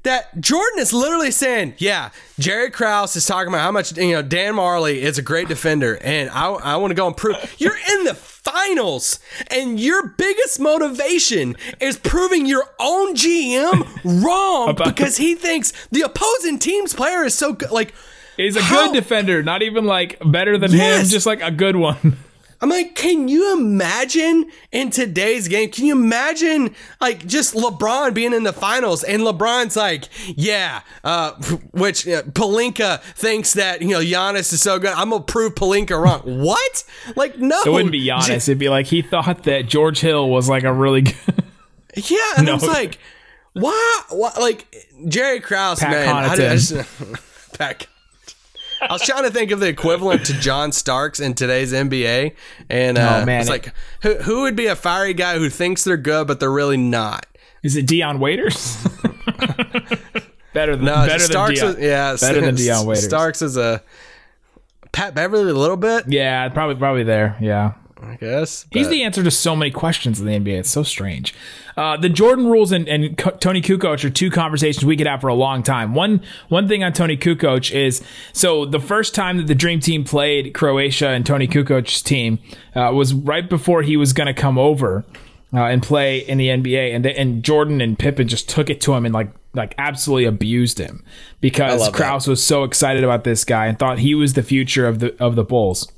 that 0.08 0.40
Jordan 0.42 0.80
is 0.80 0.94
literally 0.94 1.32
saying, 1.32 1.74
"Yeah, 1.78 2.10
Jerry 2.40 2.72
Krause 2.72 3.16
is 3.16 3.26
talking 3.26 3.50
about 3.50 3.62
how 3.62 3.72
much 3.72 3.96
you 3.98 4.14
know 4.14 4.22
Dan 4.22 4.56
Majerle 4.56 4.96
is 4.96 5.18
a 5.18 5.22
great 5.22 5.48
defender, 5.48 5.98
and 6.02 6.30
I, 6.30 6.48
I 6.50 6.76
want 6.78 6.92
to 6.92 6.96
go 6.96 7.06
and 7.08 7.16
prove 7.16 7.36
you're 7.58 7.76
in 7.78 8.04
the 8.06 8.14
finals, 8.16 9.20
and 9.52 9.80
your 9.80 10.08
biggest 10.18 10.60
motivation 10.60 11.56
is 11.80 11.98
proving 11.98 12.46
your 12.46 12.64
own 12.80 13.16
GM 13.16 14.24
wrong 14.24 14.76
because 14.76 15.18
he 15.18 15.36
thinks 15.36 15.74
the 15.92 16.02
opposing 16.02 16.58
team's 16.60 16.94
player 16.94 17.24
is 17.24 17.36
so 17.36 17.54
good. 17.54 17.72
Like, 17.72 17.94
He's 18.38 18.56
a 18.56 18.62
How- 18.62 18.86
good 18.88 18.94
defender, 18.94 19.42
not 19.44 19.64
even 19.64 19.86
like 19.86 20.18
better 20.24 20.58
than 20.58 20.72
him, 20.72 21.06
just 21.06 21.26
like 21.26 21.42
a 21.42 21.52
good 21.52 21.76
one. 21.76 22.18
I'm 22.60 22.70
like, 22.70 22.96
can 22.96 23.28
you 23.28 23.54
imagine 23.58 24.50
in 24.72 24.90
today's 24.90 25.48
game? 25.48 25.70
Can 25.70 25.86
you 25.86 25.94
imagine 25.96 26.74
like 27.00 27.28
just 27.28 27.54
LeBron 27.54 28.14
being 28.16 28.34
in 28.34 28.44
the 28.44 28.54
finals 28.54 29.04
and 29.04 29.22
LeBron's 29.22 29.76
like, 29.76 30.06
yeah, 30.36 30.82
uh, 31.04 31.32
which 31.72 32.08
uh, 32.08 32.24
Pelinka 32.24 33.00
thinks 33.02 33.54
that 33.54 33.82
you 33.82 33.90
know 33.90 34.00
Giannis 34.00 34.52
is 34.54 34.62
so 34.62 34.80
good. 34.80 34.94
I'm 34.94 35.12
gonna 35.12 35.24
prove 35.24 35.54
Pelinka 35.56 36.02
wrong. 36.02 36.22
What? 36.24 36.84
Like, 37.16 37.38
no, 37.38 37.62
It 37.64 37.70
wouldn't 37.70 37.92
be 37.92 38.06
Giannis. 38.08 38.48
It'd 38.48 38.58
be 38.58 38.70
like 38.70 38.88
he 38.88 39.02
thought 39.02 39.44
that 39.44 39.68
George 39.68 40.00
Hill 40.00 40.30
was 40.30 40.50
like 40.50 40.64
a 40.64 40.74
really 40.74 41.02
good. 41.02 41.16
Yeah, 41.96 42.18
and 42.38 42.46
No. 42.46 42.52
I 42.52 42.56
was 42.56 42.68
like, 42.68 43.00
why? 43.54 44.02
Why? 44.10 44.32
Like 44.40 44.86
Jerry 45.08 45.40
Krause, 45.40 45.80
Pat 45.80 45.90
man. 45.92 46.08
I, 46.16 46.28
I 46.34 46.36
just, 46.36 46.76
Pat. 47.58 47.88
I 48.82 48.92
was 48.94 49.02
trying 49.02 49.24
to 49.24 49.32
think 49.32 49.52
of 49.52 49.60
the 49.60 49.68
equivalent 49.68 50.26
to 50.28 50.34
John 50.34 50.72
Starks 50.72 51.20
in 51.20 51.34
today's 51.34 51.74
NBA, 51.74 52.34
and 52.70 52.98
uh, 52.98 53.20
Oh, 53.22 53.26
man. 53.26 53.42
it's 53.42 53.50
like 53.50 53.74
who 54.04 54.16
who 54.16 54.42
would 54.42 54.56
be 54.56 54.68
a 54.68 54.76
fiery 54.76 55.14
guy 55.14 55.38
who 55.38 55.50
thinks 55.50 55.84
they're 55.84 55.98
good 55.98 56.28
but 56.28 56.40
they're 56.40 56.52
really 56.52 56.78
not? 56.78 57.26
Is 57.64 57.76
it 57.76 57.88
Dion 57.88 58.20
Waiters? 58.20 58.78
better 60.54 60.76
than 60.76 60.86
No, 60.86 61.06
better 61.06 61.20
Starks. 61.24 61.60
than 61.62 61.76
is, 61.78 61.80
yeah, 61.80 62.16
better 62.20 62.42
than 62.42 62.56
Dion 62.56 62.86
Waiters. 62.86 63.06
Starks 63.06 63.42
is 63.42 63.58
a 63.58 63.84
Pat 64.92 65.14
Beverley 65.16 65.52
a 65.52 65.54
little 65.54 65.78
bit, 65.78 66.06
Yeah, 66.08 66.48
probably 66.50 66.76
probably 66.76 67.04
there. 67.04 67.36
Yeah. 67.42 67.74
I 68.02 68.16
guess. 68.16 68.66
He's 68.72 68.90
the 68.90 69.04
answer 69.04 69.24
to 69.24 69.32
so 69.32 69.56
many 69.56 69.72
questions 69.72 70.20
in 70.20 70.26
the 70.26 70.34
NBA. 70.34 70.60
It's 70.60 70.70
so 70.70 70.84
strange. 70.84 71.34
Uh, 71.76 71.98
the 71.98 72.10
Jordan 72.10 72.48
rules 72.48 72.72
and, 72.72 72.88
and 72.88 73.18
Toni 73.40 73.62
Kukoc 73.62 74.04
are 74.04 74.10
two 74.10 74.32
conversations 74.32 74.84
we 74.84 74.98
could 74.98 75.08
have 75.08 75.22
for 75.22 75.28
a 75.28 75.34
long 75.34 75.64
time. 75.64 75.94
One 75.94 76.22
one 76.50 76.68
thing 76.68 76.84
on 76.84 76.94
Toni 76.94 77.18
Kukoc 77.18 77.72
is 77.72 78.04
so 78.34 78.66
the 78.66 78.80
first 78.80 79.14
time 79.14 79.38
that 79.38 79.48
the 79.48 79.56
Dream 79.56 79.80
Team 79.80 80.04
played 80.04 80.54
Croatia 80.54 81.10
and 81.10 81.26
Toni 81.26 81.48
Kukoc's 81.48 82.02
team 82.02 82.40
uh, 82.76 82.92
was 82.94 83.14
right 83.14 83.48
before 83.48 83.84
he 83.84 83.98
was 83.98 84.14
going 84.14 84.28
to 84.28 84.34
come 84.34 84.58
over 84.58 85.06
uh, 85.54 85.66
and 85.66 85.82
play 85.82 86.20
in 86.20 86.38
the 86.38 86.48
NBA, 86.48 86.96
and 86.96 87.06
and 87.06 87.44
Jordan 87.44 87.80
and 87.82 87.98
Pippen 87.98 88.28
just 88.28 88.50
took 88.50 88.70
it 88.70 88.82
to 88.82 88.94
him 88.94 89.06
and 89.06 89.14
like 89.14 89.30
like 89.54 89.74
absolutely 89.78 90.26
abused 90.26 90.80
him 90.80 91.04
because 91.42 91.86
that. 91.86 91.94
Krause 91.94 92.28
was 92.28 92.44
so 92.44 92.64
excited 92.64 93.04
about 93.04 93.24
this 93.24 93.44
guy 93.44 93.68
and 93.68 93.78
thought 93.78 94.00
he 94.00 94.14
was 94.14 94.34
the 94.34 94.44
future 94.44 94.88
of 94.88 95.00
the 95.00 95.16
of 95.24 95.36
the 95.36 95.44
Bulls. 95.44 95.92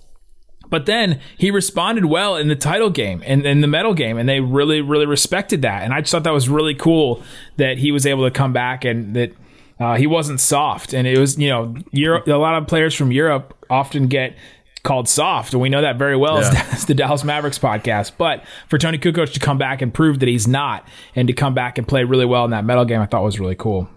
But 0.70 0.86
then 0.86 1.20
he 1.38 1.52
responded 1.52 2.06
well 2.06 2.36
in 2.36 2.48
the 2.48 2.56
title 2.56 2.90
game 2.90 3.24
and 3.26 3.46
in 3.46 3.62
the 3.62 3.68
medal 3.68 3.94
game, 3.94 4.18
and 4.18 4.30
they 4.30 4.40
really, 4.40 4.82
really 4.82 5.06
respected 5.06 5.62
that. 5.64 5.84
And 5.84 5.94
I 5.94 6.02
just 6.02 6.12
thought 6.12 6.24
that 6.24 6.34
was 6.34 6.50
really 6.50 6.76
cool 6.76 7.24
that 7.58 7.78
he 7.78 7.92
was 7.92 8.06
able 8.06 8.26
to 8.26 8.32
come 8.32 8.54
back 8.54 8.86
and 8.86 9.16
that 9.16 9.34
uh, 9.80 9.96
he 9.96 10.08
wasn't 10.08 10.40
soft. 10.40 10.94
And 10.94 11.08
it 11.08 11.18
was, 11.18 11.38
you 11.38 11.50
know, 11.50 11.76
Europe, 11.92 12.28
a 12.28 12.34
lot 12.34 12.56
of 12.56 12.68
players 12.68 12.94
from 12.94 13.12
Europe 13.12 13.56
often 13.70 14.08
get 14.08 14.36
called 14.84 15.10
soft, 15.10 15.54
and 15.54 15.62
we 15.62 15.70
know 15.70 15.82
that 15.82 15.98
very 15.98 16.16
well 16.16 16.38
as, 16.38 16.50
as 16.72 16.86
the 16.86 16.94
Dallas 16.94 17.24
Mavericks 17.24 17.60
podcast. 17.60 18.14
But 18.18 18.44
for 18.68 18.78
Toni 18.78 18.98
Kukoc 18.98 19.34
to 19.34 19.40
come 19.40 19.58
back 19.58 19.82
and 19.82 19.94
prove 19.94 20.20
that 20.20 20.30
he's 20.30 20.48
not, 20.48 20.88
and 21.16 21.28
to 21.28 21.34
come 21.34 21.54
back 21.54 21.78
and 21.78 21.88
play 21.88 22.04
really 22.04 22.26
well 22.26 22.46
in 22.46 22.52
that 22.52 22.66
medal 22.66 22.86
game, 22.86 23.02
I 23.02 23.06
thought 23.06 23.24
was 23.24 23.40
really 23.40 23.56
cool. 23.56 23.90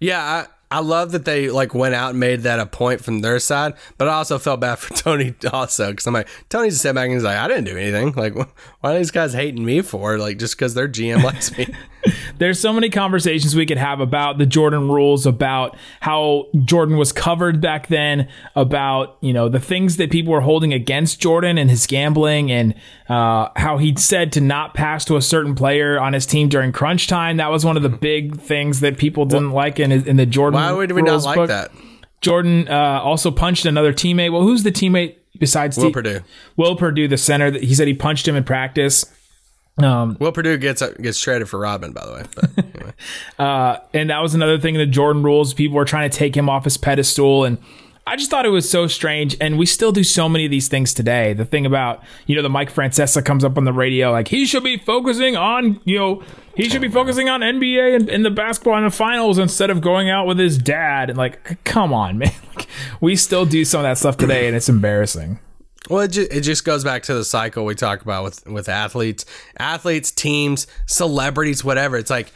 Yeah, 0.00 0.22
I, 0.22 0.46
I 0.70 0.80
love 0.80 1.12
that 1.12 1.24
they 1.24 1.50
like 1.50 1.74
went 1.74 1.94
out 1.94 2.10
and 2.10 2.20
made 2.20 2.42
that 2.42 2.60
a 2.60 2.66
point 2.66 3.02
from 3.02 3.20
their 3.20 3.38
side, 3.38 3.74
but 3.96 4.08
I 4.08 4.14
also 4.14 4.38
felt 4.38 4.60
bad 4.60 4.74
for 4.78 4.92
Toni 4.94 5.34
also 5.52 5.90
because 5.90 6.06
I'm 6.06 6.14
like 6.14 6.28
Toni's 6.48 6.74
a 6.74 6.78
step 6.78 6.94
back 6.94 7.04
and 7.04 7.14
he's 7.14 7.24
like 7.24 7.38
I 7.38 7.48
didn't 7.48 7.64
do 7.64 7.76
anything. 7.76 8.12
Like 8.12 8.34
wh- 8.36 8.48
why 8.80 8.94
are 8.94 8.98
these 8.98 9.10
guys 9.10 9.32
hating 9.32 9.64
me 9.64 9.80
for? 9.80 10.18
Like 10.18 10.38
just 10.38 10.56
because 10.56 10.74
their 10.74 10.88
GM 10.88 11.22
likes 11.22 11.56
me. 11.56 11.74
there's 12.38 12.60
so 12.60 12.72
many 12.72 12.88
conversations 12.90 13.54
we 13.54 13.66
could 13.66 13.78
have 13.78 14.00
about 14.00 14.38
the 14.38 14.46
Jordan 14.46 14.88
rules, 14.88 15.26
about 15.26 15.76
how 16.00 16.46
Jordan 16.64 16.96
was 16.96 17.12
covered 17.12 17.60
back 17.60 17.88
then, 17.88 18.28
about 18.54 19.18
you 19.20 19.32
know 19.32 19.48
the 19.48 19.60
things 19.60 19.96
that 19.96 20.10
people 20.10 20.32
were 20.32 20.40
holding 20.40 20.72
against 20.72 21.20
Jordan 21.20 21.58
and 21.58 21.70
his 21.70 21.86
gambling, 21.86 22.50
and 22.50 22.74
uh, 23.08 23.48
how 23.56 23.78
he 23.78 23.94
said 23.96 24.32
to 24.32 24.40
not 24.40 24.74
pass 24.74 25.04
to 25.06 25.16
a 25.16 25.22
certain 25.22 25.54
player 25.54 25.98
on 25.98 26.12
his 26.12 26.26
team 26.26 26.48
during 26.48 26.72
crunch 26.72 27.06
time. 27.06 27.38
That 27.38 27.50
was 27.50 27.64
one 27.64 27.76
of 27.76 27.82
the 27.82 27.88
big 27.88 28.40
things 28.40 28.80
that 28.80 28.98
people 28.98 29.24
didn't 29.24 29.52
like 29.52 29.80
in 29.80 29.92
in 29.92 30.16
the 30.16 30.26
Jordan. 30.26 30.60
Why 30.60 30.72
would 30.72 30.92
we 30.92 31.02
not 31.02 31.22
like 31.24 31.36
book. 31.36 31.48
that? 31.48 31.70
Jordan 32.20 32.66
uh, 32.68 33.00
also 33.02 33.30
punched 33.30 33.64
another 33.64 33.92
teammate. 33.92 34.32
Well, 34.32 34.42
who's 34.42 34.64
the 34.64 34.72
teammate 34.72 35.16
besides 35.38 35.76
Will 35.76 35.86
T- 35.86 35.92
Perdue. 35.92 36.20
Will 36.56 36.76
Perdue, 36.76 37.08
the 37.08 37.16
center. 37.16 37.50
That 37.50 37.62
he 37.62 37.74
said 37.74 37.88
he 37.88 37.94
punched 37.94 38.26
him 38.26 38.36
in 38.36 38.44
practice. 38.44 39.04
Um, 39.82 40.16
Will 40.18 40.32
Perdue 40.32 40.58
gets 40.58 40.82
gets 41.00 41.20
traded 41.20 41.48
for 41.48 41.58
Robin, 41.58 41.92
by 41.92 42.04
the 42.04 42.12
way. 42.12 42.24
But 42.34 42.50
anyway. 42.74 42.92
Uh, 43.38 43.78
and 43.94 44.10
that 44.10 44.20
was 44.20 44.34
another 44.34 44.58
thing 44.58 44.74
in 44.74 44.80
the 44.80 44.86
Jordan 44.86 45.22
rules. 45.22 45.54
People 45.54 45.76
were 45.76 45.84
trying 45.84 46.10
to 46.10 46.16
take 46.16 46.36
him 46.36 46.48
off 46.48 46.64
his 46.64 46.76
pedestal. 46.76 47.44
And 47.44 47.58
I 48.06 48.16
just 48.16 48.30
thought 48.30 48.46
it 48.46 48.50
was 48.50 48.68
so 48.68 48.86
strange. 48.86 49.36
And 49.40 49.58
we 49.58 49.66
still 49.66 49.92
do 49.92 50.02
so 50.02 50.28
many 50.28 50.44
of 50.44 50.50
these 50.50 50.68
things 50.68 50.92
today. 50.92 51.32
The 51.32 51.44
thing 51.44 51.66
about, 51.66 52.02
you 52.26 52.34
know, 52.34 52.42
the 52.42 52.48
Mike 52.48 52.72
Francesa 52.72 53.24
comes 53.24 53.44
up 53.44 53.56
on 53.56 53.64
the 53.64 53.72
radio, 53.72 54.10
like 54.10 54.28
he 54.28 54.46
should 54.46 54.64
be 54.64 54.78
focusing 54.78 55.36
on, 55.36 55.80
you 55.84 55.98
know, 55.98 56.22
he 56.56 56.68
should 56.68 56.80
be 56.80 56.88
focusing 56.88 57.28
on 57.28 57.40
NBA 57.40 57.94
and, 57.94 58.08
and 58.08 58.24
the 58.24 58.30
basketball 58.30 58.74
and 58.74 58.86
the 58.86 58.90
finals 58.90 59.38
instead 59.38 59.70
of 59.70 59.80
going 59.80 60.10
out 60.10 60.26
with 60.26 60.38
his 60.38 60.58
dad. 60.58 61.08
And 61.10 61.16
like, 61.16 61.62
come 61.64 61.92
on, 61.92 62.18
man. 62.18 62.32
Like, 62.58 62.66
we 63.00 63.14
still 63.14 63.46
do 63.46 63.64
some 63.64 63.78
of 63.78 63.84
that 63.84 63.98
stuff 63.98 64.16
today 64.16 64.48
and 64.48 64.56
it's 64.56 64.68
embarrassing. 64.68 65.38
Well, 65.88 66.02
it, 66.02 66.08
ju- 66.08 66.28
it 66.30 66.40
just 66.42 66.64
goes 66.64 66.84
back 66.84 67.02
to 67.04 67.14
the 67.14 67.24
cycle 67.24 67.64
we 67.64 67.74
talk 67.74 68.02
about 68.02 68.24
with, 68.24 68.46
with 68.46 68.68
athletes, 68.68 69.24
athletes, 69.58 70.10
teams, 70.10 70.66
celebrities, 70.86 71.64
whatever. 71.64 71.96
It's 71.96 72.10
like, 72.10 72.32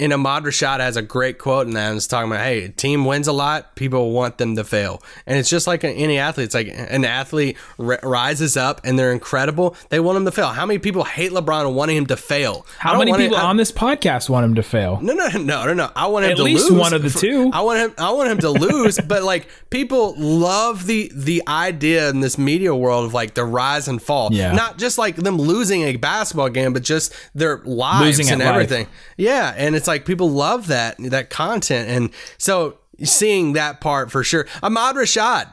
and 0.00 0.12
Ahmad 0.12 0.44
Rashad 0.44 0.80
has 0.80 0.96
a 0.96 1.02
great 1.02 1.38
quote 1.38 1.66
in 1.66 1.74
that. 1.74 1.88
And 1.88 1.96
it's 1.96 2.06
talking 2.06 2.30
about, 2.30 2.44
hey, 2.44 2.68
team 2.68 3.04
wins 3.04 3.28
a 3.28 3.32
lot, 3.32 3.76
people 3.76 4.12
want 4.12 4.38
them 4.38 4.56
to 4.56 4.64
fail, 4.64 5.02
and 5.26 5.38
it's 5.38 5.50
just 5.50 5.66
like 5.66 5.84
any 5.84 6.18
athlete. 6.18 6.46
It's 6.46 6.54
like 6.54 6.68
an 6.68 7.04
athlete 7.04 7.56
r- 7.78 7.98
rises 8.02 8.56
up 8.56 8.80
and 8.84 8.98
they're 8.98 9.12
incredible. 9.12 9.76
They 9.90 10.00
want 10.00 10.16
him 10.16 10.24
to 10.24 10.32
fail. 10.32 10.48
How 10.48 10.66
many 10.66 10.78
people 10.78 11.04
hate 11.04 11.32
LeBron 11.32 11.66
and 11.66 11.74
wanting 11.76 11.96
him 11.96 12.06
to 12.06 12.16
fail? 12.16 12.66
How 12.78 12.98
many 12.98 13.10
want 13.10 13.22
it- 13.22 13.30
people 13.30 13.38
on 13.44 13.56
this 13.56 13.72
podcast 13.72 14.28
want 14.28 14.44
him 14.44 14.54
to 14.56 14.62
fail? 14.62 14.98
No, 15.02 15.12
no, 15.12 15.28
no, 15.38 15.66
no, 15.66 15.74
no. 15.74 15.90
I 15.96 16.06
want 16.06 16.24
him 16.24 16.32
At 16.32 16.36
to 16.38 16.42
least 16.42 16.70
lose. 16.70 16.78
one 16.80 16.94
of 16.94 17.02
the 17.02 17.10
two. 17.10 17.50
I 17.52 17.60
want 17.62 17.78
him. 17.80 17.94
I 17.98 18.10
want 18.12 18.30
him 18.30 18.38
to 18.38 18.50
lose. 18.50 18.98
but 18.98 19.22
like 19.22 19.48
people 19.70 20.14
love 20.18 20.86
the 20.86 21.10
the 21.14 21.42
idea 21.48 22.08
in 22.10 22.20
this 22.20 22.38
media 22.38 22.74
world 22.74 23.04
of 23.06 23.14
like 23.14 23.34
the 23.34 23.44
rise 23.44 23.88
and 23.88 24.00
fall. 24.02 24.30
Yeah. 24.32 24.52
Not 24.52 24.78
just 24.78 24.98
like 24.98 25.16
them 25.16 25.36
losing 25.38 25.82
a 25.82 25.96
basketball 25.96 26.48
game, 26.48 26.72
but 26.72 26.82
just 26.82 27.12
their 27.34 27.58
lives 27.64 28.18
Losing 28.18 28.32
and 28.32 28.40
life. 28.40 28.48
everything. 28.48 28.86
Yeah, 29.16 29.52
and 29.56 29.73
it's 29.76 29.88
like 29.88 30.04
people 30.04 30.30
love 30.30 30.66
that 30.68 30.96
that 30.98 31.30
content, 31.30 31.88
and 31.88 32.10
so 32.38 32.78
seeing 33.02 33.54
that 33.54 33.80
part 33.80 34.10
for 34.10 34.22
sure. 34.24 34.46
Ahmad 34.62 34.96
Rashad, 34.96 35.52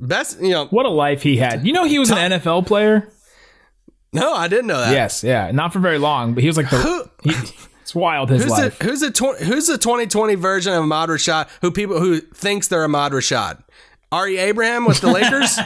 best. 0.00 0.40
You 0.40 0.50
know, 0.50 0.66
What 0.66 0.86
a 0.86 0.90
life 0.90 1.22
he 1.22 1.36
had. 1.36 1.66
You 1.66 1.72
know, 1.72 1.84
he 1.84 1.98
was 1.98 2.10
an 2.10 2.32
NFL 2.32 2.66
player. 2.66 3.08
no, 4.12 4.34
I 4.34 4.48
didn't 4.48 4.66
know 4.66 4.80
that. 4.80 4.92
Yes, 4.92 5.22
yeah, 5.24 5.50
not 5.52 5.72
for 5.72 5.78
very 5.78 5.98
long, 5.98 6.34
but 6.34 6.42
he 6.42 6.48
was 6.48 6.56
like 6.56 6.70
the. 6.70 6.76
Who- 6.78 7.04
He, 7.22 7.30
it's 7.82 7.94
wild 7.96 8.30
his 8.30 8.44
Who's 8.44 8.52
life. 8.52 8.78
the 8.78 8.84
who's 8.84 9.00
the 9.00 9.10
tw- 9.10 9.42
who's 9.42 9.66
the 9.66 9.76
2020 9.76 10.36
version 10.36 10.72
of 10.72 10.82
Ahmad 10.82 11.08
Rashad? 11.08 11.48
Who 11.62 11.72
people 11.72 11.98
who 11.98 12.20
thinks 12.20 12.68
they're 12.68 12.84
Ahmad 12.84 13.10
Rashad? 13.12 13.62
Ari 14.12 14.38
Abraham 14.38 14.84
with 14.84 15.00
the 15.00 15.06
Lakers, 15.12 15.58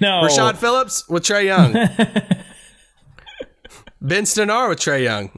no, 0.00 0.22
Rashad 0.22 0.56
Phillips 0.56 1.08
with 1.08 1.22
Trae 1.22 1.44
Young, 1.46 1.72
Ben 4.00 4.24
Stenar 4.24 4.68
with 4.68 4.78
Trae 4.80 5.02
Young. 5.04 5.30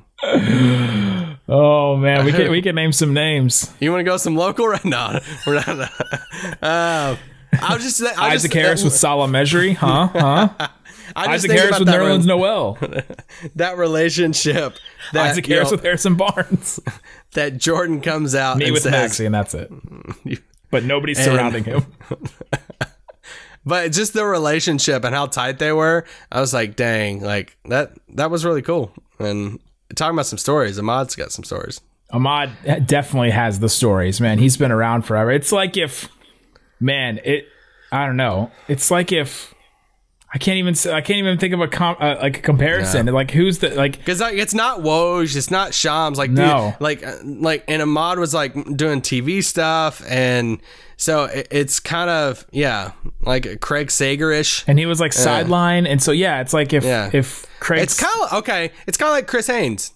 Oh 1.49 1.97
man, 1.97 2.25
we 2.25 2.33
can 2.33 2.51
we 2.51 2.61
can 2.61 2.75
name 2.75 2.93
some 2.93 3.15
names. 3.15 3.73
You 3.79 3.91
want 3.93 4.01
to 4.01 4.05
go 4.05 4.17
some 4.17 4.35
local 4.35 4.67
right 4.69 4.85
now? 4.85 5.21
We're 5.47 5.55
not. 5.55 5.79
Uh, 6.61 7.17
I 7.53 7.75
was 7.75 7.83
just 7.83 8.03
I 8.03 8.11
was 8.11 8.19
Isaac 8.19 8.53
just, 8.53 8.63
Harris 8.63 8.85
with 8.85 8.95
Salah 8.95 9.29
Mejri, 9.29 9.75
huh? 9.75 10.09
Huh? 10.09 10.49
I 11.15 11.27
just 11.27 11.47
Isaac 11.47 11.51
think 11.51 11.61
Harris 11.61 11.79
with 11.79 11.89
Nerlens 11.89 12.21
re- 12.23 12.27
Noel. 12.27 12.79
that 13.55 13.77
relationship. 13.77 14.75
That, 15.13 15.31
Isaac 15.31 15.47
Harris 15.47 15.71
know, 15.71 15.77
with 15.77 15.85
Harrison 15.85 16.17
Barnes. 16.17 16.81
that 17.35 17.59
Jordan 17.59 18.01
comes 18.01 18.35
out 18.35 18.59
Me 18.59 18.67
and 18.67 18.73
with 18.75 18.83
says, 18.83 19.13
Maxi, 19.13 19.25
and 19.25 19.35
that's 19.35 19.55
it. 19.55 19.71
But 20.71 20.83
nobody's 20.83 21.23
surrounding 21.23 21.63
him. 21.63 21.87
But 23.65 23.93
just 23.93 24.15
the 24.15 24.25
relationship 24.25 25.05
and 25.05 25.15
how 25.15 25.27
tight 25.27 25.59
they 25.59 25.73
were, 25.73 26.05
I 26.31 26.41
was 26.41 26.53
like, 26.53 26.77
dang, 26.77 27.21
like 27.21 27.57
that 27.67 27.93
that 28.11 28.31
was 28.31 28.45
really 28.45 28.63
cool. 28.63 28.93
And 29.19 29.61
talking 29.95 30.15
about 30.17 30.27
some 30.27 30.39
stories, 30.39 30.79
Ahmad's 30.79 31.15
got 31.15 31.33
some 31.33 31.45
stories. 31.45 31.81
Ahmad 32.11 32.87
definitely 32.87 33.31
has 33.31 33.61
the 33.61 33.69
stories, 33.69 34.21
man. 34.21 34.39
He's 34.39 34.57
been 34.57 34.71
around 34.73 35.03
forever. 35.03 35.31
It's 35.31 35.53
like 35.53 35.77
if, 35.77 36.09
man, 36.81 37.21
it. 37.25 37.47
I 37.93 38.07
don't 38.07 38.17
know. 38.17 38.51
It's 38.69 38.91
like 38.91 39.13
if. 39.13 39.55
I 40.35 40.39
can't 40.39 40.59
even. 40.59 40.75
I 40.93 41.01
can't 41.01 41.19
even 41.19 41.39
think 41.39 41.55
of 41.55 41.61
a 41.61 41.69
com, 41.69 41.97
uh, 42.01 42.17
like 42.21 42.39
a 42.39 42.43
comparison. 42.43 43.07
Like 43.07 43.31
who's 43.31 43.61
the 43.61 43.71
like? 43.75 43.97
Because 43.97 44.21
like, 44.21 44.35
it's 44.35 44.55
not 44.55 44.81
Woj, 44.81 45.35
it's 45.37 45.51
not 45.51 45.73
Shams. 45.73 46.19
Like, 46.19 46.31
No. 46.31 46.73
dude, 46.73 46.81
like, 46.81 47.07
uh, 47.07 47.15
like, 47.25 47.65
and 47.69 47.81
Ahmad 47.81 48.19
was 48.19 48.35
like 48.35 48.53
doing 48.77 49.01
TV 49.01 49.43
stuff, 49.43 50.03
and 50.09 50.61
so 50.97 51.25
it, 51.27 51.47
it's 51.53 51.79
kind 51.81 52.11
of 52.11 52.45
yeah, 52.51 52.91
like 53.23 53.61
Craig 53.61 53.91
Sager 53.91 54.33
ish. 54.33 54.65
And 54.67 54.79
he 54.81 54.85
was 54.87 55.01
like 55.01 55.13
sideline, 55.13 55.87
and 55.87 56.03
so 56.03 56.11
yeah, 56.13 56.41
it's 56.41 56.53
like 56.53 56.73
if 56.73 56.83
Yeah. 56.85 57.09
if 57.13 57.47
Craig. 57.61 57.83
It's 57.83 57.99
kind 57.99 58.15
of 58.25 58.33
okay. 58.41 58.73
It's 58.89 58.99
kind 58.99 59.09
of 59.11 59.15
like 59.15 59.29
Chris 59.29 59.47
Haynes, 59.47 59.93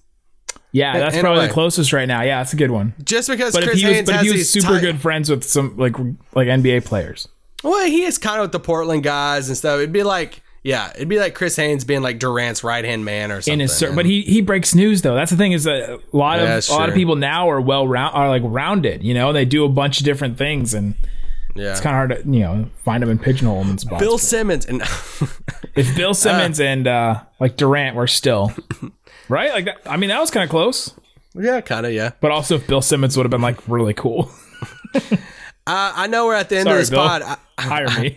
yeah, 0.73 0.97
that's 0.99 1.17
in 1.17 1.23
probably 1.23 1.49
the 1.49 1.53
closest 1.53 1.93
right 1.93 2.07
now. 2.07 2.23
Yeah, 2.23 2.39
that's 2.39 2.53
a 2.53 2.57
good 2.57 2.71
one. 2.71 2.95
just 3.03 3.29
because 3.29 3.53
But 3.53 3.65
if 3.65 3.71
Chris 3.71 3.81
he 3.81 3.87
was, 3.89 3.95
Haynes 3.97 4.07
but 4.11 4.15
if 4.17 4.23
he 4.23 4.31
was 4.39 4.49
super 4.51 4.69
tight- 4.69 4.81
good 4.81 5.01
friends 5.01 5.29
with 5.29 5.43
some 5.45 5.77
like 5.77 5.97
like 6.35 6.47
NBA 6.49 6.85
players. 6.85 7.27
Well, 7.63 7.87
he 7.87 8.03
is 8.05 8.19
kind 8.19 8.39
of 8.39 8.45
with 8.45 8.53
the 8.53 8.61
Portland 8.61 9.03
guys 9.03 9.49
and 9.49 9.57
stuff. 9.57 9.79
It'd 9.79 9.93
be 9.93 10.03
like, 10.03 10.43
yeah, 10.63 10.91
it'd 10.95 11.09
be 11.09 11.19
like 11.19 11.35
Chris 11.35 11.57
Haynes 11.57 11.85
being 11.85 12.03
like 12.03 12.19
Durant's 12.19 12.63
right 12.65 12.85
hand 12.85 13.05
man 13.05 13.31
or 13.33 13.41
something. 13.41 13.55
in 13.55 13.61
his 13.61 13.83
but 13.95 14.05
he 14.07 14.23
he 14.23 14.41
breaks 14.43 14.75
news 14.75 15.03
though. 15.03 15.15
That's 15.15 15.31
the 15.31 15.37
thing 15.37 15.53
is 15.53 15.65
that 15.65 15.91
a 15.91 16.17
lot 16.17 16.39
Yeah, 16.39 16.59
of 16.59 16.69
a 16.69 16.73
lot 16.73 16.89
of 16.89 16.95
people 16.95 17.17
now 17.17 17.51
are 17.51 17.61
well 17.61 17.87
round 17.89 18.15
are 18.15 18.29
like 18.29 18.43
rounded. 18.45 19.03
You 19.03 19.15
know, 19.15 19.33
they 19.33 19.45
do 19.45 19.65
a 19.65 19.69
bunch 19.69 20.01
of 20.01 20.05
different 20.05 20.37
things, 20.39 20.75
and 20.75 20.95
yeah. 21.55 21.73
it's 21.73 21.81
kind 21.81 21.95
of 21.95 21.99
hard 22.11 22.25
to 22.25 22.31
you 22.31 22.41
know 22.41 22.71
find 22.85 23.03
them 23.03 23.11
and 23.11 23.21
pigeonhole 23.21 23.61
them 23.63 23.71
in 23.73 23.79
spots. 23.79 24.01
Bill 24.03 24.19
Simmons 24.19 24.67
and 24.67 24.83
if 25.77 25.97
Bill 25.97 26.15
Simmons 26.25 26.61
and 26.61 26.87
uh 26.87 27.23
like 27.41 27.57
Durant 27.57 27.97
were 27.97 28.07
still 28.07 28.53
right, 29.29 29.51
like 29.53 29.65
that. 29.67 29.79
I 29.87 29.97
mean, 29.97 30.11
that 30.11 30.21
was 30.21 30.31
kind 30.31 30.45
of 30.45 30.51
close. 30.51 30.95
yeah, 31.35 31.61
kind 31.63 31.87
of 31.87 31.93
yeah. 31.93 32.13
But 32.21 32.33
also, 32.33 32.57
if 32.57 32.67
Bill 32.67 32.83
Simmons 32.83 33.17
would 33.17 33.25
have 33.25 33.31
been 33.31 33.41
like 33.43 33.67
really 33.69 33.95
cool. 33.95 34.31
I, 35.67 35.93
I 35.97 36.07
know 36.07 36.27
we're 36.27 36.35
at 36.35 36.49
the 36.49 36.57
end 36.59 36.65
Sorry, 36.67 36.77
of 36.77 36.81
this 36.83 36.91
Bill. 36.91 37.01
pod. 37.07 37.23
I, 37.23 37.37
Hire 37.61 38.01
me. 38.01 38.17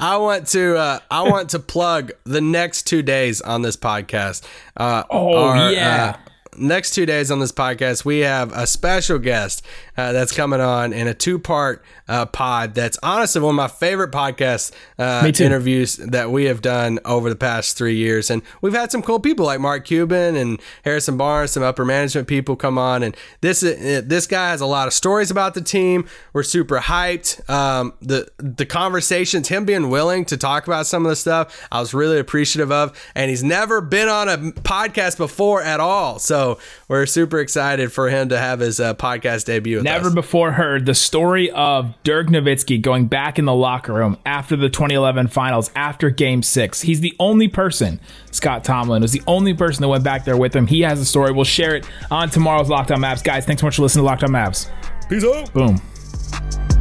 I 0.00 0.16
want 0.16 0.46
to 0.48 0.76
uh, 0.76 0.98
I 1.10 1.22
want 1.28 1.50
to 1.50 1.58
plug 1.58 2.12
the 2.24 2.40
next 2.40 2.84
two 2.84 3.02
days 3.02 3.40
on 3.42 3.62
this 3.62 3.76
podcast. 3.76 4.42
Uh, 4.76 5.02
Oh, 5.10 5.68
yeah. 5.70 6.16
uh, 6.16 6.30
next 6.56 6.94
two 6.94 7.04
days 7.04 7.30
on 7.30 7.40
this 7.40 7.52
podcast, 7.52 8.04
we 8.06 8.20
have 8.20 8.52
a 8.52 8.66
special 8.66 9.18
guest 9.18 9.62
uh, 9.96 10.12
that's 10.12 10.32
coming 10.32 10.60
on 10.60 10.92
in 10.92 11.08
a 11.08 11.14
two 11.14 11.38
part 11.38 11.84
uh, 12.08 12.26
pod. 12.26 12.74
That's 12.74 12.98
honestly 13.02 13.40
one 13.40 13.50
of 13.50 13.56
my 13.56 13.68
favorite 13.68 14.10
podcast 14.10 14.72
uh, 14.98 15.30
interviews 15.40 15.96
that 15.96 16.30
we 16.30 16.44
have 16.44 16.62
done 16.62 16.98
over 17.04 17.28
the 17.28 17.36
past 17.36 17.76
three 17.76 17.96
years, 17.96 18.30
and 18.30 18.42
we've 18.60 18.74
had 18.74 18.90
some 18.90 19.02
cool 19.02 19.20
people 19.20 19.46
like 19.46 19.60
Mark 19.60 19.84
Cuban 19.84 20.36
and 20.36 20.60
Harrison 20.84 21.16
Barnes, 21.16 21.52
some 21.52 21.62
upper 21.62 21.84
management 21.84 22.28
people 22.28 22.56
come 22.56 22.78
on, 22.78 23.02
and 23.02 23.16
this 23.40 23.62
uh, 23.62 24.02
this 24.04 24.26
guy 24.26 24.50
has 24.50 24.60
a 24.60 24.66
lot 24.66 24.86
of 24.86 24.92
stories 24.94 25.30
about 25.30 25.54
the 25.54 25.60
team. 25.60 26.06
We're 26.32 26.42
super 26.42 26.78
hyped. 26.78 27.48
Um, 27.48 27.94
the 28.00 28.30
the 28.38 28.66
conversations, 28.66 29.48
him 29.48 29.64
being 29.64 29.90
willing 29.90 30.24
to 30.26 30.36
talk 30.36 30.66
about 30.66 30.86
some 30.86 31.04
of 31.04 31.10
the 31.10 31.16
stuff, 31.16 31.66
I 31.70 31.80
was 31.80 31.94
really 31.94 32.18
appreciative 32.18 32.72
of, 32.72 32.98
and 33.14 33.30
he's 33.30 33.42
never 33.44 33.80
been 33.80 34.08
on 34.08 34.28
a 34.28 34.38
podcast 34.38 35.16
before 35.16 35.62
at 35.62 35.80
all. 35.80 36.18
So 36.18 36.58
we're 36.88 37.06
super 37.06 37.38
excited 37.38 37.92
for 37.92 38.08
him 38.08 38.28
to 38.30 38.38
have 38.38 38.60
his 38.60 38.80
uh, 38.80 38.94
podcast 38.94 39.44
debut. 39.44 39.82
Never 39.84 40.08
us. 40.08 40.14
before 40.14 40.52
heard 40.52 40.86
the 40.86 40.94
story 40.94 41.50
of 41.50 41.94
Dirk 42.02 42.28
Nowitzki 42.28 42.80
going 42.80 43.06
back 43.06 43.38
in 43.38 43.44
the 43.44 43.54
locker 43.54 43.92
room 43.92 44.18
after 44.26 44.56
the 44.56 44.68
2011 44.68 45.28
finals, 45.28 45.70
after 45.76 46.10
game 46.10 46.42
six. 46.42 46.80
He's 46.80 47.00
the 47.00 47.14
only 47.20 47.48
person, 47.48 48.00
Scott 48.30 48.64
Tomlin 48.64 49.02
was 49.02 49.12
the 49.12 49.22
only 49.26 49.54
person 49.54 49.82
that 49.82 49.88
went 49.88 50.02
back 50.02 50.24
there 50.24 50.36
with 50.36 50.54
him. 50.56 50.66
He 50.66 50.80
has 50.80 51.00
a 51.00 51.04
story. 51.04 51.32
We'll 51.32 51.44
share 51.44 51.76
it 51.76 51.86
on 52.10 52.30
tomorrow's 52.30 52.68
Lockdown 52.68 52.98
Mavs. 52.98 53.22
Guys, 53.22 53.44
thanks 53.44 53.60
so 53.60 53.66
much 53.66 53.76
for 53.76 53.82
listening 53.82 54.06
to 54.06 54.10
Lockdown 54.10 54.30
Mavs. 54.30 54.70
Peace 55.08 55.24
out. 55.24 55.52
Boom. 55.52 56.73